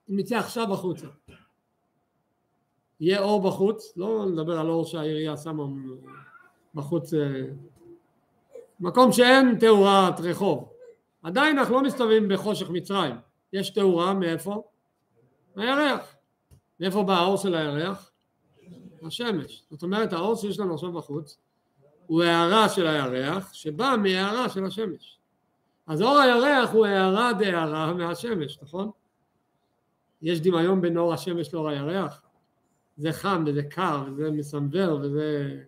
אם 0.10 0.20
נצא 0.20 0.38
עכשיו 0.38 0.74
החוצה, 0.74 1.08
יהיה 3.00 3.20
אור 3.22 3.42
בחוץ, 3.42 3.98
לא 3.98 4.26
נדבר 4.26 4.60
על 4.60 4.70
אור 4.70 4.86
שהעירייה 4.86 5.38
שמה 5.38 5.64
בחוץ, 6.76 7.14
אה, 7.14 7.42
מקום 8.84 9.12
שאין 9.12 9.60
תאורת 9.60 10.20
רחוב. 10.20 10.70
עדיין 11.24 11.60
אנחנו 11.60 11.76
לא 11.76 11.82
מסתובבים 11.82 12.28
בחושך 12.28 12.70
מצרים, 12.70 13.16
יש 13.54 13.70
תאורה 13.70 14.14
מאיפה? 14.14 14.64
מהירח. 15.56 16.16
מאיפה 16.80 17.04
בא 17.04 17.14
האור 17.14 17.38
של 17.38 17.56
הירח? 17.56 18.12
השמש. 19.04 19.64
זאת 19.70 19.84
אומרת 19.84 20.14
האור 20.14 20.36
שיש 20.36 20.60
לנו 20.60 20.74
עכשיו 20.74 20.92
בחוץ 20.92 21.38
הוא 22.08 22.24
הערה 22.24 22.70
של 22.70 22.88
הירח 22.88 23.54
שבא 23.54 23.96
מהערה 24.04 24.50
של 24.50 24.66
השמש. 24.66 25.20
אז 25.88 26.02
אור 26.02 26.18
הירח 26.18 26.70
הוא 26.70 26.86
הערה 26.86 27.34
דהערה 27.34 27.94
מהשמש, 27.94 28.60
נכון? 28.62 28.90
יש 30.22 30.42
דמיון 30.42 30.82
בין 30.82 30.98
אור 30.98 31.14
השמש 31.14 31.54
לאור 31.54 31.70
הירח? 31.70 32.22
זה 32.98 33.12
חם 33.12 33.44
וזה 33.48 33.64
קר 33.64 34.04
וזה 34.18 34.32
מסנוור 34.32 35.00
וזה 35.02 35.60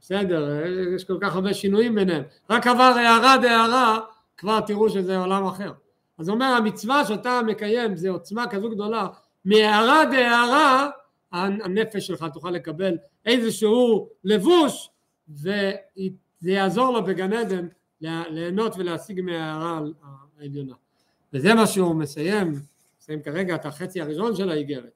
בסדר, 0.00 0.66
יש 0.94 1.04
כל 1.04 1.18
כך 1.20 1.34
הרבה 1.34 1.54
שינויים 1.54 1.94
ביניהם. 1.94 2.22
רק 2.50 2.66
עבר 2.66 2.82
הערה 2.96 3.36
דהערה 3.42 4.00
כבר 4.36 4.60
תראו 4.60 4.90
שזה 4.90 5.18
עולם 5.18 5.46
אחר. 5.46 5.72
אז 6.18 6.30
אומר 6.30 6.46
המצווה 6.46 7.04
שאתה 7.04 7.40
מקיים 7.46 7.96
זה 7.96 8.10
עוצמה 8.10 8.46
כזו 8.50 8.70
גדולה 8.70 9.08
מהערה 9.44 10.04
דהערה 10.04 10.90
הנפש 11.32 12.06
שלך 12.06 12.26
תוכל 12.34 12.50
לקבל 12.50 12.96
איזשהו 13.26 14.08
לבוש 14.24 14.90
וזה 15.28 15.72
יעזור 16.42 16.92
לו 16.92 17.04
בגן 17.04 17.32
עדן 17.32 17.68
ליהנות 18.00 18.72
ולהשיג 18.76 19.20
מההערה 19.20 19.80
העליונה. 20.38 20.74
וזה 21.32 21.54
מה 21.54 21.66
שהוא 21.66 21.94
מסיים, 21.94 22.52
מסיים 23.00 23.22
כרגע 23.22 23.54
את 23.54 23.66
החצי 23.66 24.00
הראשון 24.00 24.36
של 24.36 24.50
האיגרת. 24.50 24.92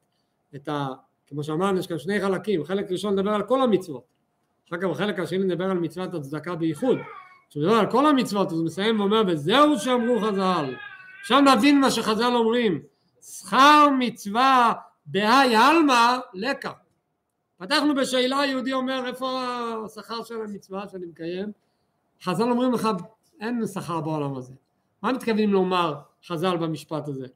את 0.54 0.68
ה... 0.68 0.88
כמו 1.26 1.44
שאמרנו 1.44 1.78
יש 1.78 1.86
כאן 1.86 1.98
שני 1.98 2.20
חלקים, 2.20 2.64
חלק 2.64 2.90
ראשון 2.90 3.12
נדבר 3.12 3.30
על 3.30 3.42
כל 3.42 3.62
המצוות, 3.62 4.02
אחר 4.72 4.80
כך 4.80 4.88
בחלק 4.88 5.18
השני 5.18 5.38
נדבר 5.38 5.64
על 5.64 5.78
מצוות 5.78 6.14
הצדקה 6.14 6.54
בייחוד. 6.54 6.98
כשהוא 7.50 7.62
מדבר 7.62 7.74
על 7.74 7.90
כל 7.90 8.06
המצוות 8.06 8.52
אז 8.52 8.58
הוא 8.58 8.66
מסיים 8.66 9.00
ואומר 9.00 9.22
וזהו 9.26 9.78
שאמרו 9.78 10.20
חז"ל. 10.20 10.74
עכשיו 11.20 11.40
נבין 11.40 11.80
מה 11.80 11.90
שחז"ל 11.90 12.32
אומרים, 12.34 12.82
שכר 13.22 13.86
מצווה 13.98 14.72
בהאי 15.06 15.56
עלמא 15.56 16.16
לקה. 16.34 16.72
פתחנו 17.56 17.94
בשאלה, 17.94 18.46
יהודי 18.46 18.72
אומר 18.72 19.06
איפה 19.06 19.42
השכר 19.84 20.22
של 20.22 20.40
המצווה 20.40 20.88
שאני 20.88 21.06
מקיים? 21.06 21.52
חז"ל 22.22 22.50
אומרים 22.50 22.72
לך 22.72 22.88
אין 23.40 23.66
שכר 23.66 24.00
בעולם 24.00 24.36
הזה. 24.36 24.52
מה 25.02 25.12
מתכוונים 25.12 25.52
לומר 25.52 25.94
חז"ל 26.26 26.56
במשפט 26.56 27.08
הזה? 27.08 27.26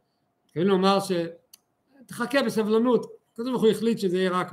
מתכוונים 0.46 0.68
לומר 0.68 0.98
שתחכה 1.00 2.42
בסבלנות, 2.42 3.06
קודם 3.36 3.54
כל 3.54 3.60
הוא 3.60 3.70
החליט 3.70 3.98
שזה 3.98 4.18
יהיה 4.18 4.30
רק 4.30 4.52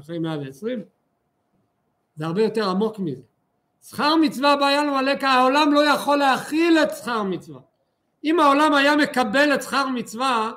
אחרי 0.00 0.18
120, 0.18 0.84
זה 2.14 2.26
הרבה 2.26 2.42
יותר 2.42 2.70
עמוק 2.70 2.98
מזה. 2.98 3.22
שכר 3.82 4.16
מצווה 4.16 4.82
למלא 4.84 5.16
כי 5.16 5.26
העולם 5.26 5.72
לא 5.72 5.80
יכול 5.84 6.16
להכיל 6.16 6.78
את 6.78 6.90
שכר 6.96 7.22
מצווה. 7.22 7.60
אם 8.24 8.40
העולם 8.40 8.74
היה 8.74 8.96
מקבל 8.96 9.54
את 9.54 9.62
שכר 9.62 9.86
מצווה, 9.88 10.52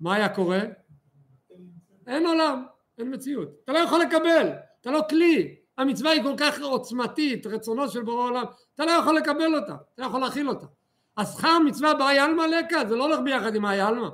מה 0.00 0.14
היה 0.14 0.28
קורה? 0.28 0.60
אין 2.06 2.26
עולם, 2.26 2.64
אין 2.98 3.14
מציאות. 3.14 3.48
אתה 3.64 3.72
לא 3.72 3.78
יכול 3.78 4.00
לקבל, 4.00 4.48
אתה 4.80 4.90
לא 4.90 5.02
כלי. 5.10 5.56
המצווה 5.78 6.10
היא 6.10 6.22
כל 6.22 6.34
כך 6.36 6.60
עוצמתית, 6.60 7.46
רצונו 7.46 7.88
של 7.88 8.02
בורא 8.02 8.24
עולם, 8.24 8.44
אתה 8.74 8.84
לא 8.84 8.90
יכול 8.90 9.16
לקבל 9.16 9.54
אותה, 9.54 9.74
אתה 9.94 10.02
לא 10.02 10.06
יכול 10.06 10.20
להכיל 10.20 10.48
אותה. 10.48 10.66
השכר 11.16 11.58
מצווה 11.58 11.94
באי 11.94 12.18
עלמא 12.18 12.42
לקה, 12.42 12.84
זה 12.88 12.96
לא 12.96 13.04
הולך 13.04 13.20
ביחד 13.24 13.54
עם 13.54 13.64
האי 13.64 13.80
עלמא. 13.80 14.08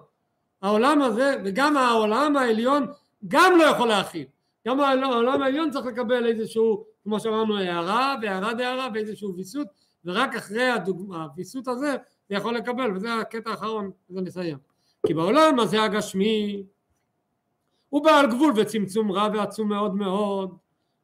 העולם 0.62 1.03
הזה, 1.03 1.36
וגם 1.45 1.76
העולם 1.76 2.36
העליון, 2.36 2.86
גם 3.28 3.53
לא 3.59 3.64
יכול 3.64 3.88
להכיל. 3.88 4.26
גם 4.66 4.80
העולם 4.80 5.42
העליון 5.42 5.70
צריך 5.70 5.86
לקבל 5.86 6.26
איזשהו, 6.26 6.84
כמו 7.04 7.20
שאמרנו, 7.20 7.58
הערה 7.58 8.16
והערה 8.22 8.54
דהערה 8.54 8.88
ואיזשהו 8.94 9.34
ויסות, 9.36 9.66
ורק 10.04 10.34
אחרי 10.34 10.70
הוויסות 11.08 11.68
הזה 11.68 11.96
זה 12.28 12.34
יכול 12.34 12.54
לקבל, 12.54 12.96
וזה 12.96 13.14
הקטע 13.14 13.50
האחרון, 13.50 13.90
וזה 14.10 14.20
נסיים. 14.20 14.58
כי 15.06 15.14
בעולם 15.14 15.60
הזה 15.60 15.82
הגשמי 15.82 16.62
הוא 17.88 18.04
בעל 18.04 18.26
גבול 18.26 18.52
וצמצום 18.56 19.12
רב 19.12 19.32
ועצום 19.34 19.68
מאוד 19.68 19.94
מאוד. 19.94 20.56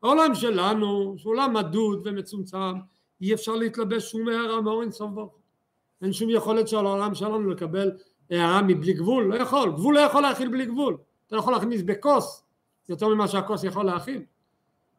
העולם 0.03 0.35
שלנו, 0.35 1.15
שהוא 1.19 1.33
עולם 1.33 1.55
מדוד 1.55 2.07
ומצומצם, 2.07 2.73
אי 3.21 3.35
אפשר 3.35 3.53
להתלבש 3.53 4.11
שום 4.11 4.29
הערה 4.29 4.61
מאור 4.61 4.83
אינסוף 4.83 5.11
ברוך 5.11 5.35
אין 6.03 6.13
שום 6.13 6.31
יכולת 6.31 6.69
של 6.69 6.77
העולם 6.77 7.15
שלנו 7.15 7.51
לקבל 7.51 7.91
הערה 8.31 8.63
מבלי 8.63 8.93
גבול, 8.93 9.25
לא 9.25 9.35
יכול, 9.35 9.73
גבול 9.73 9.95
לא 9.95 10.01
יכול 10.01 10.23
להכיל 10.23 10.49
בלי 10.49 10.67
גבול, 10.67 10.97
אתה 11.27 11.37
לא 11.37 11.41
יכול 11.41 11.53
להכניס 11.53 11.83
בכוס 11.83 12.45
יותר 12.91 13.09
ממה 13.09 13.29
שהכוס 13.29 13.65
יכול 13.65 13.87
להכיל. 13.87 14.23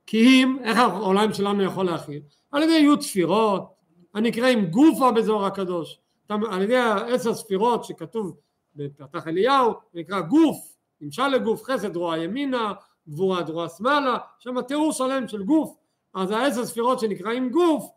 כי 0.05 0.17
אם, 0.17 0.57
איך 0.63 0.77
העולם 0.77 1.33
שלנו 1.33 1.63
יכול 1.63 1.85
להכיל? 1.85 2.21
על 2.51 2.63
ידי 2.63 2.73
י' 2.73 3.01
ספירות, 3.01 3.73
הנקראים 4.13 4.65
גופה 4.65 5.11
בזוהר 5.11 5.45
הקדוש, 5.45 5.99
על 6.29 6.61
ידי 6.61 6.77
עשר 7.07 7.33
ספירות 7.33 7.83
שכתוב 7.83 8.37
בפתח 8.75 9.27
אליהו, 9.27 9.73
נקרא 9.93 10.21
גוף, 10.21 10.77
נמשל 11.01 11.27
לגוף, 11.27 11.63
חסד 11.63 11.95
רוע 11.95 12.17
ימינה, 12.17 12.73
גבורה 13.09 13.41
דרוע 13.41 13.69
שמאלה, 13.69 14.17
שם 14.39 14.61
תיאור 14.61 14.91
שלם 14.91 15.27
של 15.27 15.43
גוף, 15.43 15.77
אז 16.13 16.31
העשר 16.31 16.65
ספירות 16.65 16.99
שנקראים 16.99 17.49
גוף, 17.49 17.89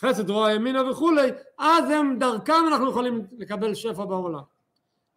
חסד 0.00 0.30
רוע 0.30 0.52
ימינה 0.52 0.90
וכולי, 0.90 1.30
אז 1.58 1.90
הם 1.90 2.18
דרכם 2.18 2.64
אנחנו 2.68 2.90
יכולים 2.90 3.26
לקבל 3.38 3.74
שפע 3.74 4.04
בעולם. 4.04 4.42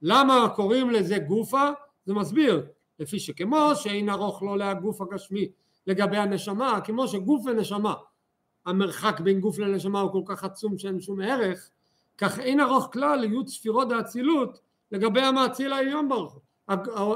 למה 0.02 0.50
קוראים 0.56 0.90
לזה 0.90 1.18
גופה? 1.18 1.70
זה 2.06 2.14
מסביר, 2.14 2.66
לפי 3.00 3.20
שכמו 3.20 3.72
שאין 3.76 4.10
ארוך 4.10 4.44
לו 4.44 4.56
להגוף 4.56 5.02
הגשמי 5.02 5.48
לגבי 5.88 6.18
הנשמה, 6.18 6.82
כמו 6.82 7.08
שגוף 7.08 7.46
ונשמה, 7.46 7.94
המרחק 8.66 9.20
בין 9.20 9.40
גוף 9.40 9.60
לנשמה 9.60 10.02
הוא 10.02 10.12
כל 10.12 10.22
כך 10.26 10.44
עצום 10.44 10.78
שאין 10.78 11.00
שום 11.00 11.22
ערך, 11.22 11.70
כך 12.18 12.40
אין 12.40 12.60
ארוך 12.60 12.90
כלל 12.94 13.16
להיות 13.16 13.48
ספירות 13.48 13.92
האצילות 13.92 14.60
לגבי 14.92 15.22
המאציל 15.22 15.74
העליון 15.74 16.10
ברוך 16.10 16.34
הוא. 16.34 16.42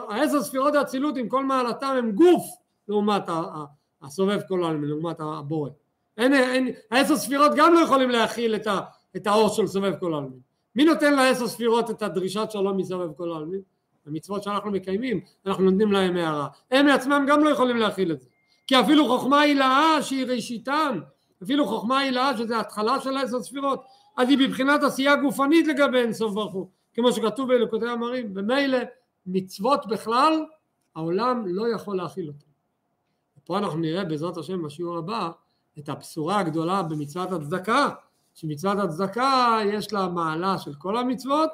העשר 0.09 0.43
ספירות 0.43 0.75
האצילות 0.75 1.17
עם 1.17 1.29
כל 1.29 1.45
מעלתם 1.45 1.95
הם 1.97 2.11
גוף 2.11 2.43
לעומת 2.87 3.23
הסובב 4.01 4.39
כל 4.47 4.63
העולם, 4.63 4.83
לעומת 4.83 5.19
הבורא. 5.19 5.69
אין, 6.17 6.33
אין, 6.33 6.69
העשר 6.91 7.15
ספירות 7.15 7.51
גם 7.55 7.73
לא 7.73 7.79
יכולים 7.79 8.09
להכיל 8.09 8.55
את, 8.55 8.67
ה, 8.67 8.79
את 9.15 9.27
האור 9.27 9.49
של 9.49 9.67
סובב 9.67 9.99
כל 9.99 10.13
העלמין. 10.13 10.39
מי 10.75 10.85
נותן 10.85 11.13
לעשר 11.13 11.47
ספירות 11.47 11.89
את 11.89 12.01
הדרישת 12.01 12.47
שלום 12.51 12.77
מסובב 12.77 13.13
כל 13.17 13.31
העלמין? 13.31 13.61
המצוות 14.09 14.43
שאנחנו 14.43 14.71
מקיימים, 14.71 15.19
אנחנו 15.45 15.63
נותנים 15.63 15.91
להם 15.91 16.15
הערה. 16.15 16.47
הם 16.71 16.85
מעצמם 16.85 17.25
גם 17.29 17.43
לא 17.43 17.49
יכולים 17.49 17.77
להכיל 17.77 18.11
את 18.11 18.19
זה. 18.19 18.27
כי 18.67 18.79
אפילו 18.79 19.07
חוכמה 19.07 19.41
הילאה 19.41 20.01
שהיא 20.01 20.25
ראשיתן, 20.25 20.99
אפילו 21.43 21.67
חוכמה 21.67 21.99
הילאה 21.99 22.37
שזה 22.37 22.59
התחלה 22.59 22.99
של 22.99 23.17
עשר 23.17 23.43
ספירות, 23.43 23.83
אז 24.17 24.29
היא 24.29 24.37
בבחינת 24.37 24.83
עשייה 24.83 25.15
גופנית 25.15 25.67
לגבי 25.67 25.97
אינסוף 25.97 26.33
ברוך 26.33 26.53
הוא, 26.53 26.69
כמו 26.93 27.11
שכתוב 27.11 27.47
באלוקותי 27.47 27.89
המרים, 27.89 28.33
ומילא 28.35 28.77
מצוות 29.25 29.87
בכלל, 29.87 30.45
העולם 30.95 31.43
לא 31.47 31.67
יכול 31.67 31.97
להכיל 31.97 32.27
אותן. 32.27 32.49
פה 33.43 33.57
אנחנו 33.57 33.79
נראה 33.79 34.05
בעזרת 34.05 34.37
השם 34.37 34.63
בשיעור 34.63 34.97
הבא 34.97 35.29
את 35.79 35.89
הבשורה 35.89 36.39
הגדולה 36.39 36.83
במצוות 36.83 37.31
הצדקה, 37.31 37.89
שמצוות 38.33 38.77
הצדקה 38.79 39.59
יש 39.65 39.93
לה 39.93 40.07
מעלה 40.07 40.57
של 40.57 40.73
כל 40.77 40.97
המצוות, 40.97 41.49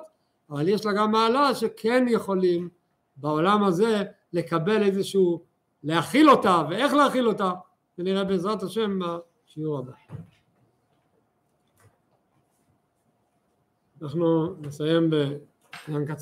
אבל 0.50 0.70
יש 0.70 0.86
לה 0.86 0.94
גם 0.94 1.12
מעלה 1.12 1.56
שכן 1.56 2.06
יכולים 2.10 2.70
בעולם 3.18 3.64
הזה 3.64 4.04
לקבל 4.34 4.84
איזשהו, 4.84 5.44
להכיל 5.84 6.30
אותה, 6.30 6.64
ואיך 6.70 6.94
להכיל 6.94 7.28
אותה, 7.28 7.52
ונראה 7.98 8.24
בעזרת 8.24 8.64
השם 8.64 9.00
בשיעור 9.00 9.80
הבא. 9.80 9.92
אנחנו 14.02 14.56
נסיים 14.62 15.10
בעניין 15.10 16.06
קצר 16.06 16.16